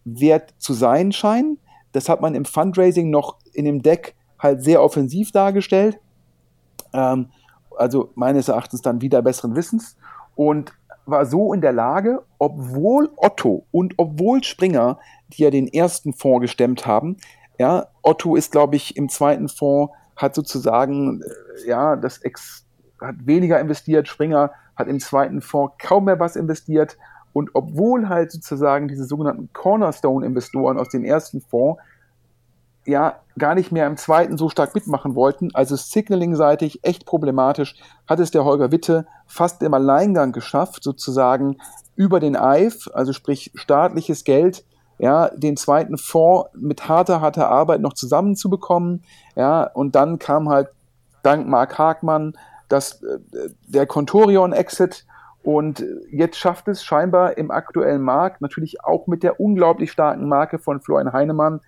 wert 0.05 0.53
zu 0.59 0.71
sein 0.71 1.11
scheinen. 1.11 1.59
Das 1.93 2.09
hat 2.09 2.21
man 2.21 2.35
im 2.35 2.45
Fundraising 2.45 3.09
noch 3.09 3.37
in 3.53 3.65
dem 3.65 3.81
Deck 3.81 4.15
halt 4.37 4.61
sehr 4.61 4.83
offensiv 4.83 5.31
dargestellt. 5.31 5.99
Ähm, 6.93 7.29
also 7.77 8.11
meines 8.15 8.49
Erachtens 8.49 8.81
dann 8.81 9.01
wieder 9.01 9.21
besseren 9.21 9.55
Wissens. 9.55 9.95
Und 10.35 10.73
war 11.05 11.25
so 11.25 11.53
in 11.53 11.61
der 11.61 11.73
Lage, 11.73 12.23
obwohl 12.37 13.09
Otto 13.17 13.65
und 13.71 13.93
obwohl 13.97 14.43
Springer, 14.43 14.99
die 15.29 15.43
ja 15.43 15.49
den 15.49 15.67
ersten 15.67 16.13
Fonds 16.13 16.41
gestemmt 16.41 16.85
haben, 16.85 17.17
ja, 17.59 17.87
Otto 18.01 18.35
ist, 18.35 18.51
glaube 18.51 18.75
ich, 18.75 18.97
im 18.97 19.09
zweiten 19.09 19.49
Fonds, 19.49 19.93
hat 20.15 20.35
sozusagen, 20.35 21.21
äh, 21.21 21.67
ja, 21.67 21.95
das 21.95 22.19
Ex 22.19 22.65
hat 23.01 23.15
weniger 23.25 23.59
investiert, 23.59 24.07
Springer 24.07 24.51
hat 24.75 24.87
im 24.87 24.99
zweiten 24.99 25.41
Fonds 25.41 25.75
kaum 25.79 26.05
mehr 26.05 26.19
was 26.19 26.35
investiert. 26.35 26.97
Und 27.33 27.49
obwohl 27.53 28.09
halt 28.09 28.31
sozusagen 28.31 28.87
diese 28.87 29.05
sogenannten 29.05 29.49
Cornerstone-Investoren 29.53 30.77
aus 30.77 30.89
dem 30.89 31.03
ersten 31.03 31.41
Fonds 31.41 31.81
ja 32.85 33.19
gar 33.37 33.55
nicht 33.55 33.71
mehr 33.71 33.87
im 33.87 33.97
zweiten 33.97 34.37
so 34.37 34.49
stark 34.49 34.75
mitmachen 34.75 35.15
wollten, 35.15 35.49
also 35.53 35.75
Signaling-seitig 35.75 36.83
echt 36.83 37.05
problematisch, 37.05 37.75
hat 38.07 38.19
es 38.19 38.31
der 38.31 38.45
Holger 38.45 38.71
Witte 38.71 39.07
fast 39.25 39.63
im 39.63 39.73
Alleingang 39.73 40.31
geschafft, 40.31 40.83
sozusagen 40.83 41.57
über 41.95 42.19
den 42.19 42.35
EIF, 42.35 42.89
also 42.93 43.13
sprich 43.13 43.51
staatliches 43.55 44.23
Geld, 44.23 44.65
ja, 44.99 45.29
den 45.29 45.57
zweiten 45.57 45.97
Fonds 45.97 46.49
mit 46.53 46.87
harter, 46.87 47.21
harter 47.21 47.49
Arbeit 47.49 47.81
noch 47.81 47.93
zusammenzubekommen, 47.93 49.03
ja, 49.35 49.63
und 49.63 49.95
dann 49.95 50.19
kam 50.19 50.49
halt 50.49 50.67
dank 51.23 51.47
Mark 51.47 51.77
Hagmann 51.77 52.37
das, 52.67 53.01
äh, 53.01 53.19
der 53.67 53.87
Contorion-Exit 53.87 55.05
und 55.43 55.83
jetzt 56.09 56.37
schafft 56.37 56.67
es 56.69 56.83
scheinbar 56.83 57.37
im 57.37 57.51
aktuellen 57.51 58.01
Markt, 58.01 58.41
natürlich 58.41 58.83
auch 58.83 59.07
mit 59.07 59.23
der 59.23 59.39
unglaublich 59.39 59.91
starken 59.91 60.27
Marke 60.29 60.57
von 60.57 60.79
Florian 60.79 61.11
Heinemann, 61.11 61.59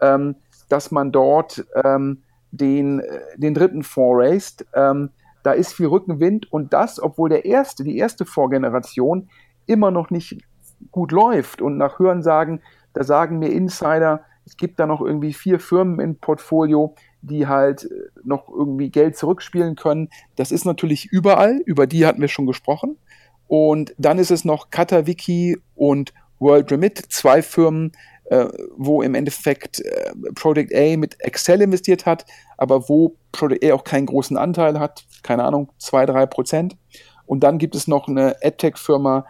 ähm, 0.00 0.36
dass 0.68 0.90
man 0.90 1.10
dort 1.10 1.64
ähm, 1.84 2.22
den, 2.52 3.00
äh, 3.00 3.20
den 3.36 3.54
dritten 3.54 3.84
raised. 3.96 4.64
Ähm, 4.72 5.10
da 5.42 5.52
ist 5.52 5.74
viel 5.74 5.88
Rückenwind 5.88 6.50
und 6.52 6.72
das, 6.72 7.02
obwohl 7.02 7.28
der 7.28 7.44
erste, 7.44 7.84
die 7.84 7.98
erste 7.98 8.24
Vorgeneration 8.24 9.28
immer 9.66 9.90
noch 9.90 10.10
nicht 10.10 10.40
gut 10.90 11.12
läuft. 11.12 11.60
Und 11.60 11.76
nach 11.76 11.98
Hörensagen, 11.98 12.62
da 12.92 13.02
sagen 13.02 13.40
mir 13.40 13.50
Insider, 13.50 14.24
es 14.46 14.56
gibt 14.56 14.78
da 14.78 14.86
noch 14.86 15.00
irgendwie 15.00 15.32
vier 15.32 15.58
Firmen 15.58 16.00
im 16.00 16.16
Portfolio, 16.16 16.94
die 17.22 17.46
halt 17.46 17.84
äh, 17.84 17.88
noch 18.22 18.48
irgendwie 18.48 18.90
Geld 18.90 19.16
zurückspielen 19.16 19.74
können. 19.74 20.08
Das 20.36 20.52
ist 20.52 20.64
natürlich 20.64 21.06
überall, 21.06 21.60
über 21.64 21.86
die 21.86 22.06
hatten 22.06 22.20
wir 22.20 22.28
schon 22.28 22.46
gesprochen. 22.46 22.96
Und 23.56 23.94
dann 23.98 24.18
ist 24.18 24.32
es 24.32 24.44
noch 24.44 24.70
Katawiki 24.70 25.56
und 25.76 26.12
World 26.40 26.72
Remit, 26.72 26.98
zwei 26.98 27.40
Firmen, 27.40 27.92
äh, 28.24 28.46
wo 28.76 29.00
im 29.00 29.14
Endeffekt 29.14 29.78
äh, 29.78 30.10
Project 30.34 30.74
A 30.74 30.96
mit 30.96 31.20
Excel 31.20 31.62
investiert 31.62 32.04
hat, 32.04 32.26
aber 32.58 32.88
wo 32.88 33.14
Project 33.30 33.64
A 33.64 33.74
auch 33.74 33.84
keinen 33.84 34.06
großen 34.06 34.36
Anteil 34.36 34.80
hat, 34.80 35.04
keine 35.22 35.44
Ahnung, 35.44 35.70
zwei 35.78 36.04
drei 36.04 36.26
Prozent. 36.26 36.76
Und 37.26 37.44
dann 37.44 37.58
gibt 37.58 37.76
es 37.76 37.86
noch 37.86 38.08
eine 38.08 38.34
AdTech-Firma 38.42 39.24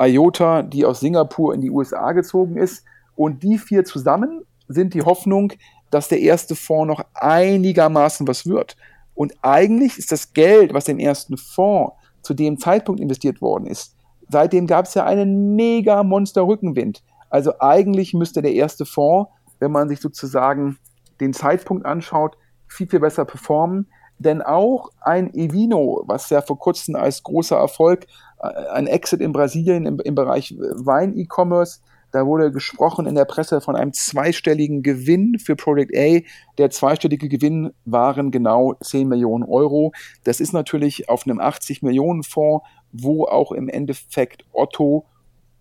IOTA, 0.00 0.62
die 0.62 0.84
aus 0.84 1.00
Singapur 1.00 1.52
in 1.52 1.60
die 1.60 1.70
USA 1.70 2.12
gezogen 2.12 2.56
ist. 2.56 2.84
Und 3.16 3.42
die 3.42 3.58
vier 3.58 3.84
zusammen 3.84 4.42
sind 4.68 4.94
die 4.94 5.02
Hoffnung, 5.02 5.52
dass 5.90 6.06
der 6.06 6.20
erste 6.20 6.54
Fonds 6.54 6.86
noch 6.86 7.04
einigermaßen 7.14 8.28
was 8.28 8.46
wird. 8.46 8.76
Und 9.16 9.34
eigentlich 9.42 9.98
ist 9.98 10.12
das 10.12 10.32
Geld, 10.32 10.72
was 10.72 10.86
im 10.86 11.00
ersten 11.00 11.36
Fonds 11.36 11.94
zu 12.24 12.34
dem 12.34 12.58
Zeitpunkt 12.58 13.00
investiert 13.00 13.40
worden 13.40 13.66
ist, 13.66 13.96
seitdem 14.28 14.66
gab 14.66 14.86
es 14.86 14.94
ja 14.94 15.04
einen 15.04 15.54
mega 15.54 16.02
Monster-Rückenwind. 16.02 17.02
Also 17.30 17.52
eigentlich 17.60 18.14
müsste 18.14 18.42
der 18.42 18.54
erste 18.54 18.84
Fonds, 18.84 19.30
wenn 19.58 19.72
man 19.72 19.88
sich 19.88 20.00
sozusagen 20.00 20.78
den 21.20 21.32
Zeitpunkt 21.32 21.86
anschaut, 21.86 22.36
viel, 22.66 22.88
viel 22.88 23.00
besser 23.00 23.24
performen. 23.24 23.88
Denn 24.18 24.42
auch 24.42 24.90
ein 25.00 25.34
Evino, 25.34 26.04
was 26.06 26.30
ja 26.30 26.40
vor 26.40 26.58
kurzem 26.58 26.94
als 26.94 27.22
großer 27.22 27.56
Erfolg, 27.56 28.06
äh, 28.40 28.48
ein 28.72 28.86
Exit 28.86 29.20
in 29.20 29.32
Brasilien 29.32 29.86
im, 29.86 30.00
im 30.00 30.14
Bereich 30.14 30.54
Wein-E-Commerce, 30.58 31.80
da 32.14 32.26
wurde 32.26 32.52
gesprochen 32.52 33.06
in 33.06 33.16
der 33.16 33.24
Presse 33.24 33.60
von 33.60 33.74
einem 33.74 33.92
zweistelligen 33.92 34.84
Gewinn 34.84 35.40
für 35.40 35.56
Project 35.56 35.96
A. 35.96 36.20
Der 36.58 36.70
zweistellige 36.70 37.28
Gewinn 37.28 37.72
waren 37.86 38.30
genau 38.30 38.74
10 38.74 39.08
Millionen 39.08 39.42
Euro. 39.42 39.92
Das 40.22 40.38
ist 40.38 40.52
natürlich 40.52 41.08
auf 41.08 41.26
einem 41.26 41.40
80 41.40 41.82
Millionen 41.82 42.22
Fonds, 42.22 42.64
wo 42.92 43.24
auch 43.24 43.50
im 43.50 43.68
Endeffekt 43.68 44.44
Otto 44.52 45.06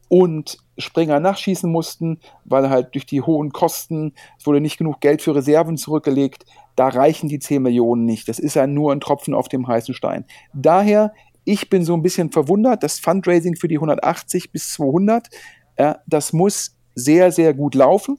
und 0.09 0.59
Springer 0.77 1.19
nachschießen 1.19 1.71
mussten, 1.71 2.19
weil 2.45 2.69
halt 2.69 2.93
durch 2.93 3.07
die 3.07 3.21
hohen 3.21 3.51
Kosten 3.51 4.13
wurde 4.43 4.61
nicht 4.61 4.77
genug 4.77 5.01
Geld 5.01 5.23
für 5.23 5.33
Reserven 5.33 5.75
zurückgelegt. 5.75 6.45
Da 6.75 6.87
reichen 6.89 7.29
die 7.29 7.39
10 7.39 7.63
Millionen 7.63 8.05
nicht. 8.05 8.29
Das 8.29 8.37
ist 8.37 8.53
ja 8.53 8.67
nur 8.67 8.91
ein 8.91 9.01
Tropfen 9.01 9.33
auf 9.33 9.49
dem 9.49 9.67
heißen 9.67 9.95
Stein. 9.95 10.25
Daher, 10.53 11.15
ich 11.45 11.71
bin 11.71 11.83
so 11.83 11.95
ein 11.95 12.03
bisschen 12.03 12.31
verwundert, 12.31 12.83
das 12.83 12.99
Fundraising 12.99 13.55
für 13.55 13.67
die 13.67 13.77
180 13.77 14.51
bis 14.51 14.69
200, 14.73 15.29
ja, 15.77 15.99
das 16.07 16.33
muss 16.33 16.75
sehr, 16.95 17.31
sehr 17.31 17.53
gut 17.53 17.75
laufen. 17.75 18.17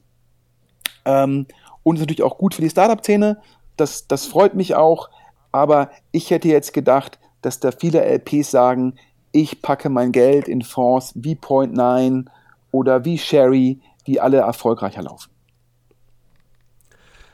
Ähm, 1.04 1.46
und 1.82 1.96
ist 1.96 2.00
natürlich 2.00 2.22
auch 2.22 2.38
gut 2.38 2.54
für 2.54 2.62
die 2.62 2.70
Startup-Szene. 2.70 3.40
Das, 3.76 4.06
das 4.06 4.26
freut 4.26 4.54
mich 4.54 4.74
auch. 4.74 5.10
Aber 5.52 5.90
ich 6.10 6.30
hätte 6.30 6.48
jetzt 6.48 6.72
gedacht, 6.72 7.18
dass 7.42 7.60
da 7.60 7.70
viele 7.70 8.02
LPs 8.04 8.50
sagen, 8.50 8.94
ich 9.32 9.62
packe 9.62 9.88
mein 9.88 10.12
Geld 10.12 10.48
in 10.48 10.62
Fonds 10.62 11.12
wie 11.14 11.34
Point9 11.34 12.26
oder 12.70 13.04
wie 13.04 13.18
Sherry, 13.18 13.80
die 14.06 14.20
alle 14.20 14.38
erfolgreicher 14.38 15.02
laufen. 15.02 15.30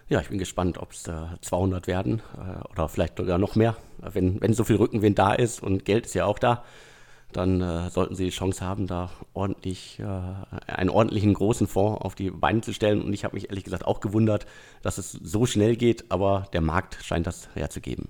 Ja, 0.08 0.20
ich 0.20 0.28
bin 0.28 0.38
gespannt, 0.38 0.78
ob 0.78 0.90
es 0.92 1.06
äh, 1.06 1.12
200 1.40 1.86
werden 1.86 2.20
äh, 2.36 2.68
oder 2.70 2.88
vielleicht 2.88 3.16
sogar 3.16 3.38
noch 3.38 3.54
mehr. 3.54 3.76
Wenn, 3.98 4.40
wenn 4.40 4.54
so 4.54 4.64
viel 4.64 4.76
Rückenwind 4.76 5.18
da 5.18 5.34
ist 5.34 5.62
und 5.62 5.84
Geld 5.84 6.06
ist 6.06 6.14
ja 6.14 6.24
auch 6.24 6.38
da, 6.38 6.64
dann 7.32 7.60
äh, 7.60 7.90
sollten 7.90 8.14
sie 8.14 8.24
die 8.24 8.30
Chance 8.30 8.64
haben, 8.64 8.86
da 8.86 9.10
ordentlich 9.34 10.00
äh, 10.00 10.72
einen 10.72 10.90
ordentlichen 10.90 11.34
großen 11.34 11.66
Fonds 11.66 12.00
auf 12.02 12.14
die 12.14 12.30
Beine 12.30 12.60
zu 12.60 12.72
stellen. 12.72 13.02
Und 13.02 13.12
ich 13.12 13.24
habe 13.24 13.34
mich 13.34 13.50
ehrlich 13.50 13.64
gesagt 13.64 13.86
auch 13.86 14.00
gewundert, 14.00 14.46
dass 14.82 14.98
es 14.98 15.12
so 15.12 15.46
schnell 15.46 15.76
geht, 15.76 16.10
aber 16.10 16.46
der 16.52 16.60
Markt 16.60 16.98
scheint 17.02 17.26
das 17.26 17.48
herzugeben. 17.54 18.08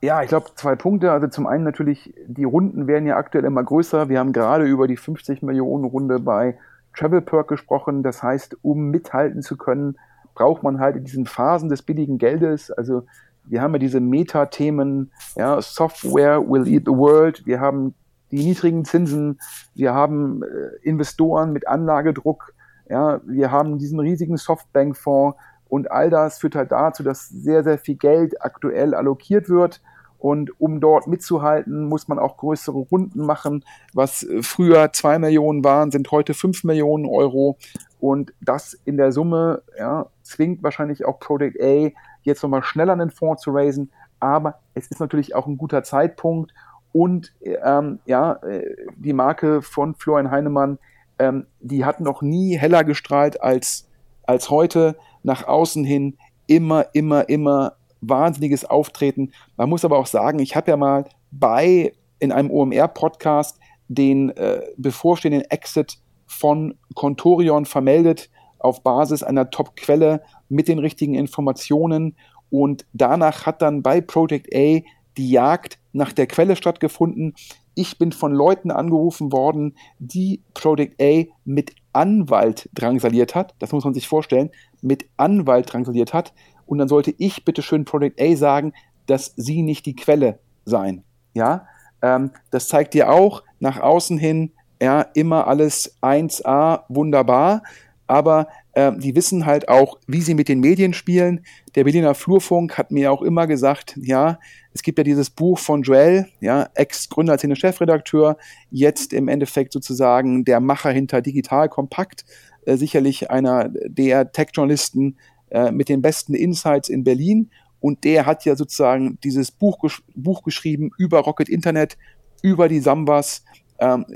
Ja, 0.00 0.22
ich 0.22 0.28
glaube, 0.28 0.50
zwei 0.54 0.76
Punkte. 0.76 1.10
Also 1.10 1.26
zum 1.26 1.46
einen 1.46 1.64
natürlich, 1.64 2.14
die 2.26 2.44
Runden 2.44 2.86
werden 2.86 3.06
ja 3.06 3.16
aktuell 3.16 3.44
immer 3.44 3.64
größer. 3.64 4.08
Wir 4.08 4.20
haben 4.20 4.32
gerade 4.32 4.64
über 4.64 4.86
die 4.86 4.96
50 4.96 5.42
Millionen 5.42 5.84
Runde 5.84 6.20
bei 6.20 6.56
Travel 6.96 7.20
Perk 7.20 7.48
gesprochen. 7.48 8.02
Das 8.02 8.22
heißt, 8.22 8.58
um 8.62 8.90
mithalten 8.90 9.42
zu 9.42 9.56
können, 9.56 9.96
braucht 10.34 10.62
man 10.62 10.78
halt 10.78 10.94
in 10.96 11.04
diesen 11.04 11.26
Phasen 11.26 11.68
des 11.68 11.82
billigen 11.82 12.18
Geldes, 12.18 12.70
also 12.70 13.02
wir 13.50 13.62
haben 13.62 13.72
ja 13.72 13.78
diese 13.78 14.00
Meta-Themen, 14.00 15.10
ja, 15.36 15.60
Software 15.60 16.40
will 16.48 16.66
eat 16.68 16.84
the 16.84 16.92
world, 16.92 17.44
wir 17.46 17.60
haben 17.60 17.94
die 18.30 18.44
niedrigen 18.44 18.84
Zinsen, 18.84 19.38
wir 19.74 19.94
haben 19.94 20.42
äh, 20.42 20.46
Investoren 20.82 21.52
mit 21.52 21.66
Anlagedruck, 21.66 22.54
ja, 22.88 23.20
wir 23.26 23.50
haben 23.50 23.78
diesen 23.78 24.00
riesigen 24.00 24.36
Softbank-Fonds, 24.36 25.36
und 25.68 25.90
all 25.90 26.10
das 26.10 26.38
führt 26.38 26.54
halt 26.54 26.72
dazu, 26.72 27.02
dass 27.02 27.28
sehr, 27.28 27.62
sehr 27.62 27.78
viel 27.78 27.96
Geld 27.96 28.42
aktuell 28.42 28.94
allokiert 28.94 29.48
wird. 29.48 29.80
Und 30.18 30.60
um 30.60 30.80
dort 30.80 31.06
mitzuhalten, 31.06 31.84
muss 31.88 32.08
man 32.08 32.18
auch 32.18 32.38
größere 32.38 32.78
Runden 32.78 33.24
machen. 33.24 33.64
Was 33.92 34.26
früher 34.40 34.92
zwei 34.92 35.18
Millionen 35.18 35.62
waren, 35.62 35.92
sind 35.92 36.10
heute 36.10 36.34
fünf 36.34 36.64
Millionen 36.64 37.06
Euro. 37.06 37.56
Und 38.00 38.32
das 38.40 38.74
in 38.84 38.96
der 38.96 39.12
Summe 39.12 39.62
ja, 39.78 40.06
zwingt 40.22 40.62
wahrscheinlich 40.64 41.04
auch 41.04 41.20
Project 41.20 41.60
A, 41.62 41.90
jetzt 42.22 42.42
nochmal 42.42 42.64
schneller 42.64 42.94
einen 42.94 43.10
Fonds 43.10 43.42
zu 43.42 43.52
raisen. 43.52 43.92
Aber 44.18 44.58
es 44.74 44.88
ist 44.88 44.98
natürlich 44.98 45.36
auch 45.36 45.46
ein 45.46 45.58
guter 45.58 45.84
Zeitpunkt. 45.84 46.52
Und 46.92 47.32
ähm, 47.42 48.00
ja, 48.06 48.34
äh, 48.44 48.64
die 48.96 49.12
Marke 49.12 49.62
von 49.62 49.94
Florian 49.94 50.30
Heinemann, 50.30 50.78
ähm, 51.18 51.46
die 51.60 51.84
hat 51.84 52.00
noch 52.00 52.22
nie 52.22 52.56
heller 52.56 52.84
gestrahlt 52.84 53.42
als, 53.42 53.88
als 54.24 54.50
heute 54.50 54.96
nach 55.22 55.46
außen 55.46 55.84
hin 55.84 56.16
immer, 56.46 56.86
immer, 56.94 57.28
immer 57.28 57.74
wahnsinniges 58.00 58.64
Auftreten. 58.64 59.32
Man 59.56 59.68
muss 59.68 59.84
aber 59.84 59.98
auch 59.98 60.06
sagen, 60.06 60.38
ich 60.38 60.56
habe 60.56 60.70
ja 60.70 60.76
mal 60.76 61.04
bei 61.30 61.92
in 62.18 62.32
einem 62.32 62.50
OMR-Podcast 62.50 63.58
den 63.88 64.30
äh, 64.30 64.62
bevorstehenden 64.76 65.48
Exit 65.50 65.98
von 66.26 66.74
Contorion 66.94 67.64
vermeldet 67.64 68.30
auf 68.58 68.82
Basis 68.82 69.22
einer 69.22 69.50
Top-Quelle 69.50 70.22
mit 70.48 70.68
den 70.68 70.78
richtigen 70.78 71.14
Informationen. 71.14 72.16
Und 72.50 72.86
danach 72.92 73.46
hat 73.46 73.62
dann 73.62 73.82
bei 73.82 74.00
Project 74.00 74.54
A 74.54 74.80
die 75.18 75.30
Jagd 75.30 75.78
nach 75.92 76.12
der 76.12 76.26
Quelle 76.26 76.56
stattgefunden. 76.56 77.34
Ich 77.74 77.98
bin 77.98 78.12
von 78.12 78.32
Leuten 78.32 78.70
angerufen 78.70 79.32
worden, 79.32 79.76
die 79.98 80.42
Project 80.54 81.00
A 81.02 81.24
mit 81.44 81.74
Anwalt 81.92 82.68
drangsaliert 82.74 83.34
hat, 83.34 83.54
das 83.58 83.72
muss 83.72 83.84
man 83.84 83.94
sich 83.94 84.08
vorstellen, 84.08 84.50
mit 84.80 85.06
Anwalt 85.16 85.72
drangsaliert 85.72 86.14
hat. 86.14 86.32
Und 86.66 86.78
dann 86.78 86.88
sollte 86.88 87.14
ich 87.18 87.44
bitte 87.44 87.62
schön 87.62 87.84
Project 87.84 88.20
A 88.20 88.36
sagen, 88.36 88.72
dass 89.06 89.32
sie 89.36 89.62
nicht 89.62 89.86
die 89.86 89.96
Quelle 89.96 90.38
seien. 90.64 91.02
Ja, 91.34 91.66
ähm, 92.02 92.30
das 92.50 92.68
zeigt 92.68 92.94
dir 92.94 93.10
auch 93.10 93.42
nach 93.58 93.80
außen 93.80 94.18
hin, 94.18 94.52
ja, 94.80 95.02
immer 95.14 95.48
alles 95.48 95.96
1A, 96.02 96.82
wunderbar. 96.88 97.62
Aber 98.06 98.48
äh, 98.78 98.96
die 98.96 99.16
wissen 99.16 99.44
halt 99.44 99.68
auch, 99.68 99.98
wie 100.06 100.20
sie 100.20 100.34
mit 100.34 100.48
den 100.48 100.60
Medien 100.60 100.92
spielen. 100.92 101.40
Der 101.74 101.82
Berliner 101.82 102.14
Flurfunk 102.14 102.78
hat 102.78 102.92
mir 102.92 103.10
auch 103.10 103.22
immer 103.22 103.48
gesagt, 103.48 103.98
ja, 104.00 104.38
es 104.72 104.82
gibt 104.82 104.98
ja 104.98 105.04
dieses 105.04 105.30
Buch 105.30 105.58
von 105.58 105.82
Joel, 105.82 106.28
ja, 106.40 106.68
Ex-Gründer, 106.74 107.32
als 107.32 107.58
Chefredakteur, 107.58 108.36
jetzt 108.70 109.12
im 109.12 109.26
Endeffekt 109.26 109.72
sozusagen 109.72 110.44
der 110.44 110.60
Macher 110.60 110.92
hinter 110.92 111.22
Digital 111.22 111.68
Kompakt, 111.68 112.24
äh, 112.66 112.76
sicherlich 112.76 113.32
einer 113.32 113.68
der 113.68 114.30
Tech-Journalisten 114.30 115.16
äh, 115.50 115.72
mit 115.72 115.88
den 115.88 116.00
besten 116.00 116.34
Insights 116.34 116.88
in 116.88 117.02
Berlin. 117.02 117.50
Und 117.80 118.04
der 118.04 118.26
hat 118.26 118.44
ja 118.44 118.54
sozusagen 118.54 119.18
dieses 119.24 119.50
Buch, 119.50 119.78
Buch 120.14 120.44
geschrieben 120.44 120.92
über 120.98 121.18
Rocket 121.18 121.48
Internet, 121.48 121.98
über 122.42 122.68
die 122.68 122.78
Sambas, 122.78 123.42
ähm, 123.80 124.06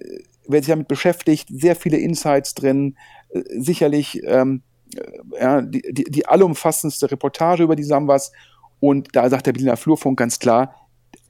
wer 0.47 0.61
sich 0.61 0.69
damit 0.69 0.87
beschäftigt, 0.89 1.49
sehr 1.51 1.75
viele 1.75 1.97
Insights 1.97 2.55
drin, 2.55 2.97
sicherlich 3.33 4.23
ähm, 4.25 4.63
äh, 4.95 5.41
ja, 5.41 5.63
die, 5.63 5.83
die, 5.91 6.05
die 6.05 6.27
allumfassendste 6.27 7.11
Reportage 7.11 7.63
über 7.63 7.77
die 7.77 7.85
Sambas. 7.85 8.33
Und 8.81 9.09
da 9.13 9.29
sagt 9.29 9.47
der 9.47 9.53
Berliner 9.53 9.77
Flurfunk 9.77 10.19
ganz 10.19 10.39
klar, 10.39 10.75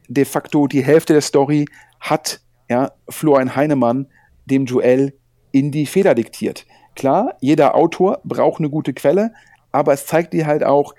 de 0.08 0.24
facto 0.24 0.66
die 0.66 0.84
Hälfte 0.84 1.12
der 1.12 1.22
Story 1.22 1.66
hat 2.00 2.40
ja, 2.68 2.92
Florian 3.08 3.54
Heinemann 3.54 4.06
dem 4.46 4.64
Joel 4.64 5.14
in 5.52 5.70
die 5.70 5.86
Feder 5.86 6.14
diktiert. 6.14 6.66
Klar, 6.96 7.36
jeder 7.40 7.74
Autor 7.74 8.20
braucht 8.24 8.58
eine 8.58 8.70
gute 8.70 8.92
Quelle, 8.92 9.32
aber 9.70 9.92
es 9.92 10.06
zeigt 10.06 10.32
dir 10.32 10.46
halt 10.46 10.64
auch, 10.64 10.94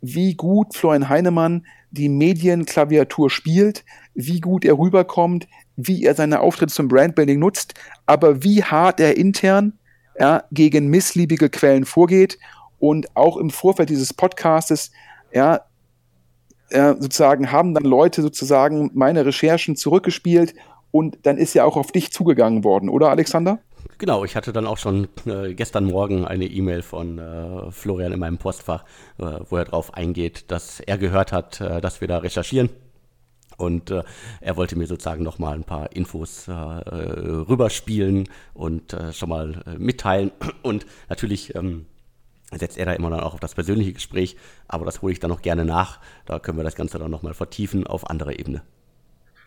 wie 0.00 0.34
gut 0.34 0.74
Florian 0.74 1.08
Heinemann 1.08 1.66
die 1.90 2.08
Medienklaviatur 2.08 3.30
spielt, 3.30 3.84
wie 4.14 4.40
gut 4.40 4.64
er 4.64 4.78
rüberkommt, 4.78 5.46
wie 5.76 6.04
er 6.04 6.14
seine 6.14 6.40
Auftritte 6.40 6.72
zum 6.72 6.88
Brandbuilding 6.88 7.38
nutzt, 7.38 7.74
aber 8.06 8.42
wie 8.42 8.64
hart 8.64 8.98
er 8.98 9.16
intern 9.16 9.78
ja, 10.22 10.44
gegen 10.52 10.86
missliebige 10.86 11.50
Quellen 11.50 11.84
vorgeht 11.84 12.38
und 12.78 13.16
auch 13.16 13.36
im 13.36 13.50
Vorfeld 13.50 13.90
dieses 13.90 14.14
Podcastes, 14.14 14.92
ja, 15.32 15.62
äh, 16.70 16.94
sozusagen 17.00 17.50
haben 17.50 17.74
dann 17.74 17.82
Leute 17.82 18.22
sozusagen 18.22 18.92
meine 18.94 19.26
Recherchen 19.26 19.74
zurückgespielt 19.74 20.54
und 20.92 21.18
dann 21.24 21.38
ist 21.38 21.54
ja 21.54 21.64
auch 21.64 21.76
auf 21.76 21.90
dich 21.90 22.12
zugegangen 22.12 22.62
worden, 22.62 22.88
oder 22.88 23.10
Alexander? 23.10 23.58
Genau, 23.98 24.24
ich 24.24 24.36
hatte 24.36 24.52
dann 24.52 24.68
auch 24.68 24.78
schon 24.78 25.08
äh, 25.26 25.54
gestern 25.54 25.86
Morgen 25.86 26.24
eine 26.24 26.44
E-Mail 26.44 26.82
von 26.82 27.18
äh, 27.18 27.72
Florian 27.72 28.12
in 28.12 28.20
meinem 28.20 28.38
Postfach, 28.38 28.84
äh, 29.18 29.24
wo 29.48 29.56
er 29.56 29.64
darauf 29.64 29.94
eingeht, 29.94 30.52
dass 30.52 30.78
er 30.78 30.98
gehört 30.98 31.32
hat, 31.32 31.60
äh, 31.60 31.80
dass 31.80 32.00
wir 32.00 32.06
da 32.06 32.18
recherchieren. 32.18 32.70
Und 33.56 33.90
äh, 33.90 34.02
er 34.40 34.56
wollte 34.56 34.76
mir 34.76 34.86
sozusagen 34.86 35.22
nochmal 35.22 35.54
ein 35.54 35.64
paar 35.64 35.92
Infos 35.94 36.48
äh, 36.48 36.52
rüberspielen 36.52 38.28
und 38.54 38.96
schon 39.12 39.28
mal 39.28 39.62
mitteilen. 39.78 40.32
Und 40.62 40.86
natürlich 41.08 41.54
ähm, 41.54 41.86
setzt 42.54 42.78
er 42.78 42.86
da 42.86 42.92
immer 42.92 43.10
dann 43.10 43.20
auch 43.20 43.34
auf 43.34 43.40
das 43.40 43.54
persönliche 43.54 43.92
Gespräch, 43.92 44.36
aber 44.68 44.84
das 44.84 45.02
hole 45.02 45.12
ich 45.12 45.20
dann 45.20 45.30
noch 45.30 45.42
gerne 45.42 45.64
nach. 45.64 46.00
Da 46.26 46.38
können 46.38 46.58
wir 46.58 46.64
das 46.64 46.74
Ganze 46.74 46.98
dann 46.98 47.10
nochmal 47.10 47.34
vertiefen 47.34 47.86
auf 47.86 48.08
anderer 48.08 48.38
Ebene. 48.38 48.62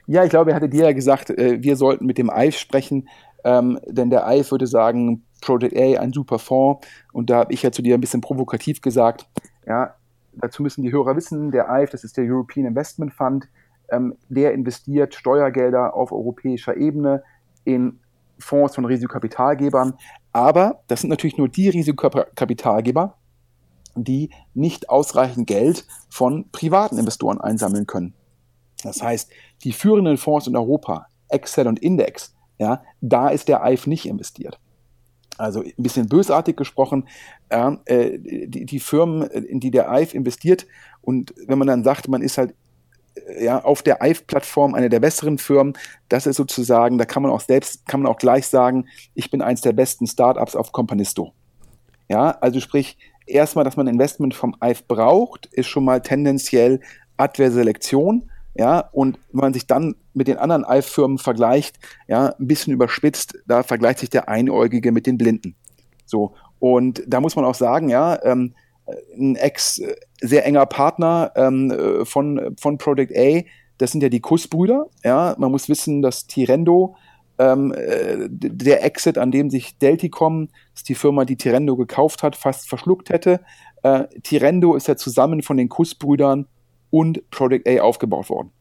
Ja, 0.08 0.24
ich 0.24 0.30
glaube, 0.30 0.52
er 0.52 0.56
hatte 0.56 0.70
dir 0.70 0.86
ja 0.86 0.94
gesagt, 0.94 1.30
wir 1.30 1.76
sollten 1.76 2.06
mit 2.06 2.18
dem 2.18 2.30
Eif 2.30 2.58
sprechen, 2.58 3.08
ähm, 3.46 3.80
denn 3.88 4.10
der 4.10 4.28
EIF 4.28 4.52
würde 4.52 4.66
sagen, 4.66 5.24
Project 5.40 5.78
A, 5.78 6.02
ein 6.02 6.12
super 6.12 6.40
Fonds. 6.40 6.86
Und 7.14 7.30
da 7.30 7.38
habe 7.38 7.54
ich 7.54 7.62
ja 7.62 7.72
zu 7.72 7.84
dir 7.84 7.96
ein 7.96 8.02
bisschen 8.02 8.22
provokativ 8.22 8.82
gesagt, 8.82 9.28
ja, 9.68 9.96
dazu 10.34 10.64
müssen 10.64 10.82
die 10.82 10.92
Hörer 10.92 11.16
wissen, 11.16 11.52
der 11.52 11.70
EIF, 11.70 11.92
das 11.92 12.04
ist 12.04 12.18
der 12.18 12.26
European 12.26 12.66
Investment 12.66 13.14
Fund, 13.14 13.48
ähm, 13.90 14.16
der 14.30 14.54
investiert 14.54 15.16
Steuergelder 15.16 15.96
auf 15.96 16.12
europäischer 16.12 16.76
Ebene 16.78 17.24
in 17.64 18.00
Fonds 18.40 18.76
von 18.76 18.86
Risikokapitalgebern. 18.86 19.94
Aber 20.34 20.82
das 20.88 21.02
sind 21.02 21.10
natürlich 21.10 21.38
nur 21.38 21.50
die 21.50 21.70
Risikokapitalgeber, 21.70 23.16
die 23.96 24.30
nicht 24.54 24.90
ausreichend 24.90 25.48
Geld 25.48 25.88
von 26.10 26.50
privaten 26.52 26.98
Investoren 26.98 27.40
einsammeln 27.40 27.88
können. 27.88 28.14
Das 28.84 29.02
heißt, 29.02 29.32
die 29.64 29.72
führenden 29.72 30.18
Fonds 30.18 30.48
in 30.48 30.56
Europa, 30.56 31.08
Excel 31.30 31.68
und 31.68 31.80
Index, 31.80 32.36
ja, 32.58 32.84
da 33.02 33.30
ist 33.30 33.48
der 33.48 33.64
EIF 33.64 33.88
nicht 33.88 34.06
investiert. 34.06 34.60
Also 35.38 35.62
ein 35.62 35.74
bisschen 35.78 36.08
bösartig 36.08 36.56
gesprochen, 36.56 37.08
äh, 37.50 38.20
die, 38.20 38.66
die, 38.66 38.80
Firmen, 38.80 39.24
in 39.24 39.60
die 39.60 39.72
der 39.72 39.92
EIF 39.92 40.14
investiert 40.14 40.66
und 41.02 41.34
wenn 41.48 41.58
man 41.58 41.68
dann 41.68 41.84
sagt, 41.84 42.08
man 42.08 42.22
ist 42.22 42.38
halt 42.38 42.56
ja, 43.40 43.64
auf 43.64 43.82
der 43.82 44.02
EIF-Plattform 44.02 44.76
eine 44.76 44.90
der 44.90 45.00
besseren 45.00 45.38
Firmen, 45.38 45.74
das 46.10 46.28
ist 46.28 46.38
sozusagen, 46.38 46.98
da 46.98 47.06
kann 47.06 47.24
man 47.24 47.32
auch 47.32 47.42
selbst, 47.42 47.88
kann 47.88 48.02
man 48.02 48.12
auch 48.12 48.18
gleich 48.18 48.48
sagen, 48.48 48.88
ich 49.14 49.32
bin 49.32 49.42
eins 49.42 49.62
der 49.62 49.74
besten 49.74 50.08
Startups 50.08 50.56
auf 50.56 50.72
Companisto. 50.72 51.34
Ja, 52.08 52.32
also 52.42 52.60
sprich, 52.60 52.98
erstmal, 53.26 53.66
dass 53.66 53.78
man 53.78 53.88
Investment 53.88 54.34
vom 54.34 54.56
EIF 54.60 54.88
braucht, 54.88 55.48
ist 55.48 55.68
schon 55.68 55.86
mal 55.86 56.02
tendenziell 56.02 56.82
adverse 57.18 57.56
Selektion. 57.56 58.30
Ja, 58.58 58.88
und 58.94 59.20
wenn 59.34 59.42
man 59.42 59.54
sich 59.54 59.68
dann 59.68 59.96
mit 60.14 60.30
den 60.30 60.38
anderen 60.38 60.64
Eifirmen 60.64 61.18
vergleicht, 61.18 61.78
ja, 62.08 62.34
ein 62.40 62.48
bisschen 62.48 62.74
überspitzt, 62.74 63.38
da 63.46 63.64
vergleicht 63.64 64.00
sich 64.00 64.10
der 64.10 64.30
Einäugige 64.30 64.94
mit 64.94 65.08
den 65.08 65.18
Blinden. 65.18 65.56
So. 66.06 66.36
Und 66.60 67.04
da 67.06 67.20
muss 67.20 67.36
man 67.36 67.44
auch 67.44 67.56
sagen, 67.56 67.90
ja, 67.90 68.18
ähm, 68.24 68.54
ein 69.18 69.36
ex 69.36 69.80
äh, 69.80 69.96
sehr 70.22 70.46
enger 70.46 70.66
Partner 70.66 71.32
ähm, 71.36 71.72
äh, 71.72 72.06
von, 72.06 72.56
von 72.60 72.78
Project 72.78 73.16
A, 73.18 73.42
das 73.78 73.92
sind 73.92 74.02
ja 74.02 74.10
die 74.10 74.22
Kussbrüder. 74.22 74.88
Ja, 75.04 75.36
man 75.38 75.52
muss 75.52 75.70
wissen, 75.70 76.02
dass 76.02 76.28
Tirendo, 76.28 76.96
ähm, 77.38 77.74
äh, 77.74 78.28
der 78.30 78.84
Exit, 78.86 79.18
an 79.18 79.32
dem 79.32 79.50
sich 79.50 79.78
Delticom, 79.78 80.48
das 80.48 80.82
ist 80.82 80.90
die 80.90 80.96
Firma, 80.96 81.26
die 81.26 81.36
Tirendo 81.36 81.76
gekauft 81.76 82.24
hat, 82.24 82.36
fast 82.36 82.70
verschluckt 82.70 83.10
hätte. 83.10 83.42
Äh, 83.84 84.06
Tirendo 84.24 84.76
ist 84.76 84.88
ja 84.88 84.96
zusammen 84.96 85.42
von 85.42 85.58
den 85.58 85.70
Kussbrüdern 85.70 86.48
und 86.92 87.30
Project 87.32 87.68
A 87.68 87.82
aufgebaut 87.82 88.30
worden. 88.30 88.52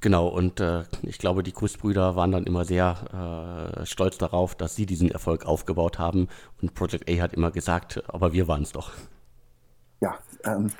Genau, 0.00 0.28
und 0.28 0.60
äh, 0.60 0.82
ich 1.02 1.16
glaube, 1.16 1.42
die 1.42 1.52
Kussbrüder 1.52 2.14
waren 2.14 2.30
dann 2.30 2.44
immer 2.44 2.66
sehr 2.66 3.72
äh, 3.80 3.86
stolz 3.86 4.18
darauf, 4.18 4.54
dass 4.54 4.76
sie 4.76 4.84
diesen 4.84 5.10
Erfolg 5.10 5.46
aufgebaut 5.46 5.98
haben. 5.98 6.28
Und 6.60 6.74
Project 6.74 7.08
A 7.08 7.22
hat 7.22 7.32
immer 7.32 7.50
gesagt, 7.50 8.02
aber 8.08 8.34
wir 8.34 8.46
waren 8.46 8.64
es 8.64 8.72
doch. 8.72 8.92
Ja, 10.00 10.18
ähm, 10.44 10.70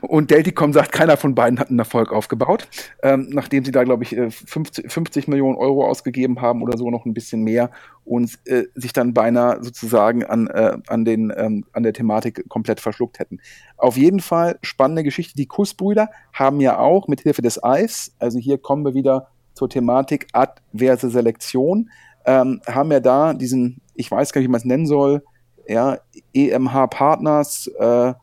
und 0.00 0.32
Delticom 0.32 0.72
sagt, 0.72 0.90
keiner 0.90 1.16
von 1.16 1.36
beiden 1.36 1.60
hat 1.60 1.70
einen 1.70 1.78
Erfolg 1.78 2.12
aufgebaut, 2.12 2.66
ähm, 3.04 3.28
nachdem 3.30 3.64
sie 3.64 3.70
da, 3.70 3.84
glaube 3.84 4.02
ich, 4.02 4.10
50, 4.10 4.86
äh, 4.86 4.88
50, 4.88 5.28
Millionen 5.28 5.56
Euro 5.56 5.86
ausgegeben 5.86 6.40
haben 6.40 6.62
oder 6.62 6.76
so 6.76 6.90
noch 6.90 7.06
ein 7.06 7.14
bisschen 7.14 7.42
mehr 7.42 7.70
und 8.04 8.40
äh, 8.46 8.64
sich 8.74 8.92
dann 8.92 9.14
beinahe 9.14 9.62
sozusagen 9.62 10.24
an, 10.24 10.48
äh, 10.48 10.78
an, 10.88 11.04
den, 11.04 11.32
ähm, 11.36 11.64
an 11.72 11.84
der 11.84 11.92
Thematik 11.92 12.48
komplett 12.48 12.80
verschluckt 12.80 13.20
hätten. 13.20 13.38
Auf 13.76 13.96
jeden 13.96 14.18
Fall 14.18 14.58
spannende 14.62 15.04
Geschichte. 15.04 15.36
Die 15.36 15.46
Kussbrüder 15.46 16.10
haben 16.32 16.60
ja 16.60 16.78
auch 16.78 17.06
mit 17.06 17.20
Hilfe 17.20 17.42
des 17.42 17.62
Eis, 17.62 18.16
also 18.18 18.40
hier 18.40 18.58
kommen 18.58 18.84
wir 18.84 18.94
wieder 18.94 19.28
zur 19.54 19.68
Thematik 19.68 20.26
adverse 20.32 21.08
Selektion, 21.08 21.90
ähm, 22.26 22.60
haben 22.66 22.90
ja 22.90 22.98
da 22.98 23.32
diesen, 23.32 23.80
ich 23.94 24.10
weiß 24.10 24.32
gar 24.32 24.40
nicht, 24.40 24.48
wie 24.48 24.52
man 24.52 24.58
es 24.60 24.64
nennen 24.64 24.86
soll, 24.86 25.22
ja, 25.68 25.98
EMH 26.32 26.88
Partners, 26.88 27.68
äh, 27.78 28.14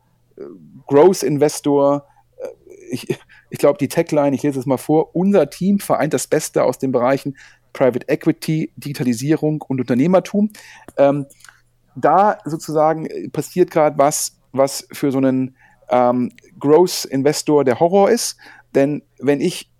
Growth 0.87 1.23
Investor. 1.23 2.05
Äh, 2.37 2.47
ich, 2.91 3.17
ich 3.49 3.59
glaube, 3.59 3.77
die 3.77 3.87
Tagline, 3.87 4.35
ich 4.35 4.43
lese 4.43 4.59
es 4.59 4.65
mal 4.65 4.77
vor, 4.77 5.15
unser 5.15 5.49
Team 5.49 5.79
vereint 5.79 6.13
das 6.13 6.27
Beste 6.27 6.63
aus 6.63 6.79
den 6.79 6.91
Bereichen 6.91 7.37
Private 7.71 8.07
Equity, 8.07 8.71
Digitalisierung 8.75 9.61
und 9.61 9.79
Unternehmertum. 9.79 10.49
Ähm, 10.97 11.25
da 11.95 12.39
sozusagen 12.45 13.07
passiert 13.31 13.71
gerade 13.71 13.97
was, 13.97 14.37
was 14.51 14.87
für 14.91 15.11
so 15.11 15.17
einen 15.17 15.55
ähm, 15.89 16.31
Growth 16.59 17.05
Investor 17.05 17.63
der 17.63 17.79
Horror 17.79 18.09
ist. 18.09 18.37
Denn 18.73 19.03
wenn 19.19 19.39
ich 19.41 19.71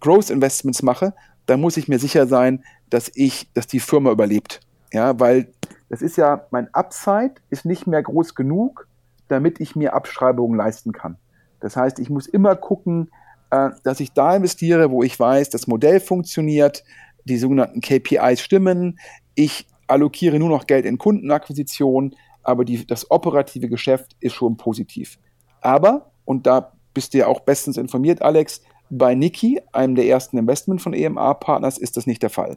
Growth 0.00 0.30
Investments 0.30 0.82
mache, 0.82 1.14
dann 1.46 1.60
muss 1.60 1.76
ich 1.76 1.88
mir 1.88 1.98
sicher 1.98 2.26
sein, 2.26 2.64
dass 2.90 3.10
ich, 3.14 3.50
dass 3.54 3.66
die 3.66 3.80
Firma 3.80 4.10
überlebt. 4.10 4.60
Ja, 4.92 5.18
weil 5.18 5.52
das 5.88 6.02
ist 6.02 6.16
ja, 6.16 6.46
mein 6.50 6.72
Upside 6.74 7.34
ist 7.50 7.64
nicht 7.64 7.86
mehr 7.86 8.02
groß 8.02 8.34
genug, 8.34 8.88
damit 9.28 9.60
ich 9.60 9.76
mir 9.76 9.94
Abschreibungen 9.94 10.56
leisten 10.56 10.92
kann. 10.92 11.16
Das 11.60 11.76
heißt, 11.76 11.98
ich 11.98 12.10
muss 12.10 12.26
immer 12.26 12.56
gucken, 12.56 13.10
äh, 13.50 13.70
dass 13.82 14.00
ich 14.00 14.12
da 14.12 14.36
investiere, 14.36 14.90
wo 14.90 15.02
ich 15.02 15.18
weiß, 15.18 15.50
das 15.50 15.66
Modell 15.66 16.00
funktioniert, 16.00 16.84
die 17.24 17.38
sogenannten 17.38 17.80
KPIs 17.80 18.40
stimmen, 18.40 18.98
ich 19.34 19.66
allokiere 19.86 20.38
nur 20.38 20.50
noch 20.50 20.66
Geld 20.66 20.84
in 20.84 20.98
Kundenakquisition, 20.98 22.14
aber 22.42 22.64
die, 22.64 22.86
das 22.86 23.10
operative 23.10 23.68
Geschäft 23.68 24.16
ist 24.20 24.34
schon 24.34 24.56
positiv. 24.56 25.18
Aber, 25.60 26.10
und 26.24 26.46
da 26.46 26.72
bist 26.94 27.14
du 27.14 27.18
ja 27.18 27.26
auch 27.26 27.40
bestens 27.40 27.76
informiert, 27.76 28.22
Alex, 28.22 28.62
bei 28.90 29.14
Niki, 29.14 29.60
einem 29.72 29.94
der 29.94 30.06
ersten 30.06 30.38
Investment 30.38 30.80
von 30.80 30.94
EMA-Partners, 30.94 31.78
ist 31.78 31.96
das 31.96 32.06
nicht 32.06 32.22
der 32.22 32.30
Fall. 32.30 32.56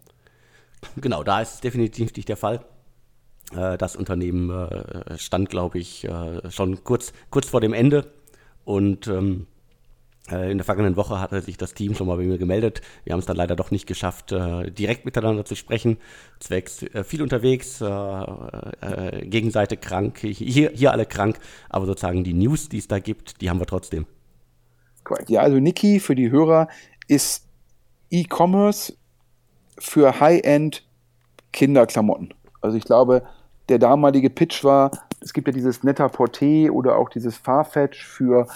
Genau, 0.97 1.23
da 1.23 1.41
ist 1.41 1.55
es 1.55 1.61
definitiv 1.61 2.15
nicht 2.15 2.29
der 2.29 2.37
Fall. 2.37 2.63
Äh, 3.55 3.77
das 3.77 3.95
Unternehmen 3.95 4.49
äh, 4.49 5.17
stand, 5.17 5.49
glaube 5.49 5.79
ich, 5.79 6.05
äh, 6.05 6.49
schon 6.49 6.83
kurz, 6.83 7.13
kurz 7.29 7.47
vor 7.47 7.61
dem 7.61 7.73
Ende 7.73 8.11
und 8.65 9.07
ähm, 9.07 9.47
in 10.29 10.59
der 10.59 10.63
vergangenen 10.63 10.95
Woche 10.95 11.19
hatte 11.19 11.41
sich 11.41 11.57
das 11.57 11.73
Team 11.73 11.93
schon 11.95 12.07
mal 12.07 12.15
bei 12.15 12.23
mir 12.23 12.37
gemeldet. 12.37 12.81
Wir 13.03 13.13
haben 13.13 13.19
es 13.19 13.25
dann 13.25 13.35
leider 13.35 13.55
doch 13.57 13.69
nicht 13.71 13.85
geschafft, 13.85 14.29
direkt 14.31 15.03
miteinander 15.03 15.43
zu 15.43 15.55
sprechen. 15.55 15.97
Zwecks 16.39 16.85
viel 17.03 17.21
unterwegs, 17.23 17.79
Gegenseite 19.23 19.77
krank, 19.77 20.19
hier, 20.19 20.69
hier 20.73 20.91
alle 20.91 21.07
krank, 21.07 21.39
aber 21.69 21.87
sozusagen 21.87 22.23
die 22.23 22.35
News, 22.35 22.69
die 22.69 22.77
es 22.77 22.87
da 22.87 22.99
gibt, 22.99 23.41
die 23.41 23.49
haben 23.49 23.59
wir 23.59 23.65
trotzdem. 23.65 24.05
Korrekt. 25.03 25.29
Ja, 25.31 25.41
also 25.41 25.57
Niki 25.57 25.99
für 25.99 26.15
die 26.15 26.31
Hörer 26.31 26.69
ist 27.07 27.47
E-Commerce 28.11 28.93
für 29.79 30.19
High-End 30.19 30.85
Kinderklamotten. 31.51 32.33
Also 32.61 32.77
ich 32.77 32.85
glaube, 32.85 33.23
der 33.71 33.79
damalige 33.79 34.29
Pitch 34.29 34.63
war, 34.63 34.91
es 35.21 35.34
gibt 35.34 35.47
ja 35.47 35.53
dieses 35.53 35.84
Netta 35.84 36.07
Porté 36.07 36.69
oder 36.69 36.97
auch 36.97 37.10
dieses 37.10 37.38
Farfetch 37.38 38.05
für 38.05 38.47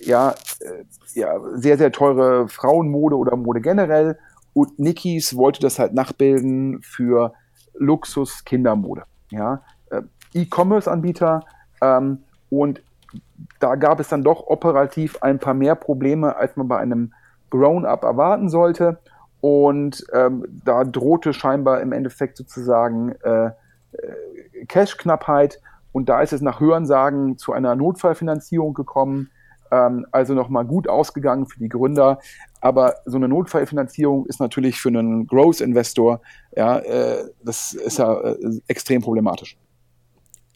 ja, 0.00 0.34
äh, 0.60 0.84
ja, 1.14 1.40
sehr, 1.54 1.78
sehr 1.78 1.90
teure 1.90 2.48
Frauenmode 2.48 3.16
oder 3.16 3.36
Mode 3.36 3.60
generell. 3.60 4.18
Und 4.52 4.78
Nikis 4.78 5.36
wollte 5.36 5.60
das 5.60 5.78
halt 5.78 5.94
nachbilden 5.94 6.80
für 6.82 7.32
Luxus-Kindermode. 7.74 9.04
Ja, 9.30 9.62
äh, 9.90 10.02
E-Commerce-Anbieter. 10.34 11.44
Ähm, 11.80 12.18
und 12.50 12.82
da 13.60 13.76
gab 13.76 14.00
es 14.00 14.08
dann 14.08 14.22
doch 14.22 14.46
operativ 14.46 15.22
ein 15.22 15.38
paar 15.38 15.54
mehr 15.54 15.74
Probleme, 15.74 16.36
als 16.36 16.56
man 16.56 16.68
bei 16.68 16.78
einem 16.78 17.12
Grown-up 17.50 18.04
erwarten 18.04 18.48
sollte. 18.48 18.98
Und 19.40 20.04
ähm, 20.12 20.44
da 20.64 20.84
drohte 20.84 21.32
scheinbar 21.32 21.80
im 21.80 21.92
Endeffekt 21.92 22.36
sozusagen 22.36 23.12
äh, 23.22 23.46
äh, 23.46 24.12
Cash-Knappheit. 24.66 25.60
Und 25.92 26.08
da 26.08 26.20
ist 26.20 26.32
es 26.32 26.40
nach 26.40 26.60
Hörensagen 26.60 27.38
zu 27.38 27.52
einer 27.52 27.74
Notfallfinanzierung 27.74 28.74
gekommen. 28.74 29.30
Ähm, 29.70 30.06
also 30.12 30.34
nochmal 30.34 30.64
gut 30.64 30.88
ausgegangen 30.88 31.46
für 31.46 31.58
die 31.58 31.68
Gründer. 31.68 32.18
Aber 32.60 32.96
so 33.04 33.16
eine 33.16 33.28
Notfallfinanzierung 33.28 34.26
ist 34.26 34.40
natürlich 34.40 34.80
für 34.80 34.88
einen 34.88 35.26
Growth-Investor, 35.26 36.20
ja, 36.56 36.78
äh, 36.78 37.24
das 37.42 37.72
ist 37.72 37.98
ja 37.98 38.20
äh, 38.20 38.60
extrem 38.66 39.02
problematisch. 39.02 39.56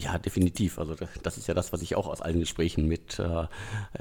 Ja, 0.03 0.19
definitiv. 0.19 0.79
Also 0.79 0.95
das 1.23 1.38
ist 1.38 1.47
ja 1.47 1.55
das, 1.55 1.73
was 1.73 1.81
ich 1.83 1.95
auch 1.95 2.09
aus 2.09 2.23
allen 2.23 2.41
Gesprächen 2.41 2.88
mit 2.88 3.19
äh, 3.19 3.43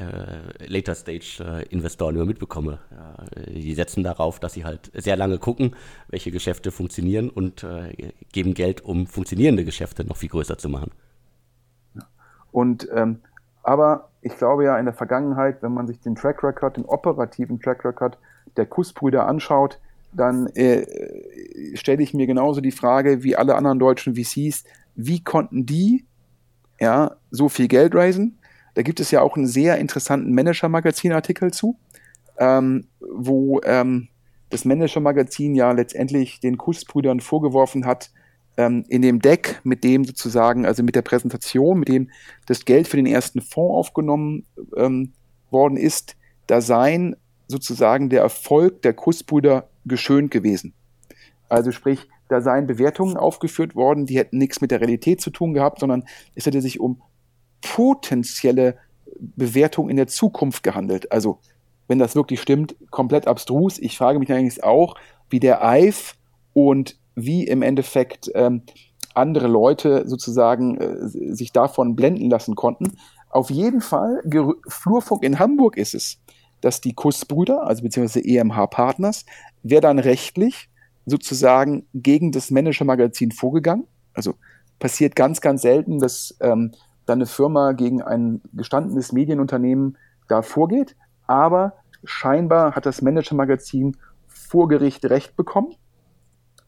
äh, 0.02 0.68
Later 0.68 0.96
Stage 0.96 1.38
äh, 1.40 1.64
Investoren 1.68 2.16
immer 2.16 2.26
mitbekomme. 2.26 2.80
Ja, 2.90 3.26
die 3.46 3.74
setzen 3.76 4.04
darauf, 4.04 4.40
dass 4.40 4.54
sie 4.54 4.66
halt 4.66 4.92
sehr 4.96 5.16
lange 5.16 5.38
gucken, 5.38 5.76
welche 6.08 6.32
Geschäfte 6.32 6.72
funktionieren 6.72 7.30
und 7.30 7.64
äh, 7.64 8.14
geben 8.32 8.54
Geld, 8.56 8.82
um 8.82 9.06
funktionierende 9.06 9.64
Geschäfte 9.64 10.04
noch 10.04 10.18
viel 10.18 10.30
größer 10.30 10.58
zu 10.58 10.70
machen. 10.70 10.92
Und 12.52 12.88
ähm, 12.94 13.20
aber 13.64 14.10
ich 14.22 14.36
glaube 14.38 14.66
ja 14.66 14.78
in 14.80 14.86
der 14.86 14.94
Vergangenheit, 14.94 15.62
wenn 15.62 15.74
man 15.74 15.88
sich 15.88 16.00
den 16.00 16.16
Track 16.16 16.44
Record, 16.44 16.78
den 16.78 16.86
operativen 16.86 17.60
Track 17.60 17.86
Record 17.86 18.18
der 18.58 18.66
Kussbrüder 18.66 19.28
anschaut, 19.28 19.80
dann 20.14 20.48
äh, 20.48 20.86
stelle 21.76 22.04
ich 22.04 22.14
mir 22.14 22.28
genauso 22.28 22.60
die 22.60 22.72
Frage 22.72 23.24
wie 23.24 23.36
alle 23.36 23.56
anderen 23.56 23.80
deutschen 23.80 24.16
VCs, 24.16 24.66
wie 24.96 25.24
konnten 25.24 25.66
die 25.66 26.06
ja, 26.80 27.16
so 27.30 27.50
viel 27.50 27.68
Geld 27.68 27.96
raisen? 27.96 28.38
Da 28.74 28.82
gibt 28.82 29.00
es 29.00 29.12
ja 29.12 29.22
auch 29.22 29.36
einen 29.36 29.48
sehr 29.48 29.78
interessanten 29.78 30.34
Manager-Magazin-Artikel 30.34 31.52
zu, 31.52 31.78
ähm, 32.38 32.88
wo 33.00 33.62
ähm, 33.64 34.08
das 34.50 34.66
Manager-Magazin 34.66 35.56
ja 35.56 35.72
letztendlich 35.72 36.40
den 36.40 36.58
Kussbrüdern 36.58 37.20
vorgeworfen 37.20 37.86
hat, 37.86 38.12
ähm, 38.58 38.86
in 38.88 39.02
dem 39.02 39.20
Deck, 39.20 39.62
mit 39.64 39.84
dem 39.84 40.06
sozusagen, 40.06 40.66
also 40.66 40.84
mit 40.84 40.96
der 40.96 41.02
Präsentation, 41.02 41.80
mit 41.80 41.88
dem 41.88 42.10
das 42.46 42.66
Geld 42.66 42.88
für 42.88 42.98
den 42.98 43.06
ersten 43.06 43.42
Fonds 43.42 43.76
aufgenommen 43.76 44.46
ähm, 44.76 45.14
worden 45.50 45.78
ist, 45.78 46.16
da 46.48 46.62
seien 46.62 47.16
sozusagen 47.48 48.10
der 48.10 48.22
Erfolg 48.22 48.82
der 48.82 48.94
Kussbrüder 48.94 49.70
geschönt 49.86 50.32
gewesen. 50.32 50.74
Also 51.50 51.72
sprich, 51.72 52.08
da 52.32 52.42
seien 52.42 52.66
Bewertungen 52.66 53.18
aufgeführt 53.18 53.76
worden, 53.76 54.06
die 54.06 54.18
hätten 54.18 54.38
nichts 54.38 54.62
mit 54.62 54.72
der 54.72 54.80
Realität 54.80 55.20
zu 55.20 55.32
tun 55.32 55.54
gehabt, 55.54 55.80
sondern 55.80 56.06
es 56.34 56.46
hätte 56.46 56.62
sich 56.62 56.80
um 56.80 57.02
potenzielle 57.62 58.78
Bewertungen 59.20 59.90
in 59.90 59.98
der 59.98 60.08
Zukunft 60.08 60.64
gehandelt. 60.64 61.12
Also, 61.12 61.40
wenn 61.88 62.00
das 62.00 62.16
wirklich 62.16 62.42
stimmt, 62.42 62.76
komplett 62.90 63.28
abstrus. 63.28 63.78
Ich 63.78 63.98
frage 63.98 64.18
mich 64.18 64.32
eigentlich 64.32 64.64
auch, 64.64 64.96
wie 65.30 65.42
der 65.42 65.64
EIF 65.64 66.16
und 66.54 66.98
wie 67.16 67.46
im 67.46 67.62
Endeffekt 67.62 68.32
ähm, 68.34 68.64
andere 69.14 69.48
Leute 69.48 70.08
sozusagen 70.08 70.78
äh, 70.78 71.36
sich 71.36 71.52
davon 71.52 71.98
blenden 71.98 72.30
lassen 72.30 72.56
konnten. 72.56 72.94
Auf 73.30 73.50
jeden 73.50 73.82
Fall, 73.82 74.22
Ger 74.26 74.54
Flurfunk 74.68 75.24
in 75.24 75.38
Hamburg 75.38 75.76
ist 75.76 75.94
es, 75.94 76.22
dass 76.62 76.80
die 76.80 76.94
Kussbrüder, 76.94 77.68
also 77.68 77.84
beziehungsweise 77.84 78.26
EMH 78.26 78.68
Partners, 78.68 79.26
wer 79.64 79.82
dann 79.82 80.00
rechtlich 80.00 80.70
sozusagen 81.06 81.86
gegen 81.94 82.32
das 82.32 82.52
Manager-Magazin 82.52 83.32
vorgegangen. 83.32 83.86
Also 84.14 84.36
passiert 84.80 85.16
ganz, 85.16 85.42
ganz 85.42 85.62
selten, 85.62 86.00
dass 86.00 86.36
ähm, 86.40 86.72
dann 87.06 87.20
eine 87.20 87.26
Firma 87.26 87.72
gegen 87.74 88.02
ein 88.02 88.42
gestandenes 88.54 89.12
Medienunternehmen 89.12 89.98
da 90.28 90.42
vorgeht. 90.42 90.96
Aber 91.28 91.74
scheinbar 92.04 92.76
hat 92.76 92.86
das 92.86 93.02
Manager-Magazin 93.02 93.98
vor 94.28 94.68
Gericht 94.68 95.06
Recht 95.06 95.36
bekommen. 95.36 95.76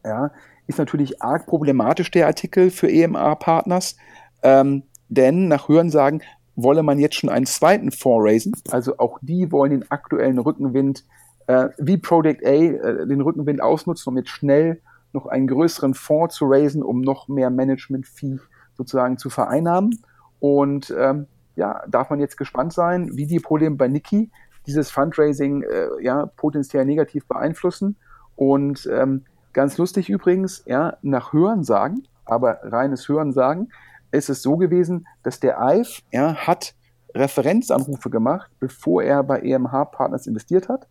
Ja, 0.06 0.32
ist 0.68 0.80
natürlich 0.80 1.22
arg 1.22 1.46
problematisch, 1.46 2.12
der 2.12 2.28
Artikel 2.28 2.72
für 2.72 2.90
EMA-Partners. 2.90 3.96
Ähm, 4.42 4.84
denn 5.10 5.48
nach 5.48 5.70
Hörensagen 5.70 6.22
wolle 6.56 6.84
man 6.84 7.00
jetzt 7.00 7.16
schon 7.16 7.30
einen 7.30 7.46
zweiten 7.46 7.92
Fonds 7.92 8.26
raisen. 8.28 8.54
Also 8.72 8.98
auch 8.98 9.20
die 9.22 9.52
wollen 9.52 9.72
den 9.72 9.92
aktuellen 9.92 10.38
Rückenwind 10.38 11.04
äh, 11.48 11.70
wie 11.78 11.98
Project 11.98 12.46
A 12.46 12.50
äh, 12.50 13.08
den 13.08 13.22
Rückenwind 13.22 13.62
ausnutzen, 13.62 14.12
um 14.12 14.18
jetzt 14.18 14.30
schnell 14.30 14.82
noch 15.14 15.28
einen 15.28 15.48
größeren 15.48 15.94
Fonds 15.94 16.36
zu 16.36 16.46
raisen, 16.46 16.84
um 16.84 17.02
noch 17.02 17.28
mehr 17.28 17.50
Management-Fee 17.50 18.40
sozusagen 18.76 19.18
zu 19.18 19.30
vereinnahmen. 19.30 20.00
Und 20.40 20.94
ähm, 20.98 21.28
ja, 21.56 21.84
darf 21.88 22.10
man 22.10 22.20
jetzt 22.20 22.38
gespannt 22.38 22.74
sein, 22.74 23.16
wie 23.16 23.28
die 23.28 23.40
Probleme 23.40 23.76
bei 23.76 23.88
Niki 23.88 24.32
dieses 24.66 24.90
Fundraising 24.90 25.64
äh, 25.64 25.88
ja 26.02 26.26
potenziell 26.26 26.86
negativ 26.86 27.28
beeinflussen. 27.28 27.98
Und 28.36 28.90
ähm, 28.92 29.26
ganz 29.54 29.78
lustig 29.78 30.10
übrigens, 30.10 30.64
ja, 30.66 30.98
nach 31.02 31.34
Hörensagen, 31.34 32.08
aber 32.26 32.60
reines 32.64 33.08
Hörensagen, 33.08 33.72
ist 34.12 34.30
es 34.30 34.42
so 34.42 34.58
gewesen, 34.58 35.08
dass 35.24 35.40
der 35.40 35.62
EIF 35.62 36.02
ja, 36.12 36.36
hat 36.36 36.76
Referenzanrufe 37.16 38.10
gemacht, 38.10 38.50
bevor 38.60 39.04
er 39.04 39.24
bei 39.24 39.40
EMH 39.42 39.86
Partners 39.92 40.28
investiert 40.28 40.70
hat. 40.70 40.88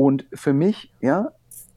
Und 0.00 0.24
für 0.32 0.54
mich, 0.54 0.90
ja, 1.02 1.30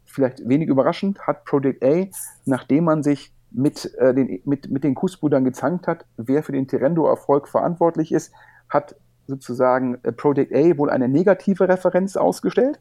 vielleicht 0.05 0.47
wenig 0.47 0.69
überraschend, 0.69 1.19
hat 1.27 1.43
Project 1.43 1.83
A, 1.83 2.05
nachdem 2.45 2.85
man 2.85 3.03
sich 3.03 3.33
mit, 3.51 3.93
äh, 3.95 4.13
den, 4.13 4.39
mit, 4.45 4.71
mit 4.71 4.85
den 4.85 4.95
Kussbrüdern 4.95 5.43
gezankt 5.43 5.87
hat, 5.87 6.05
wer 6.15 6.41
für 6.41 6.53
den 6.53 6.65
Tirendo-Erfolg 6.65 7.49
verantwortlich 7.49 8.13
ist, 8.13 8.31
hat 8.69 8.95
sozusagen 9.27 9.97
äh, 10.03 10.13
Project 10.13 10.55
A 10.55 10.77
wohl 10.77 10.89
eine 10.89 11.09
negative 11.09 11.67
Referenz 11.67 12.15
ausgestellt. 12.15 12.79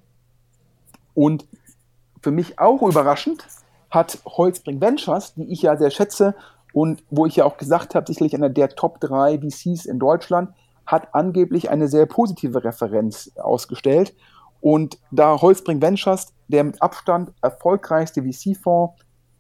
Und 1.13 1.49
für 2.23 2.31
mich 2.31 2.61
auch 2.61 2.81
überraschend 2.81 3.45
hat 3.91 4.21
Holzbring 4.25 4.81
Ventures, 4.81 5.35
die 5.35 5.51
ich 5.53 5.63
ja 5.63 5.77
sehr 5.77 5.91
schätze 5.91 6.37
und 6.73 7.03
wo 7.11 7.27
ich 7.27 7.35
ja 7.35 7.47
auch 7.47 7.57
gesagt 7.57 7.97
habe, 7.97 8.07
sicherlich 8.07 8.37
einer 8.37 8.49
der 8.49 8.69
Top 8.77 9.01
3 9.01 9.41
VCs 9.41 9.87
in 9.87 9.99
Deutschland, 9.99 10.51
hat 10.87 11.17
angeblich 11.17 11.69
eine 11.69 11.89
sehr 11.89 12.07
positive 12.07 12.63
Referenz 12.63 13.33
ausgestellt. 13.35 14.15
Und 14.63 14.99
da 15.11 15.43
Holzbring 15.43 15.83
Ventures 15.83 16.33
der 16.47 16.65
mit 16.65 16.81
Abstand 16.81 17.33
erfolgreichste 17.43 18.23
VC-Fonds 18.23 18.95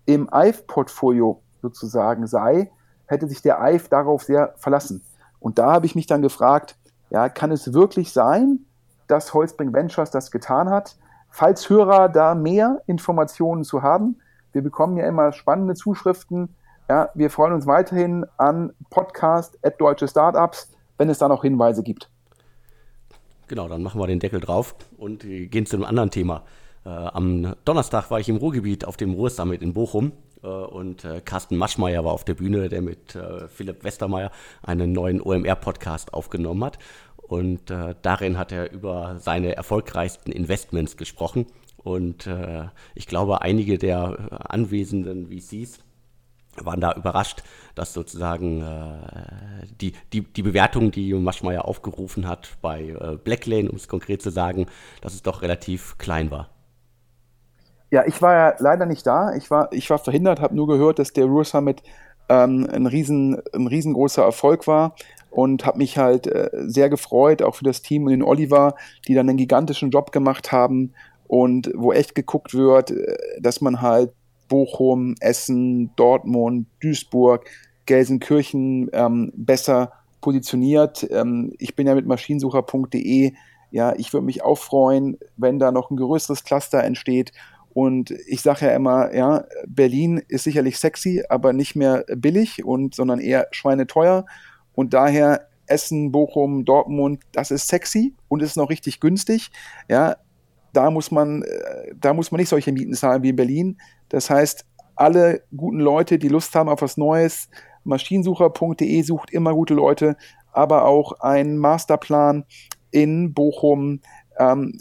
im 0.06 0.28
EIF-Portfolio 0.32 1.42
sozusagen 1.60 2.26
sei, 2.26 2.72
hätte 3.06 3.28
sich 3.28 3.40
der 3.40 3.60
EIF 3.60 3.88
darauf 3.88 4.24
sehr 4.24 4.54
verlassen. 4.56 5.04
Und 5.38 5.58
da 5.58 5.72
habe 5.72 5.86
ich 5.86 5.94
mich 5.94 6.06
dann 6.06 6.22
gefragt, 6.22 6.76
ja, 7.10 7.28
kann 7.28 7.52
es 7.52 7.72
wirklich 7.72 8.12
sein, 8.12 8.60
dass 9.06 9.32
Holzbring 9.34 9.72
Ventures 9.72 10.10
das 10.10 10.30
getan 10.30 10.70
hat? 10.70 10.96
Falls 11.30 11.68
Hörer 11.70 12.08
da 12.08 12.34
mehr 12.34 12.82
Informationen 12.86 13.62
zu 13.62 13.82
haben, 13.82 14.16
wir 14.52 14.62
bekommen 14.62 14.96
ja 14.96 15.06
immer 15.06 15.32
spannende 15.32 15.74
Zuschriften. 15.74 16.54
Ja, 16.88 17.10
wir 17.14 17.30
freuen 17.30 17.52
uns 17.52 17.66
weiterhin 17.66 18.26
an 18.38 18.72
Podcast 18.90 19.58
at 19.64 19.80
Deutsche 19.80 20.08
Startups, 20.08 20.70
wenn 20.98 21.08
es 21.08 21.18
da 21.18 21.28
noch 21.28 21.42
Hinweise 21.42 21.82
gibt. 21.82 22.10
Genau, 23.52 23.68
dann 23.68 23.82
machen 23.82 24.00
wir 24.00 24.06
den 24.06 24.18
Deckel 24.18 24.40
drauf 24.40 24.74
und 24.96 25.24
gehen 25.24 25.66
zu 25.66 25.76
einem 25.76 25.84
anderen 25.84 26.10
Thema. 26.10 26.46
Äh, 26.86 26.88
am 26.88 27.54
Donnerstag 27.66 28.10
war 28.10 28.18
ich 28.18 28.30
im 28.30 28.36
Ruhrgebiet 28.36 28.86
auf 28.86 28.96
dem 28.96 29.12
Ruhrsummit 29.12 29.60
in 29.60 29.74
Bochum 29.74 30.12
äh, 30.42 30.46
und 30.46 31.04
äh, 31.04 31.20
Carsten 31.22 31.58
Maschmeyer 31.58 32.02
war 32.02 32.14
auf 32.14 32.24
der 32.24 32.32
Bühne, 32.32 32.70
der 32.70 32.80
mit 32.80 33.14
äh, 33.14 33.48
Philipp 33.48 33.84
Westermeier 33.84 34.30
einen 34.62 34.92
neuen 34.92 35.20
OMR-Podcast 35.20 36.14
aufgenommen 36.14 36.64
hat. 36.64 36.78
Und 37.18 37.70
äh, 37.70 37.94
darin 38.00 38.38
hat 38.38 38.52
er 38.52 38.72
über 38.72 39.16
seine 39.18 39.54
erfolgreichsten 39.54 40.32
Investments 40.32 40.96
gesprochen 40.96 41.44
Und 41.76 42.26
äh, 42.26 42.68
ich 42.94 43.06
glaube, 43.06 43.42
einige 43.42 43.76
der 43.76 44.50
anwesenden 44.50 45.26
VCs 45.26 45.80
waren 46.60 46.80
da 46.80 46.92
überrascht, 46.94 47.42
dass 47.74 47.94
sozusagen 47.94 48.62
äh, 48.62 49.66
die, 49.80 49.92
die, 50.12 50.20
die 50.20 50.42
Bewertung, 50.42 50.90
die 50.90 51.14
Maschmeyer 51.14 51.66
aufgerufen 51.66 52.28
hat 52.28 52.56
bei 52.60 52.88
äh, 52.88 53.16
Blacklane, 53.16 53.70
um 53.70 53.76
es 53.76 53.88
konkret 53.88 54.22
zu 54.22 54.30
sagen, 54.30 54.66
dass 55.00 55.14
es 55.14 55.22
doch 55.22 55.42
relativ 55.42 55.96
klein 55.98 56.30
war. 56.30 56.50
Ja, 57.90 58.06
ich 58.06 58.20
war 58.22 58.34
ja 58.34 58.54
leider 58.58 58.86
nicht 58.86 59.06
da. 59.06 59.34
Ich 59.34 59.50
war, 59.50 59.72
ich 59.72 59.88
war 59.90 59.98
verhindert, 59.98 60.40
habe 60.40 60.54
nur 60.54 60.66
gehört, 60.66 60.98
dass 60.98 61.12
der 61.12 61.26
Ruhr 61.26 61.44
Summit 61.44 61.82
ähm, 62.28 62.68
ein, 62.72 62.86
riesen, 62.86 63.42
ein 63.52 63.66
riesengroßer 63.66 64.22
Erfolg 64.22 64.66
war 64.66 64.94
und 65.30 65.66
habe 65.66 65.78
mich 65.78 65.98
halt 65.98 66.26
äh, 66.26 66.50
sehr 66.52 66.88
gefreut, 66.88 67.42
auch 67.42 67.54
für 67.54 67.64
das 67.64 67.82
Team 67.82 68.04
und 68.04 68.10
den 68.10 68.22
Oliver, 68.22 68.74
die 69.08 69.14
dann 69.14 69.28
einen 69.28 69.38
gigantischen 69.38 69.90
Job 69.90 70.12
gemacht 70.12 70.52
haben 70.52 70.92
und 71.26 71.70
wo 71.74 71.92
echt 71.92 72.14
geguckt 72.14 72.54
wird, 72.54 72.90
äh, 72.90 73.16
dass 73.40 73.60
man 73.60 73.80
halt 73.82 74.12
Bochum, 74.48 75.14
Essen, 75.20 75.94
Dortmund, 75.96 76.66
Duisburg, 76.80 77.48
Gelsenkirchen 77.86 78.90
ähm, 78.92 79.32
besser 79.34 79.92
positioniert. 80.20 81.06
Ähm, 81.10 81.52
ich 81.58 81.74
bin 81.74 81.86
ja 81.86 81.94
mit 81.94 82.06
maschinensucher.de, 82.06 83.32
ja, 83.70 83.94
ich 83.96 84.12
würde 84.12 84.26
mich 84.26 84.42
auch 84.42 84.58
freuen, 84.58 85.18
wenn 85.36 85.58
da 85.58 85.72
noch 85.72 85.90
ein 85.90 85.96
größeres 85.96 86.44
Cluster 86.44 86.82
entsteht. 86.84 87.32
Und 87.74 88.10
ich 88.10 88.42
sage 88.42 88.66
ja 88.66 88.72
immer, 88.72 89.14
ja, 89.14 89.44
Berlin 89.66 90.22
ist 90.28 90.44
sicherlich 90.44 90.78
sexy, 90.78 91.24
aber 91.28 91.54
nicht 91.54 91.74
mehr 91.74 92.04
billig 92.16 92.64
und 92.64 92.94
sondern 92.94 93.18
eher 93.18 93.48
schweineteuer. 93.50 94.26
Und 94.74 94.92
daher 94.92 95.48
Essen, 95.66 96.12
Bochum, 96.12 96.64
Dortmund, 96.66 97.22
das 97.32 97.50
ist 97.50 97.68
sexy 97.68 98.14
und 98.28 98.42
ist 98.42 98.56
noch 98.56 98.68
richtig 98.68 99.00
günstig. 99.00 99.50
Ja, 99.88 100.16
da 100.72 100.90
muss 100.90 101.10
man, 101.10 101.42
äh, 101.42 101.94
da 101.94 102.14
muss 102.14 102.30
man 102.30 102.40
nicht 102.40 102.48
solche 102.48 102.72
Mieten 102.72 102.94
zahlen 102.94 103.22
wie 103.22 103.30
in 103.30 103.36
Berlin. 103.36 103.78
Das 104.08 104.30
heißt, 104.30 104.64
alle 104.94 105.42
guten 105.56 105.80
Leute, 105.80 106.18
die 106.18 106.28
Lust 106.28 106.54
haben 106.54 106.68
auf 106.68 106.82
was 106.82 106.96
Neues, 106.96 107.48
maschinensucher.de 107.84 109.02
sucht 109.02 109.30
immer 109.30 109.54
gute 109.54 109.74
Leute, 109.74 110.16
aber 110.52 110.84
auch 110.84 111.20
ein 111.20 111.56
Masterplan 111.56 112.44
in 112.90 113.32
Bochum. 113.32 114.00
Ähm, 114.38 114.78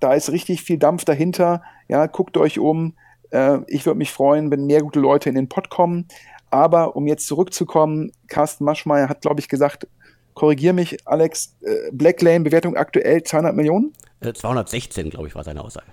da 0.00 0.14
ist 0.14 0.30
richtig 0.30 0.62
viel 0.62 0.78
Dampf 0.78 1.04
dahinter. 1.04 1.62
Ja, 1.88 2.06
guckt 2.06 2.36
euch 2.36 2.58
um. 2.58 2.94
Äh, 3.30 3.58
ich 3.68 3.86
würde 3.86 3.98
mich 3.98 4.12
freuen, 4.12 4.50
wenn 4.50 4.66
mehr 4.66 4.82
gute 4.82 5.00
Leute 5.00 5.28
in 5.28 5.34
den 5.34 5.48
Pod 5.48 5.70
kommen. 5.70 6.08
Aber 6.50 6.94
um 6.94 7.06
jetzt 7.06 7.26
zurückzukommen, 7.26 8.12
Carsten 8.28 8.64
Maschmeyer 8.64 9.08
hat, 9.08 9.22
glaube 9.22 9.40
ich, 9.40 9.48
gesagt, 9.48 9.88
korrigier 10.34 10.72
mich, 10.72 11.06
Alex, 11.06 11.56
äh, 11.62 11.90
Blacklane 11.92 12.44
Bewertung 12.44 12.76
aktuell 12.76 13.22
200 13.22 13.54
Millionen? 13.54 13.92
216, 14.20 15.06
äh, 15.06 15.10
glaube 15.10 15.28
ich, 15.28 15.34
war 15.34 15.44
seine 15.44 15.62
Aussage. 15.62 15.86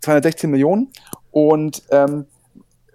216 0.00 0.50
Millionen. 0.50 0.90
Und 1.30 1.82
ähm, 1.90 2.26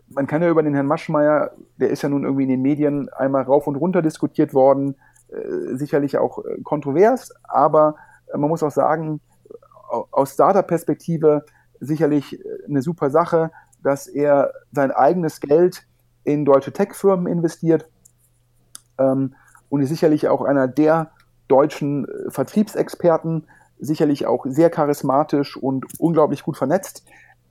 man 0.09 0.27
kann 0.27 0.41
ja 0.41 0.49
über 0.49 0.63
den 0.63 0.73
Herrn 0.73 0.87
Maschmeyer, 0.87 1.51
der 1.77 1.89
ist 1.89 2.01
ja 2.01 2.09
nun 2.09 2.23
irgendwie 2.23 2.43
in 2.43 2.49
den 2.49 2.61
Medien 2.61 3.09
einmal 3.09 3.43
rauf 3.43 3.67
und 3.67 3.75
runter 3.75 4.01
diskutiert 4.01 4.53
worden, 4.53 4.95
äh, 5.29 5.75
sicherlich 5.75 6.17
auch 6.17 6.39
äh, 6.39 6.61
kontrovers, 6.63 7.33
aber 7.43 7.95
äh, 8.33 8.37
man 8.37 8.49
muss 8.49 8.63
auch 8.63 8.71
sagen, 8.71 9.21
aus 10.11 10.33
Startup-Perspektive 10.33 11.45
sicherlich 11.79 12.33
äh, 12.33 12.43
eine 12.67 12.81
super 12.81 13.09
Sache, 13.09 13.51
dass 13.83 14.07
er 14.07 14.53
sein 14.71 14.91
eigenes 14.91 15.39
Geld 15.39 15.85
in 16.23 16.45
deutsche 16.45 16.71
Tech-Firmen 16.71 17.27
investiert 17.27 17.89
ähm, 18.97 19.35
und 19.71 19.81
ist 19.81 19.89
sicherlich 19.89 20.27
auch 20.27 20.41
einer 20.41 20.67
der 20.67 21.11
deutschen 21.47 22.05
Vertriebsexperten, 22.27 23.47
sicherlich 23.79 24.25
auch 24.25 24.45
sehr 24.45 24.69
charismatisch 24.69 25.55
und 25.55 25.85
unglaublich 25.97 26.43
gut 26.43 26.57
vernetzt. 26.57 27.05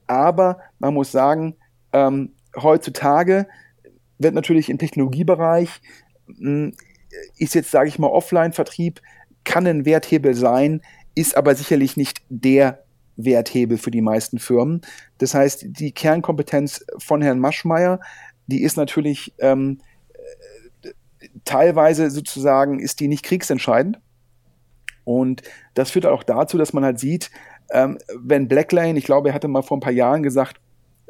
Aber 0.07 0.59
man 0.79 0.93
muss 0.93 1.11
sagen, 1.11 1.57
ähm, 1.95 2.35
heutzutage 2.55 3.49
wird 4.19 4.35
natürlich 4.35 4.69
im 4.69 4.77
Technologiebereich, 4.77 5.81
mh, 6.27 6.37
hm, 6.37 6.73
ist 7.39 7.55
jetzt, 7.55 7.71
sage 7.71 7.89
ich 7.89 7.99
mal, 7.99 8.09
Offline-Vertrieb, 8.09 9.01
kann 9.45 9.67
ein 9.67 9.87
Werthebel 9.87 10.35
sein, 10.35 10.83
ist 11.15 11.37
aber 11.37 11.55
sicherlich 11.55 11.97
nicht 11.97 12.21
der 12.29 12.85
Werthebel 13.17 13.79
für 13.79 13.91
die 13.91 14.03
meisten 14.03 14.39
Firmen. 14.39 14.83
Das 15.19 15.35
heißt, 15.35 15.65
die 15.67 15.93
Kernkompetenz 15.93 16.85
von 16.99 17.23
Herrn 17.23 17.41
Maschmeyer, 17.41 17.99
die 18.47 18.63
ist 18.63 18.77
natürlich 18.77 19.35
ähm, 19.39 19.81
teilweise 21.45 22.11
sozusagen, 22.11 22.81
ist 22.81 23.01
die 23.01 23.09
nicht 23.09 23.25
kriegsentscheidend. 23.25 23.99
Und 25.05 25.43
das 25.75 25.91
führt 25.91 26.07
auch 26.07 26.23
dazu, 26.23 26.59
dass 26.59 26.73
man 26.73 26.85
halt 26.85 26.99
sieht, 26.99 27.31
ähm, 27.71 27.99
wenn 28.17 28.49
Blacklane, 28.49 28.99
ich 28.99 29.05
glaube, 29.05 29.29
er 29.31 29.35
hatte 29.35 29.49
mal 29.49 29.63
vor 29.63 29.77
ein 29.77 29.81
paar 29.81 29.93
Jahren 29.93 30.23
gesagt, 30.23 30.61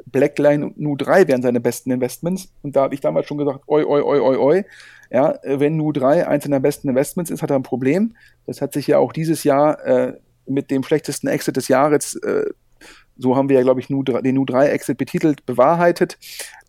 Blackline 0.07 0.65
und 0.67 0.79
Nu3 0.79 1.29
wären 1.29 1.43
seine 1.43 1.61
besten 1.61 1.91
Investments. 1.91 2.53
Und 2.63 2.77
da 2.77 2.83
habe 2.83 2.95
ich 2.95 3.01
damals 3.01 3.27
schon 3.27 3.39
gesagt, 3.39 3.61
oi, 3.67 3.85
oi, 3.85 4.01
oi, 4.01 4.21
oi, 4.21 4.37
oi. 4.37 4.65
Ja, 5.11 5.39
wenn 5.43 5.81
Nu3 5.81 6.25
eins 6.25 6.45
seiner 6.45 6.61
besten 6.61 6.89
Investments 6.89 7.31
ist, 7.31 7.43
hat 7.43 7.51
er 7.51 7.57
ein 7.57 7.63
Problem. 7.63 8.17
Das 8.47 8.61
hat 8.63 8.73
sich 8.73 8.87
ja 8.87 8.99
auch 8.99 9.13
dieses 9.13 9.45
Jahr 9.45 9.85
äh, 9.85 10.15
mit 10.47 10.71
dem 10.71 10.83
schlechtesten 10.83 11.29
Exit 11.29 11.57
des 11.57 11.69
Jahres, 11.69 12.17
äh, 12.17 12.45
so 13.17 13.37
haben 13.37 13.49
wir 13.49 13.57
ja, 13.57 13.63
glaube 13.63 13.81
ich, 13.81 13.87
Nu3, 13.87 14.23
den 14.23 14.39
Nu3-Exit 14.39 14.97
betitelt, 14.97 15.45
bewahrheitet. 15.45 16.19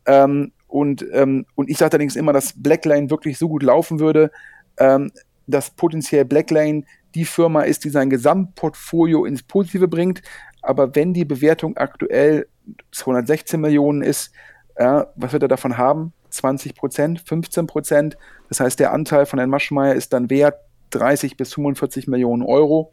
Ähm, 0.06 0.52
und, 0.72 1.06
ähm, 1.12 1.46
und 1.56 1.70
ich 1.70 1.78
sage 1.78 1.94
allerdings 1.94 2.16
immer, 2.16 2.32
dass 2.32 2.54
Blackline 2.56 3.10
wirklich 3.10 3.38
so 3.38 3.50
gut 3.50 3.62
laufen 3.62 4.00
würde, 4.00 4.32
ähm, 4.78 5.12
dass 5.46 5.70
potenziell 5.72 6.24
Blackline 6.24 6.84
die 7.14 7.26
Firma 7.26 7.64
ist, 7.64 7.84
die 7.84 7.90
sein 7.90 8.10
Gesamtportfolio 8.10 9.26
ins 9.26 9.44
Positive 9.44 9.90
bringt. 9.90 10.22
Aber 10.62 10.96
wenn 10.96 11.14
die 11.14 11.26
Bewertung 11.26 11.76
aktuell 11.76 12.48
216 12.92 13.60
Millionen 13.60 14.02
ist, 14.02 14.32
ja, 14.80 15.08
was 15.16 15.34
wird 15.34 15.44
er 15.44 15.50
davon 15.50 15.78
haben? 15.78 16.14
20 16.30 16.74
Prozent, 16.76 17.22
15 17.26 17.68
Prozent. 17.68 18.18
Das 18.48 18.62
heißt, 18.62 18.80
der 18.80 18.94
Anteil 18.94 19.26
von 19.26 19.40
Herrn 19.40 19.50
Maschmeyer 19.50 19.96
ist 19.96 20.14
dann 20.14 20.30
wert 20.30 20.56
30 20.92 21.36
bis 21.36 21.54
45 21.54 22.08
Millionen 22.08 22.44
Euro. 22.44 22.92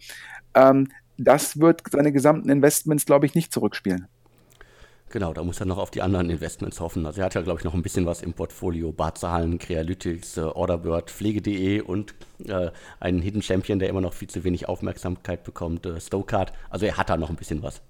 Ähm, 0.54 0.88
das 1.16 1.60
wird 1.60 1.82
seine 1.92 2.10
gesamten 2.10 2.48
Investments, 2.48 3.06
glaube 3.06 3.26
ich, 3.26 3.36
nicht 3.36 3.52
zurückspielen. 3.52 4.08
Genau, 5.10 5.32
da 5.32 5.42
muss 5.42 5.58
er 5.58 5.66
noch 5.66 5.78
auf 5.78 5.90
die 5.90 6.02
anderen 6.02 6.28
Investments 6.28 6.80
hoffen. 6.80 7.06
Also 7.06 7.20
er 7.20 7.26
hat 7.26 7.34
ja, 7.34 7.40
glaube 7.40 7.60
ich, 7.60 7.64
noch 7.64 7.72
ein 7.72 7.82
bisschen 7.82 8.04
was 8.04 8.22
im 8.22 8.34
Portfolio. 8.34 8.92
Barzahlen, 8.92 9.58
Crealytics, 9.58 10.36
äh, 10.36 10.42
Orderbird, 10.42 11.10
Pflege.de 11.10 11.80
und 11.80 12.14
äh, 12.46 12.70
einen 13.00 13.22
Hidden 13.22 13.40
Champion, 13.40 13.78
der 13.78 13.88
immer 13.88 14.02
noch 14.02 14.12
viel 14.12 14.28
zu 14.28 14.44
wenig 14.44 14.68
Aufmerksamkeit 14.68 15.44
bekommt, 15.44 15.86
äh, 15.86 15.98
Stokart. 16.00 16.52
Also 16.68 16.84
er 16.84 16.98
hat 16.98 17.08
da 17.08 17.16
noch 17.16 17.30
ein 17.30 17.36
bisschen 17.36 17.62
was. 17.62 17.80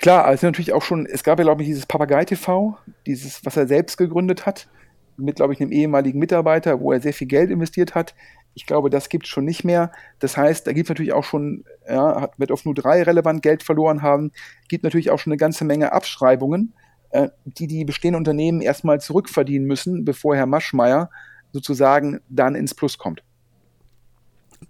Klar, 0.00 0.24
also 0.24 0.46
natürlich 0.46 0.72
auch 0.72 0.82
schon, 0.82 1.06
es 1.06 1.22
gab 1.22 1.38
ja, 1.38 1.44
glaube 1.44 1.62
ich, 1.62 1.68
dieses 1.68 1.86
Papagei 1.86 2.24
TV, 2.24 2.76
dieses, 3.06 3.44
was 3.46 3.56
er 3.56 3.66
selbst 3.66 3.96
gegründet 3.96 4.44
hat, 4.44 4.68
mit, 5.16 5.36
glaube 5.36 5.54
ich, 5.54 5.60
einem 5.60 5.72
ehemaligen 5.72 6.18
Mitarbeiter, 6.18 6.80
wo 6.80 6.92
er 6.92 7.00
sehr 7.00 7.14
viel 7.14 7.28
Geld 7.28 7.50
investiert 7.50 7.94
hat. 7.94 8.14
Ich 8.56 8.64
glaube, 8.64 8.88
das 8.88 9.10
gibt 9.10 9.26
es 9.26 9.30
schon 9.30 9.44
nicht 9.44 9.64
mehr. 9.64 9.92
Das 10.18 10.38
heißt, 10.38 10.66
da 10.66 10.72
gibt 10.72 10.86
es 10.86 10.88
natürlich 10.88 11.12
auch 11.12 11.24
schon, 11.24 11.64
ja, 11.86 12.30
wird 12.38 12.50
auf 12.50 12.64
nur 12.64 12.74
drei 12.74 13.02
relevant 13.02 13.42
Geld 13.42 13.62
verloren 13.62 14.00
haben, 14.00 14.32
gibt 14.68 14.82
natürlich 14.82 15.10
auch 15.10 15.18
schon 15.18 15.32
eine 15.32 15.38
ganze 15.38 15.66
Menge 15.66 15.92
Abschreibungen, 15.92 16.72
äh, 17.10 17.28
die 17.44 17.66
die 17.66 17.84
bestehenden 17.84 18.18
Unternehmen 18.18 18.62
erstmal 18.62 18.98
zurückverdienen 18.98 19.66
müssen, 19.66 20.06
bevor 20.06 20.36
Herr 20.36 20.46
Maschmeyer 20.46 21.10
sozusagen 21.52 22.20
dann 22.30 22.54
ins 22.54 22.74
Plus 22.74 22.96
kommt. 22.96 23.22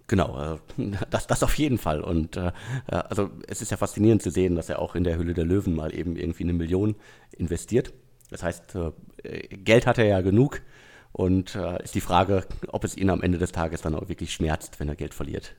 Genau, 0.07 0.55
äh, 0.55 0.57
das, 1.09 1.27
das 1.27 1.41
auf 1.41 1.55
jeden 1.55 1.77
Fall. 1.77 2.01
Und 2.01 2.35
äh, 2.35 2.51
also 2.87 3.29
es 3.47 3.61
ist 3.61 3.71
ja 3.71 3.77
faszinierend 3.77 4.21
zu 4.21 4.31
sehen, 4.31 4.57
dass 4.57 4.67
er 4.67 4.79
auch 4.79 4.95
in 4.95 5.05
der 5.05 5.17
Hülle 5.17 5.33
der 5.33 5.45
Löwen 5.45 5.73
mal 5.73 5.95
eben 5.95 6.17
irgendwie 6.17 6.43
eine 6.43 6.53
Million 6.53 6.95
investiert. 7.37 7.93
Das 8.31 8.43
heißt, 8.43 8.75
äh, 9.23 9.47
Geld 9.47 9.87
hat 9.87 9.97
er 9.97 10.05
ja 10.05 10.19
genug. 10.19 10.61
Und 11.17 11.55
äh, 11.55 11.81
ist 11.81 11.95
die 11.95 12.01
Frage, 12.01 12.43
ob 12.67 12.83
es 12.83 12.95
ihn 12.95 13.09
am 13.09 13.23
Ende 13.23 13.39
des 13.39 13.51
Tages 13.51 13.81
dann 13.81 13.95
auch 13.95 14.07
wirklich 14.07 14.31
schmerzt, 14.31 14.79
wenn 14.79 14.87
er 14.87 14.95
Geld 14.95 15.15
verliert. 15.15 15.55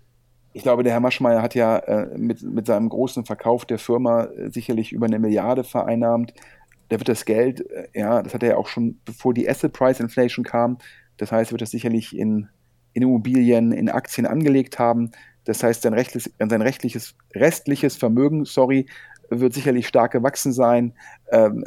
Ich 0.53 0.63
glaube, 0.63 0.85
der 0.85 0.93
Herr 0.93 1.01
Maschmeyer 1.01 1.43
hat 1.43 1.57
ja 1.57 1.79
äh, 1.79 2.17
mit, 2.17 2.43
mit 2.43 2.67
seinem 2.67 2.89
großen 2.89 3.25
Verkauf 3.25 3.65
der 3.65 3.81
Firma 3.81 4.27
äh, 4.27 4.51
sicherlich 4.51 4.93
über 4.93 5.07
eine 5.07 5.19
Milliarde 5.19 5.65
vereinnahmt. 5.65 6.33
Der 6.93 7.01
wird 7.01 7.09
das 7.09 7.25
Geld, 7.25 7.69
äh, 7.73 7.89
ja, 7.93 8.23
das 8.23 8.35
hat 8.35 8.45
er 8.45 8.51
ja 8.51 8.57
auch 8.57 8.69
schon, 8.69 9.01
bevor 9.05 9.35
die 9.35 9.51
Asset 9.51 9.73
Price 9.73 9.99
Inflation 9.99 10.45
kam. 10.45 10.79
Das 11.17 11.33
heißt, 11.33 11.51
er 11.51 11.55
wird 11.55 11.63
das 11.63 11.73
sicherlich 11.73 12.17
in, 12.17 12.49
in 12.93 13.03
Immobilien, 13.03 13.73
in 13.73 13.89
Aktien 13.89 14.29
angelegt 14.29 14.79
haben. 14.79 15.11
Das 15.45 15.65
heißt, 15.65 15.83
sein 15.83 15.93
rechtliches, 15.93 16.33
sein 16.39 16.63
rechtliches, 16.63 17.17
restliches 17.35 17.97
Vermögen, 17.97 18.45
sorry, 18.45 18.87
wird 19.31 19.55
sicherlich 19.55 19.87
stark 19.87 20.13
gewachsen 20.13 20.53
sein. 20.53 20.95
Ähm, 21.31 21.65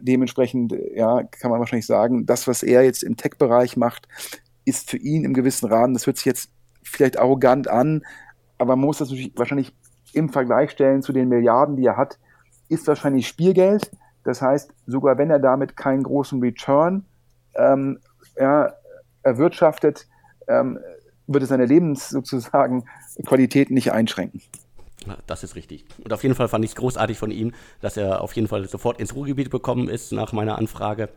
dementsprechend, 0.00 0.74
ja, 0.94 1.22
kann 1.22 1.50
man 1.50 1.60
wahrscheinlich 1.60 1.86
sagen, 1.86 2.26
das, 2.26 2.48
was 2.48 2.62
er 2.62 2.82
jetzt 2.84 3.02
im 3.02 3.16
Tech-Bereich 3.16 3.76
macht, 3.76 4.08
ist 4.64 4.90
für 4.90 4.96
ihn 4.96 5.24
im 5.24 5.34
gewissen 5.34 5.68
Rahmen, 5.68 5.94
das 5.94 6.06
hört 6.06 6.16
sich 6.16 6.26
jetzt 6.26 6.50
vielleicht 6.82 7.18
arrogant 7.18 7.68
an, 7.68 8.02
aber 8.58 8.76
man 8.76 8.86
muss 8.86 8.98
das 8.98 9.10
natürlich 9.10 9.32
wahrscheinlich 9.36 9.74
im 10.12 10.28
Vergleich 10.28 10.70
stellen 10.70 11.02
zu 11.02 11.12
den 11.12 11.28
Milliarden, 11.28 11.76
die 11.76 11.84
er 11.84 11.96
hat, 11.96 12.18
ist 12.68 12.86
wahrscheinlich 12.86 13.28
Spielgeld. 13.28 13.90
Das 14.24 14.42
heißt, 14.42 14.72
sogar 14.86 15.18
wenn 15.18 15.30
er 15.30 15.38
damit 15.38 15.76
keinen 15.76 16.02
großen 16.02 16.40
Return 16.40 17.04
ähm, 17.54 18.00
ja, 18.36 18.72
erwirtschaftet, 19.22 20.08
ähm, 20.48 20.78
wird 21.26 21.42
es 21.42 21.48
seine 21.48 21.66
Lebens 21.66 22.08
sozusagen 22.08 22.84
Qualität 23.24 23.70
nicht 23.70 23.92
einschränken. 23.92 24.40
Das 25.26 25.42
ist 25.42 25.56
richtig. 25.56 25.84
Und 26.02 26.12
auf 26.12 26.22
jeden 26.22 26.34
Fall 26.34 26.48
fand 26.48 26.64
ich 26.64 26.72
es 26.72 26.76
großartig 26.76 27.18
von 27.18 27.30
ihm, 27.30 27.52
dass 27.80 27.96
er 27.96 28.20
auf 28.20 28.34
jeden 28.34 28.48
Fall 28.48 28.68
sofort 28.68 29.00
ins 29.00 29.14
Ruhrgebiet 29.14 29.50
gekommen 29.50 29.88
ist 29.88 30.12
nach 30.12 30.32
meiner 30.32 30.58
Anfrage. 30.58 31.08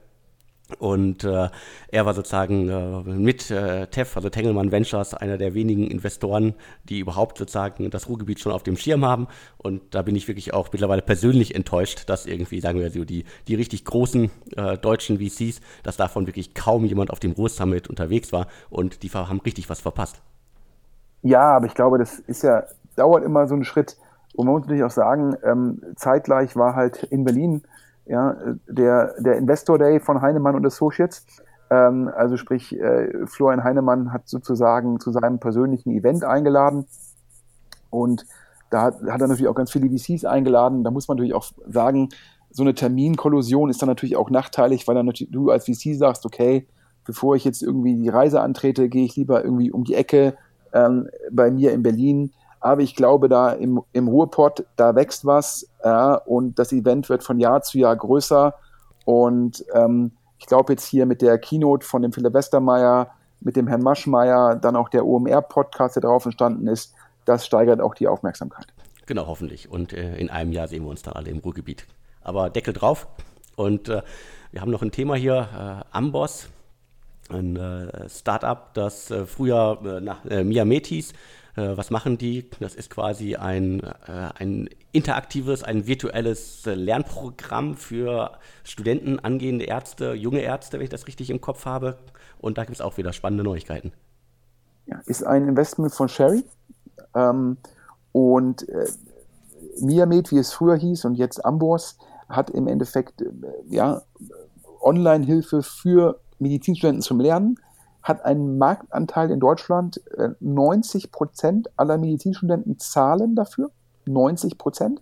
Und 0.78 1.24
äh, 1.24 1.50
er 1.88 2.06
war 2.06 2.14
sozusagen 2.14 2.70
äh, 2.70 3.02
mit 3.10 3.50
äh, 3.50 3.88
TEF, 3.88 4.16
also 4.16 4.30
Tengelmann 4.30 4.72
Ventures, 4.72 5.16
einer 5.16 5.38
der 5.38 5.56
wenigen 5.56 5.90
Investoren, 5.90 6.54
die 6.84 7.00
überhaupt 7.00 7.40
sozusagen 7.40 7.90
das 7.90 8.08
Ruhrgebiet 8.08 8.40
schon 8.40 8.52
auf 8.52 8.62
dem 8.62 8.78
Schirm 8.78 9.04
haben. 9.04 9.28
Und 9.58 9.82
da 9.96 10.04
bin 10.04 10.16
ich 10.16 10.28
wirklich 10.28 10.54
auch 10.54 10.72
mittlerweile 10.72 11.02
persönlich 11.02 11.56
enttäuscht, 11.56 12.04
dass 12.08 12.28
irgendwie, 12.28 12.62
sagen 12.62 12.80
wir 12.80 12.92
so, 12.92 13.04
die, 13.04 13.26
die 13.48 13.56
richtig 13.56 13.84
großen 13.86 14.30
äh, 14.56 14.78
deutschen 14.78 15.18
VCs, 15.18 15.62
dass 15.82 15.98
davon 15.98 16.28
wirklich 16.28 16.54
kaum 16.54 16.86
jemand 16.86 17.10
auf 17.10 17.20
dem 17.20 17.32
Ruhr-Summit 17.32 17.88
unterwegs 17.88 18.32
war 18.32 18.48
und 18.70 19.02
die 19.02 19.10
haben 19.10 19.42
richtig 19.42 19.70
was 19.70 19.82
verpasst. 19.82 20.22
Ja, 21.22 21.56
aber 21.56 21.66
ich 21.66 21.74
glaube, 21.74 21.98
das 21.98 22.20
ist 22.20 22.44
ja, 22.44 22.64
dauert 23.00 23.24
immer 23.24 23.48
so 23.48 23.56
einen 23.56 23.64
Schritt. 23.64 23.98
Und 24.36 24.46
man 24.46 24.56
muss 24.56 24.64
natürlich 24.64 24.84
auch 24.84 24.92
sagen, 24.92 25.36
ähm, 25.44 25.82
zeitgleich 25.96 26.56
war 26.56 26.76
halt 26.76 27.04
in 27.04 27.24
Berlin 27.24 27.64
ja, 28.06 28.36
der, 28.68 29.14
der 29.20 29.38
Investor 29.38 29.78
Day 29.78 30.00
von 30.00 30.22
Heinemann 30.22 30.56
und 30.56 30.66
Associates. 30.66 31.26
Ähm, 31.70 32.10
also 32.16 32.38
sprich, 32.38 32.78
äh, 32.80 33.26
Florian 33.26 33.64
Heinemann 33.64 34.12
hat 34.12 34.28
sozusagen 34.28 35.00
zu 35.00 35.12
seinem 35.12 35.40
persönlichen 35.40 35.92
Event 35.92 36.24
eingeladen 36.24 36.86
und 37.90 38.26
da 38.70 38.84
hat, 38.84 39.02
hat 39.02 39.22
er 39.22 39.28
natürlich 39.28 39.48
auch 39.48 39.56
ganz 39.56 39.72
viele 39.72 39.90
VCs 39.90 40.26
eingeladen. 40.26 40.84
Da 40.84 40.92
muss 40.92 41.08
man 41.08 41.18
natürlich 41.18 41.34
auch 41.34 41.52
sagen, 41.68 42.10
so 42.52 42.64
eine 42.64 42.74
Terminkollusion 42.74 43.70
ist 43.70 43.82
dann 43.82 43.90
natürlich 43.90 44.16
auch 44.16 44.30
nachteilig, 44.30 44.88
weil 44.88 44.96
dann 44.96 45.06
natürlich 45.06 45.32
du 45.32 45.50
als 45.50 45.66
VC 45.66 45.96
sagst, 45.96 46.26
okay, 46.26 46.68
bevor 47.06 47.36
ich 47.36 47.46
jetzt 47.46 47.62
irgendwie 47.62 47.96
die 47.96 48.10
Reise 48.10 48.42
antrete, 48.42 48.90
gehe 48.90 49.06
ich 49.06 49.16
lieber 49.16 49.44
irgendwie 49.44 49.72
um 49.72 49.84
die 49.84 49.96
Ecke 49.96 50.36
ähm, 50.74 51.10
bei 51.32 51.52
mir 51.52 51.72
in 51.74 51.84
Berlin 51.84 52.32
aber 52.60 52.82
ich 52.82 52.96
glaube, 52.96 53.30
da 53.30 53.52
im, 53.52 53.82
im 53.94 54.08
Ruhrpott, 54.08 54.66
da 54.76 54.96
wächst 54.96 55.26
was 55.26 55.70
ja, 55.84 56.16
und 56.16 56.60
das 56.60 56.72
Event 56.72 57.10
wird 57.10 57.24
von 57.24 57.40
Jahr 57.40 57.62
zu 57.62 57.78
Jahr 57.78 57.96
größer. 57.96 58.56
Und 59.06 59.64
ähm, 59.74 60.12
ich 60.38 60.46
glaube 60.46 60.74
jetzt 60.74 60.86
hier 60.86 61.06
mit 61.06 61.22
der 61.22 61.38
Keynote 61.38 61.86
von 61.86 62.02
dem 62.02 62.12
Philipp 62.12 62.34
Westermeier, 62.34 63.12
mit 63.42 63.56
dem 63.56 63.68
Herrn 63.68 63.82
Maschmeyer, 63.82 64.56
dann 64.56 64.76
auch 64.76 64.90
der 64.90 65.06
OMR-Podcast, 65.06 65.96
der 65.96 66.02
darauf 66.02 66.26
entstanden 66.26 66.68
ist, 66.68 66.94
das 67.26 67.46
steigert 67.46 67.80
auch 67.80 67.96
die 67.96 68.08
Aufmerksamkeit. 68.08 68.68
Genau, 69.06 69.28
hoffentlich. 69.28 69.72
Und 69.72 69.94
äh, 69.94 70.18
in 70.18 70.30
einem 70.30 70.52
Jahr 70.52 70.68
sehen 70.68 70.84
wir 70.84 70.90
uns 70.90 71.02
dann 71.02 71.14
alle 71.14 71.30
im 71.30 71.40
Ruhrgebiet. 71.40 71.86
Aber 72.22 72.50
Deckel 72.50 72.74
drauf. 72.74 73.08
Und 73.56 73.90
äh, 73.90 74.02
wir 74.52 74.62
haben 74.62 74.72
noch 74.72 74.82
ein 74.82 74.92
Thema 74.92 75.16
hier, 75.16 75.84
äh, 75.92 75.96
Amboss, 75.96 76.50
ein 77.30 77.56
äh, 77.56 78.10
Startup, 78.10 78.74
das 78.74 79.12
äh, 79.12 79.26
früher 79.26 79.80
äh, 79.84 80.02
nach 80.02 80.26
äh, 80.26 80.44
Miametis 80.44 81.14
was 81.56 81.90
machen 81.90 82.18
die? 82.18 82.50
Das 82.60 82.76
ist 82.76 82.90
quasi 82.90 83.36
ein, 83.36 83.82
äh, 83.82 84.30
ein 84.38 84.70
interaktives, 84.92 85.64
ein 85.64 85.88
virtuelles 85.88 86.66
äh, 86.66 86.74
Lernprogramm 86.74 87.76
für 87.76 88.32
Studenten, 88.64 89.20
angehende 89.20 89.66
Ärzte, 89.66 90.14
junge 90.14 90.40
Ärzte, 90.40 90.78
wenn 90.78 90.84
ich 90.84 90.90
das 90.90 91.08
richtig 91.08 91.30
im 91.30 91.42
Kopf 91.42 91.66
habe. 91.66 91.98
Und 92.40 92.58
da 92.58 92.64
gibt 92.64 92.76
es 92.76 92.82
auch 92.82 92.98
wieder 92.98 93.14
spannende 93.14 93.44
Neuigkeiten. 93.44 93.92
Ja, 94.86 95.00
ist 95.06 95.24
ein 95.24 95.48
Investment 95.48 95.94
von 95.94 96.10
Sherry. 96.10 96.44
Ähm, 97.16 97.58
und 98.12 98.68
äh, 98.70 98.88
Miamed, 99.82 100.32
wie 100.32 100.38
es 100.38 100.52
früher 100.52 100.76
hieß, 100.76 101.06
und 101.06 101.16
jetzt 101.16 101.44
Ambors, 101.46 101.98
hat 102.28 102.50
im 102.50 102.68
Endeffekt 102.68 103.22
äh, 103.22 103.28
ja, 103.70 104.02
Online-Hilfe 104.82 105.64
für 105.64 106.20
Medizinstudenten 106.40 107.02
zum 107.02 107.20
Lernen 107.20 107.60
hat 108.04 108.26
einen 108.26 108.58
Marktanteil 108.58 109.32
in 109.32 109.40
Deutschland. 109.40 110.02
90 110.40 111.04
äh, 111.04 111.08
Prozent 111.08 111.70
aller 111.78 111.98
Medizinstudenten 111.98 112.80
zahlen 112.80 113.36
dafür. 113.36 113.72
90 114.06 114.58
Prozent. 114.58 115.02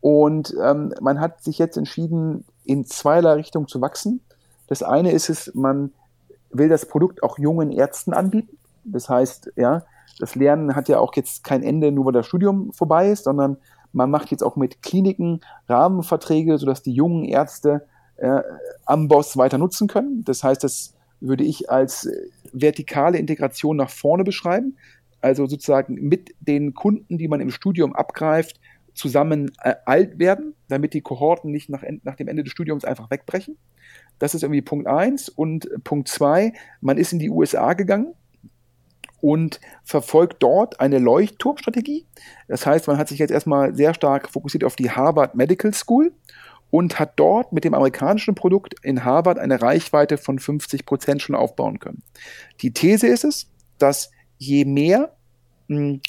Und 0.00 0.54
ähm, 0.62 0.92
man 1.00 1.20
hat 1.20 1.42
sich 1.42 1.58
jetzt 1.58 1.76
entschieden, 1.76 2.44
in 2.64 2.84
zweierlei 2.84 3.34
Richtung 3.34 3.68
zu 3.68 3.80
wachsen. 3.80 4.20
Das 4.66 4.82
eine 4.82 5.12
ist 5.12 5.28
es, 5.28 5.54
man 5.54 5.92
will 6.50 6.68
das 6.68 6.86
Produkt 6.86 7.22
auch 7.22 7.38
jungen 7.38 7.70
Ärzten 7.70 8.14
anbieten. 8.14 8.58
Das 8.84 9.08
heißt, 9.08 9.52
ja, 9.56 9.82
das 10.18 10.34
Lernen 10.34 10.76
hat 10.76 10.88
ja 10.88 10.98
auch 10.98 11.14
jetzt 11.14 11.44
kein 11.44 11.62
Ende, 11.62 11.90
nur 11.90 12.06
weil 12.06 12.12
das 12.12 12.26
Studium 12.26 12.72
vorbei 12.72 13.10
ist, 13.10 13.24
sondern 13.24 13.56
man 13.92 14.10
macht 14.10 14.30
jetzt 14.30 14.42
auch 14.42 14.56
mit 14.56 14.82
Kliniken 14.82 15.40
Rahmenverträge, 15.68 16.58
sodass 16.58 16.82
die 16.82 16.92
jungen 16.92 17.24
Ärzte 17.24 17.86
äh, 18.16 18.42
am 18.84 19.08
Boss 19.08 19.36
weiter 19.36 19.58
nutzen 19.58 19.88
können. 19.88 20.24
Das 20.24 20.44
heißt, 20.44 20.64
das 20.64 20.93
würde 21.26 21.44
ich 21.44 21.70
als 21.70 22.06
äh, 22.06 22.28
vertikale 22.52 23.18
Integration 23.18 23.76
nach 23.76 23.90
vorne 23.90 24.24
beschreiben. 24.24 24.76
Also 25.20 25.46
sozusagen 25.46 25.94
mit 25.94 26.34
den 26.40 26.74
Kunden, 26.74 27.18
die 27.18 27.28
man 27.28 27.40
im 27.40 27.50
Studium 27.50 27.94
abgreift, 27.94 28.60
zusammen 28.94 29.50
äh, 29.62 29.74
alt 29.86 30.18
werden, 30.18 30.54
damit 30.68 30.94
die 30.94 31.00
Kohorten 31.00 31.50
nicht 31.50 31.68
nach, 31.68 31.82
nach 32.02 32.16
dem 32.16 32.28
Ende 32.28 32.44
des 32.44 32.52
Studiums 32.52 32.84
einfach 32.84 33.10
wegbrechen. 33.10 33.56
Das 34.18 34.34
ist 34.34 34.42
irgendwie 34.42 34.62
Punkt 34.62 34.86
eins 34.86 35.28
Und 35.28 35.68
Punkt 35.82 36.08
zwei 36.08 36.52
man 36.80 36.98
ist 36.98 37.12
in 37.12 37.18
die 37.18 37.30
USA 37.30 37.72
gegangen 37.72 38.14
und 39.20 39.58
verfolgt 39.82 40.42
dort 40.42 40.80
eine 40.80 40.98
Leuchtturmstrategie. 40.98 42.06
Das 42.46 42.66
heißt, 42.66 42.86
man 42.86 42.98
hat 42.98 43.08
sich 43.08 43.18
jetzt 43.18 43.30
erstmal 43.30 43.74
sehr 43.74 43.94
stark 43.94 44.28
fokussiert 44.28 44.64
auf 44.64 44.76
die 44.76 44.90
Harvard 44.90 45.34
Medical 45.34 45.72
School 45.72 46.12
und 46.74 46.98
hat 46.98 47.12
dort 47.20 47.52
mit 47.52 47.62
dem 47.62 47.72
amerikanischen 47.72 48.34
Produkt 48.34 48.74
in 48.82 49.04
Harvard 49.04 49.38
eine 49.38 49.62
Reichweite 49.62 50.18
von 50.18 50.40
50 50.40 50.84
Prozent 50.84 51.22
schon 51.22 51.36
aufbauen 51.36 51.78
können. 51.78 52.02
Die 52.62 52.72
These 52.72 53.06
ist 53.06 53.22
es, 53.22 53.48
dass 53.78 54.10
je 54.38 54.64
mehr, 54.64 55.14
hm, 55.68 56.00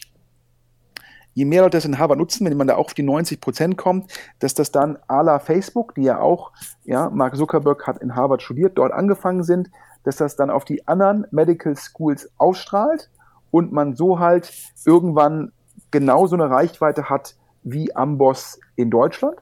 je 1.36 1.46
mehr 1.46 1.62
Leute 1.62 1.78
das 1.78 1.86
in 1.86 2.00
Harvard 2.00 2.18
nutzen, 2.18 2.50
wenn 2.50 2.58
man 2.58 2.66
da 2.66 2.78
auch 2.78 2.86
auf 2.86 2.94
die 2.96 3.04
90 3.04 3.42
Prozent 3.42 3.78
kommt, 3.78 4.12
dass 4.40 4.56
das 4.56 4.72
dann 4.72 4.98
à 5.08 5.22
la 5.22 5.38
Facebook, 5.38 5.94
die 5.94 6.02
ja 6.02 6.20
auch, 6.20 6.52
ja, 6.84 7.12
Mark 7.12 7.36
Zuckerberg 7.36 7.86
hat 7.86 8.00
in 8.00 8.16
Harvard 8.16 8.42
studiert, 8.42 8.76
dort 8.80 8.92
angefangen 8.92 9.44
sind, 9.44 9.70
dass 10.04 10.16
das 10.16 10.36
dann 10.36 10.50
auf 10.50 10.66
die 10.66 10.88
anderen 10.88 11.28
Medical 11.30 11.76
Schools 11.76 12.32
ausstrahlt 12.38 13.12
und 13.52 13.72
man 13.72 13.96
so 13.96 14.18
halt 14.18 14.52
irgendwann 14.84 15.52
genauso 15.92 16.36
eine 16.36 16.50
Reichweite 16.50 17.08
hat 17.08 17.36
wie 17.62 17.96
Amboss 17.96 18.60
in 18.76 18.90
Deutschland. 18.90 19.36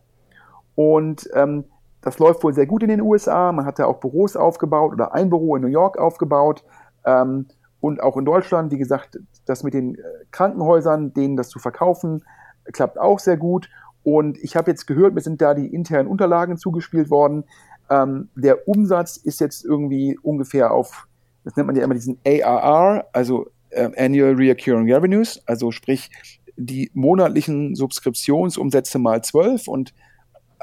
Und 0.75 1.29
ähm, 1.33 1.65
das 2.01 2.19
läuft 2.19 2.43
wohl 2.43 2.53
sehr 2.53 2.65
gut 2.65 2.83
in 2.83 2.89
den 2.89 3.01
USA. 3.01 3.51
Man 3.51 3.65
hat 3.65 3.79
ja 3.79 3.85
auch 3.85 3.99
Büros 3.99 4.35
aufgebaut 4.35 4.93
oder 4.93 5.13
ein 5.13 5.29
Büro 5.29 5.55
in 5.55 5.61
New 5.61 5.69
York 5.69 5.97
aufgebaut. 5.97 6.63
Ähm, 7.05 7.47
und 7.79 8.01
auch 8.01 8.17
in 8.17 8.25
Deutschland, 8.25 8.71
wie 8.71 8.77
gesagt, 8.77 9.19
das 9.45 9.63
mit 9.63 9.73
den 9.73 9.95
äh, 9.95 10.01
Krankenhäusern, 10.31 11.13
denen 11.13 11.35
das 11.35 11.49
zu 11.49 11.59
verkaufen, 11.59 12.23
klappt 12.71 12.97
auch 12.97 13.19
sehr 13.19 13.37
gut. 13.37 13.69
Und 14.03 14.37
ich 14.43 14.55
habe 14.55 14.71
jetzt 14.71 14.85
gehört, 14.85 15.13
mir 15.13 15.21
sind 15.21 15.41
da 15.41 15.53
die 15.53 15.67
internen 15.67 16.07
Unterlagen 16.07 16.57
zugespielt 16.57 17.09
worden. 17.09 17.45
Ähm, 17.89 18.29
der 18.35 18.67
Umsatz 18.67 19.17
ist 19.17 19.39
jetzt 19.39 19.63
irgendwie 19.65 20.17
ungefähr 20.21 20.71
auf, 20.71 21.07
das 21.43 21.55
nennt 21.55 21.67
man 21.67 21.75
ja 21.75 21.83
immer 21.83 21.93
diesen 21.93 22.19
ARR, 22.25 23.05
also 23.13 23.47
äh, 23.69 23.89
Annual 23.97 24.35
Recurring 24.35 24.91
Revenues, 24.91 25.41
also 25.45 25.71
sprich 25.71 26.09
die 26.55 26.91
monatlichen 26.93 27.75
Subskriptionsumsätze 27.75 28.99
mal 28.99 29.23
12 29.23 29.67
und 29.67 29.93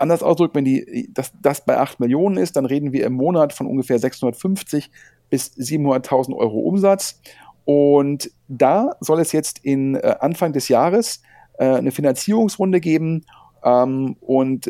anders 0.01 0.23
ausgedrückt, 0.23 0.55
wenn 0.55 0.65
die, 0.65 1.11
das, 1.13 1.33
das 1.43 1.65
bei 1.65 1.79
8 1.79 2.01
Millionen 2.01 2.37
ist, 2.37 2.57
dann 2.57 2.67
reden 2.67 2.93
wir 2.93 3.05
im 3.05 3.15
Monat 3.15 3.53
von 3.53 3.67
ungefähr 3.67 3.99
650 3.99 4.91
bis 5.29 5.53
700.000 5.57 6.37
Euro 6.37 6.61
Umsatz. 6.61 7.21
Und 7.65 8.31
da 8.49 8.97
soll 9.01 9.21
es 9.21 9.33
jetzt 9.33 9.65
in 9.65 9.95
äh, 9.95 10.17
Anfang 10.21 10.53
des 10.53 10.69
Jahres 10.69 11.23
äh, 11.59 11.67
eine 11.67 11.93
Finanzierungsrunde 11.93 12.81
geben. 12.81 13.25
Ähm, 13.63 14.17
und 14.21 14.69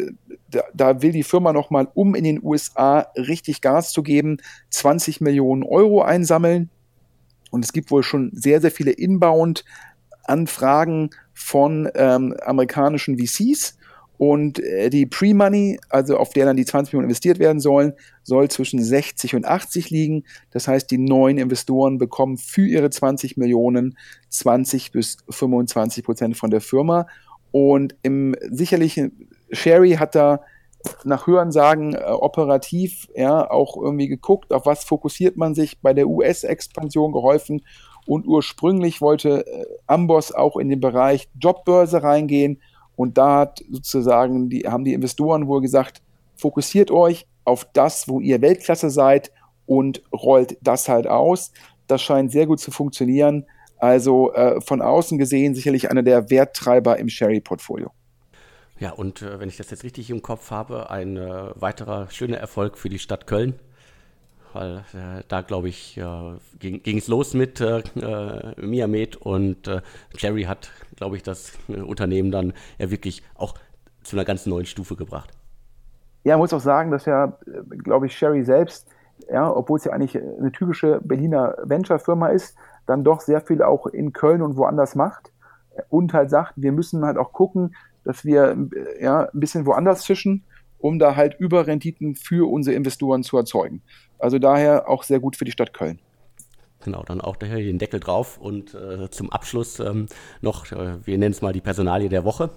da, 0.50 0.62
da, 0.74 1.02
will 1.02 1.12
die 1.12 1.22
Firma 1.22 1.52
nochmal, 1.52 1.88
um 1.94 2.14
in 2.14 2.24
den 2.24 2.42
USA 2.42 3.06
richtig 3.16 3.60
Gas 3.60 3.92
zu 3.92 4.02
geben, 4.02 4.38
20 4.70 5.20
Millionen 5.20 5.62
Euro 5.62 6.02
einsammeln. 6.02 6.70
Und 7.50 7.64
es 7.64 7.72
gibt 7.72 7.90
wohl 7.90 8.02
schon 8.02 8.30
sehr, 8.34 8.60
sehr 8.60 8.70
viele 8.70 8.90
Inbound-Anfragen 8.90 11.08
von 11.32 11.88
ähm, 11.94 12.36
amerikanischen 12.44 13.18
VCs. 13.18 13.78
Und 14.20 14.58
äh, 14.58 14.90
die 14.90 15.06
Pre-Money, 15.06 15.80
also 15.88 16.18
auf 16.18 16.28
der 16.34 16.44
dann 16.44 16.58
die 16.58 16.66
20 16.66 16.92
Millionen 16.92 17.08
investiert 17.08 17.38
werden 17.38 17.58
sollen, 17.58 17.94
soll 18.22 18.50
zwischen 18.50 18.84
60 18.84 19.34
und 19.34 19.46
80 19.46 19.88
liegen. 19.88 20.24
Das 20.50 20.68
heißt, 20.68 20.90
die 20.90 20.98
neuen 20.98 21.38
Investoren 21.38 21.96
bekommen 21.96 22.36
für 22.36 22.66
ihre 22.66 22.90
20 22.90 23.38
Millionen 23.38 23.96
20 24.28 24.92
bis 24.92 25.16
25 25.30 26.04
Prozent 26.04 26.36
von 26.36 26.50
der 26.50 26.60
Firma. 26.60 27.06
Und 27.50 27.96
im 28.02 28.36
sicherlichen 28.50 29.30
Sherry 29.52 29.92
hat 29.92 30.14
da 30.14 30.42
nach 31.02 31.26
Hörensagen 31.26 31.94
äh, 31.94 32.02
operativ 32.02 33.08
ja 33.16 33.50
auch 33.50 33.74
irgendwie 33.78 34.08
geguckt, 34.08 34.52
auf 34.52 34.66
was 34.66 34.84
fokussiert 34.84 35.38
man 35.38 35.54
sich 35.54 35.80
bei 35.80 35.94
der 35.94 36.08
US-Expansion 36.08 37.12
geholfen. 37.12 37.62
Und 38.04 38.26
ursprünglich 38.26 39.00
wollte 39.00 39.46
äh, 39.46 39.64
Amboss 39.86 40.30
auch 40.30 40.58
in 40.58 40.68
den 40.68 40.80
Bereich 40.80 41.30
Jobbörse 41.40 42.02
reingehen 42.02 42.60
und 43.00 43.16
da 43.16 43.38
hat 43.38 43.64
sozusagen 43.70 44.50
die, 44.50 44.68
haben 44.68 44.84
die 44.84 44.92
Investoren 44.92 45.46
wohl 45.46 45.62
gesagt, 45.62 46.02
fokussiert 46.36 46.90
euch 46.90 47.26
auf 47.44 47.66
das, 47.72 48.08
wo 48.08 48.20
ihr 48.20 48.42
Weltklasse 48.42 48.90
seid 48.90 49.32
und 49.64 50.02
rollt 50.12 50.58
das 50.60 50.86
halt 50.86 51.06
aus. 51.06 51.50
Das 51.86 52.02
scheint 52.02 52.30
sehr 52.30 52.44
gut 52.44 52.60
zu 52.60 52.70
funktionieren. 52.70 53.46
Also 53.78 54.34
äh, 54.34 54.60
von 54.60 54.82
außen 54.82 55.16
gesehen 55.16 55.54
sicherlich 55.54 55.90
einer 55.90 56.02
der 56.02 56.28
Werttreiber 56.28 56.98
im 56.98 57.08
Sherry-Portfolio. 57.08 57.90
Ja, 58.78 58.90
und 58.90 59.22
äh, 59.22 59.40
wenn 59.40 59.48
ich 59.48 59.56
das 59.56 59.70
jetzt 59.70 59.82
richtig 59.82 60.10
im 60.10 60.20
Kopf 60.20 60.50
habe, 60.50 60.90
ein 60.90 61.16
äh, 61.16 61.52
weiterer 61.54 62.10
schöner 62.10 62.36
Erfolg 62.36 62.76
für 62.76 62.90
die 62.90 62.98
Stadt 62.98 63.26
Köln. 63.26 63.54
Weil 64.52 64.84
äh, 64.94 65.22
da, 65.28 65.42
glaube 65.42 65.68
ich, 65.68 65.96
äh, 65.96 66.38
ging 66.58 66.98
es 66.98 67.08
los 67.08 67.34
mit 67.34 67.60
äh, 67.60 67.82
Miamed 68.56 69.16
und 69.16 69.70
Jerry 70.16 70.44
hat, 70.44 70.70
glaube 70.96 71.16
ich, 71.16 71.22
das 71.22 71.52
Unternehmen 71.68 72.30
dann 72.30 72.52
ja 72.78 72.90
wirklich 72.90 73.22
auch 73.34 73.54
zu 74.02 74.16
einer 74.16 74.24
ganz 74.24 74.46
neuen 74.46 74.66
Stufe 74.66 74.96
gebracht. 74.96 75.30
Ja, 76.24 76.36
muss 76.36 76.52
auch 76.52 76.60
sagen, 76.60 76.90
dass 76.90 77.06
ja, 77.06 77.38
glaube 77.78 78.06
ich, 78.06 78.16
Sherry 78.16 78.44
selbst, 78.44 78.86
ja, 79.30 79.50
obwohl 79.50 79.78
es 79.78 79.84
ja 79.84 79.92
eigentlich 79.92 80.16
eine 80.16 80.52
typische 80.52 81.00
Berliner 81.02 81.56
Venture-Firma 81.62 82.28
ist, 82.28 82.56
dann 82.86 83.04
doch 83.04 83.20
sehr 83.20 83.40
viel 83.40 83.62
auch 83.62 83.86
in 83.86 84.12
Köln 84.12 84.42
und 84.42 84.56
woanders 84.56 84.94
macht 84.94 85.32
und 85.88 86.12
halt 86.12 86.30
sagt, 86.30 86.54
wir 86.56 86.72
müssen 86.72 87.04
halt 87.04 87.16
auch 87.16 87.32
gucken, 87.32 87.74
dass 88.04 88.24
wir 88.24 88.56
ja, 89.00 89.28
ein 89.32 89.40
bisschen 89.40 89.66
woanders 89.66 90.04
fischen, 90.04 90.44
um 90.78 90.98
da 90.98 91.16
halt 91.16 91.38
Überrenditen 91.38 92.14
für 92.14 92.50
unsere 92.50 92.74
Investoren 92.76 93.22
zu 93.22 93.36
erzeugen. 93.36 93.82
Also 94.20 94.38
daher 94.38 94.88
auch 94.88 95.02
sehr 95.02 95.20
gut 95.20 95.36
für 95.36 95.44
die 95.44 95.52
Stadt 95.52 95.72
Köln. 95.72 95.98
Genau, 96.82 97.02
dann 97.02 97.20
auch 97.20 97.36
daher 97.36 97.58
den 97.58 97.78
Deckel 97.78 98.00
drauf 98.00 98.38
und 98.38 98.74
äh, 98.74 99.10
zum 99.10 99.30
Abschluss 99.30 99.80
ähm, 99.80 100.06
noch, 100.40 100.70
äh, 100.72 101.06
wir 101.06 101.18
nennen 101.18 101.32
es 101.32 101.42
mal 101.42 101.52
die 101.52 101.60
Personalie 101.60 102.08
der 102.08 102.24
Woche 102.24 102.50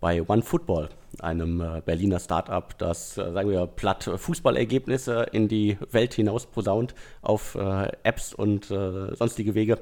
bei 0.00 0.22
OneFootball, 0.26 0.88
einem 1.20 1.60
äh, 1.60 1.82
Berliner 1.84 2.18
Startup, 2.18 2.76
das, 2.78 3.18
äh, 3.18 3.32
sagen 3.32 3.50
wir, 3.50 3.66
platt 3.66 4.10
Fußballergebnisse 4.16 5.26
in 5.32 5.48
die 5.48 5.76
Welt 5.90 6.14
hinaus 6.14 6.46
posaunt 6.46 6.94
auf 7.20 7.56
äh, 7.56 7.92
Apps 8.04 8.32
und 8.32 8.70
äh, 8.70 9.14
sonstige 9.14 9.54
Wege. 9.54 9.78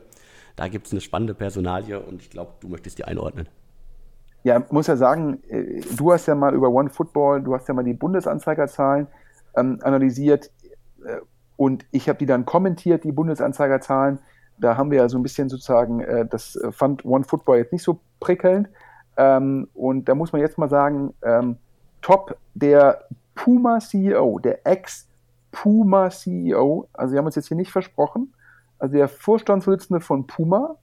Da 0.57 0.69
gibt 0.69 0.87
es 0.87 0.93
eine 0.93 1.01
spannende 1.01 1.35
Personalie 1.35 2.01
und 2.01 2.23
ich 2.23 2.31
glaube, 2.31 2.53
du 2.61 2.69
möchtest 2.69 2.99
die 2.99 3.05
einordnen. 3.05 3.49
Ja, 4.43 4.65
muss 4.71 4.87
ja 4.87 4.97
sagen, 4.97 5.43
äh, 5.49 5.81
du 5.97 6.13
hast 6.13 6.27
ja 6.27 6.35
mal 6.35 6.55
über 6.55 6.71
OneFootball, 6.71 7.43
du 7.43 7.55
hast 7.55 7.69
ja 7.69 7.75
mal 7.75 7.85
die 7.85 7.95
Bundesanzeigerzahlen 7.95 9.07
ähm, 9.57 9.79
analysiert 9.83 10.51
und 11.57 11.87
ich 11.91 12.09
habe 12.09 12.19
die 12.19 12.27
dann 12.27 12.45
kommentiert, 12.45 13.05
die 13.05 13.13
Bundesanzeigerzahlen. 13.13 14.19
Da 14.59 14.77
haben 14.77 14.91
wir 14.91 14.99
ja 14.99 15.09
so 15.09 15.19
ein 15.19 15.23
bisschen 15.23 15.49
sozusagen, 15.49 16.05
das 16.31 16.59
fand 16.71 17.05
OneFootball 17.05 17.59
jetzt 17.59 17.73
nicht 17.73 17.83
so 17.83 18.01
prickelnd. 18.21 18.69
Ähm, 19.17 19.69
und 19.75 20.09
da 20.09 20.15
muss 20.15 20.33
man 20.33 20.41
jetzt 20.41 20.59
mal 20.59 20.69
sagen, 20.69 21.15
ähm, 21.23 21.57
top 22.03 22.37
der 22.55 23.05
Puma 23.35 23.81
CEO, 23.81 24.39
der 24.39 24.67
Ex-Puma 24.67 26.11
CEO, 26.11 26.89
also 26.93 27.13
wir 27.13 27.19
haben 27.19 27.27
uns 27.27 27.37
jetzt 27.37 27.49
hier 27.49 27.57
nicht 27.57 27.73
versprochen, 27.73 28.35
also 28.79 28.97
der 28.97 29.09
Vorstandsvorsitzende 29.09 30.01
von 30.01 30.27
Puma, 30.27 30.77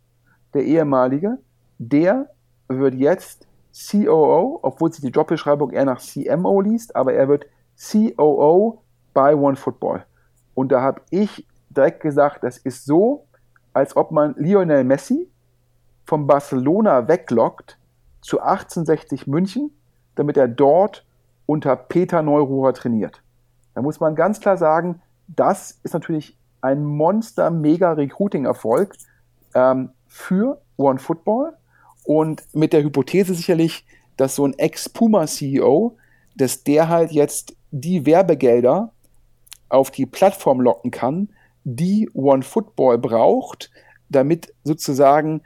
der 0.54 0.64
ehemalige, 0.64 1.40
der 1.78 2.30
wird 2.68 2.96
jetzt 2.96 3.48
COO, 3.74 4.60
obwohl 4.62 4.92
sich 4.92 5.02
die 5.02 5.12
Jobbeschreibung 5.12 5.72
eher 5.72 5.86
nach 5.86 6.00
CMO 6.00 6.62
liest, 6.62 6.96
aber 6.96 7.14
er 7.14 7.28
wird 7.28 7.46
COO 7.76 8.84
bei 9.14 9.36
OneFootball. 9.36 10.06
Und 10.56 10.72
da 10.72 10.82
habe 10.82 11.02
ich 11.10 11.46
direkt 11.70 12.02
gesagt, 12.02 12.44
das 12.44 12.58
ist 12.58 12.86
so, 12.86 13.26
als 13.74 13.96
ob 13.96 14.12
man 14.12 14.36
Lionel 14.38 14.84
Messi 14.84 15.30
von 16.06 16.28
Barcelona 16.28 17.08
weglockt 17.08 17.78
zu 18.22 18.40
1860 18.40 19.26
München, 19.28 19.72
damit 20.16 20.38
er 20.38 20.48
dort 20.48 21.06
unter 21.46 21.76
Peter 21.76 22.22
Neururer 22.22 22.74
trainiert. 22.74 23.22
Da 23.74 23.82
muss 23.82 24.00
man 24.00 24.16
ganz 24.16 24.40
klar 24.40 24.56
sagen, 24.58 25.02
das 25.28 25.80
ist 25.84 25.94
natürlich 25.94 26.38
ein 26.62 26.86
Monster-Mega-Recruiting-Erfolg 26.86 28.96
ähm, 29.54 29.90
für 30.08 30.62
OneFootball 30.78 31.58
und 32.06 32.44
mit 32.54 32.72
der 32.74 32.84
Hypothese 32.84 33.34
sicherlich, 33.34 33.86
dass 34.18 34.36
so 34.36 34.46
ein 34.46 34.54
Ex-Puma-CEO, 34.58 35.98
dass 36.36 36.64
der 36.64 36.90
halt 36.90 37.12
jetzt 37.12 37.56
die 37.72 38.06
Werbegelder 38.06 38.92
auf 39.74 39.92
die 39.92 40.06
Plattform 40.06 40.62
locken 40.62 40.92
kann, 40.92 41.30
die 41.64 42.10
OneFootball 42.14 42.98
braucht, 42.98 43.72
damit 44.10 44.54
sozusagen 44.64 45.42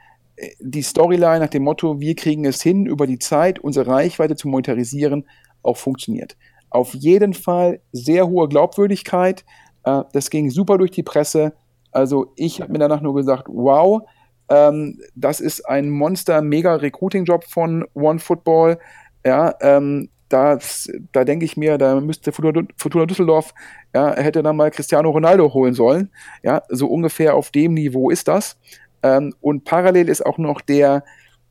die 0.60 0.82
Storyline 0.82 1.40
nach 1.40 1.48
dem 1.48 1.64
Motto, 1.64 2.00
wir 2.00 2.14
kriegen 2.14 2.44
es 2.44 2.62
hin, 2.62 2.86
über 2.86 3.06
die 3.06 3.18
Zeit 3.18 3.58
unsere 3.58 3.90
Reichweite 3.90 4.36
zu 4.36 4.48
monetarisieren, 4.48 5.26
auch 5.62 5.76
funktioniert. 5.76 6.36
Auf 6.70 6.94
jeden 6.94 7.34
Fall 7.34 7.80
sehr 7.92 8.28
hohe 8.28 8.48
Glaubwürdigkeit. 8.48 9.44
Äh, 9.84 10.02
das 10.12 10.30
ging 10.30 10.50
super 10.50 10.78
durch 10.78 10.90
die 10.90 11.02
Presse. 11.02 11.54
Also 11.90 12.32
ich 12.36 12.60
habe 12.60 12.72
mir 12.72 12.78
danach 12.78 13.00
nur 13.00 13.14
gesagt, 13.14 13.48
wow, 13.48 14.02
ähm, 14.50 15.00
das 15.14 15.40
ist 15.40 15.68
ein 15.68 15.90
Monster-Mega-Recruiting-Job 15.90 17.44
von 17.44 17.86
OneFootball. 17.94 18.78
Ja, 19.24 19.54
ähm, 19.60 20.10
das, 20.28 20.90
da 21.12 21.24
denke 21.24 21.44
ich 21.44 21.56
mir, 21.56 21.78
da 21.78 22.00
müsste 22.00 22.32
Fortuna 22.32 23.06
Düsseldorf, 23.06 23.54
ja, 23.94 24.14
hätte 24.14 24.42
dann 24.42 24.56
mal 24.56 24.70
Cristiano 24.70 25.10
Ronaldo 25.10 25.52
holen 25.54 25.74
sollen. 25.74 26.10
Ja, 26.42 26.62
so 26.68 26.86
ungefähr 26.86 27.34
auf 27.34 27.50
dem 27.50 27.74
Niveau 27.74 28.10
ist 28.10 28.28
das. 28.28 28.58
Ähm, 29.02 29.34
und 29.40 29.64
parallel 29.64 30.08
ist 30.08 30.24
auch 30.24 30.38
noch 30.38 30.60
der 30.60 31.04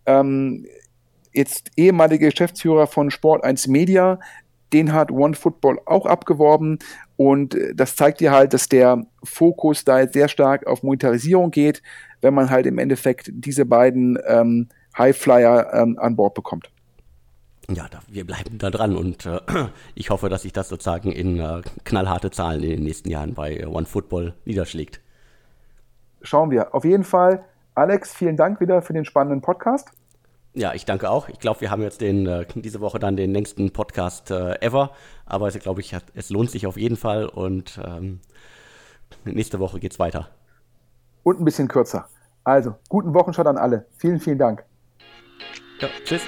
ähm, 0.06 0.66
jetzt 1.34 1.72
ehemalige 1.76 2.30
Geschäftsführer 2.30 2.88
von 2.88 3.12
Sport 3.12 3.44
1 3.44 3.68
Media, 3.68 4.20
den 4.74 4.94
hat 4.94 5.12
OneFootball 5.12 5.80
auch 5.86 6.06
abgeworben. 6.06 6.80
Und 7.16 7.56
äh, 7.56 7.74
das 7.74 7.96
zeigt 7.96 8.20
dir 8.20 8.32
halt, 8.32 8.54
dass 8.54 8.70
der 8.70 9.06
Fokus 9.24 9.86
da 9.86 10.00
jetzt 10.02 10.14
sehr 10.14 10.28
stark 10.28 10.68
auf 10.68 10.84
Monetarisierung 10.84 11.52
geht, 11.52 11.82
wenn 12.22 12.34
man 12.34 12.50
halt 12.50 12.66
im 12.66 12.78
Endeffekt 12.78 13.30
diese 13.34 13.66
beiden 13.66 14.18
ähm, 14.28 14.68
Highflyer 14.98 15.74
ähm, 15.74 15.98
an 16.00 16.16
Bord 16.16 16.34
bekommt. 16.34 16.70
Ja, 17.70 17.88
da, 17.90 18.00
wir 18.08 18.26
bleiben 18.26 18.58
da 18.58 18.70
dran 18.70 18.96
und 18.96 19.26
äh, 19.26 19.42
ich 19.96 20.10
hoffe, 20.10 20.30
dass 20.30 20.44
sich 20.44 20.54
das 20.54 20.70
sozusagen 20.70 21.12
in 21.12 21.40
äh, 21.40 21.62
knallharte 21.84 22.32
Zahlen 22.32 22.64
in 22.64 22.70
den 22.70 22.84
nächsten 22.84 23.10
Jahren 23.10 23.34
bei 23.34 23.68
OneFootball 23.68 24.34
niederschlägt 24.46 25.02
schauen 26.22 26.52
wir. 26.52 26.74
Auf 26.74 26.86
jeden 26.86 27.04
Fall, 27.04 27.44
Alex, 27.76 28.14
vielen 28.14 28.38
Dank 28.38 28.60
wieder 28.60 28.82
für 28.82 28.94
den 28.94 29.06
spannenden 29.06 29.42
Podcast. 29.42 29.90
Ja, 30.54 30.74
ich 30.74 30.86
danke 30.86 31.10
auch. 31.10 31.30
Ich 31.30 31.40
glaube, 31.40 31.62
wir 31.62 31.70
haben 31.70 31.84
jetzt 31.84 32.02
den, 32.02 32.26
äh, 32.26 32.46
diese 32.56 32.82
Woche 32.82 33.00
dann 33.00 33.16
den 33.16 33.32
längsten 33.32 33.72
Podcast 33.72 34.32
äh, 34.32 34.60
ever. 34.62 34.92
Aber 35.26 35.48
ich 35.50 35.60
glaube, 35.60 35.82
ich, 35.82 35.96
es 36.16 36.30
lohnt 36.30 36.50
sich 36.50 36.66
auf 36.66 36.78
jeden 36.78 36.98
Fall 36.98 37.28
und 37.28 37.80
ähm, 37.86 38.22
nächste 39.24 39.60
Woche 39.60 39.80
geht 39.80 39.92
es 39.92 40.00
weiter. 40.00 40.30
Und 41.24 41.40
ein 41.40 41.46
bisschen 41.46 41.68
kürzer. 41.68 42.08
Also, 42.44 42.76
guten 42.90 43.14
Wochenstart 43.14 43.48
an 43.48 43.58
alle. 43.58 43.86
Vielen, 43.98 44.20
vielen 44.20 44.40
Dank. 44.40 44.64
Ja, 45.80 45.90
tschüss. 46.06 46.24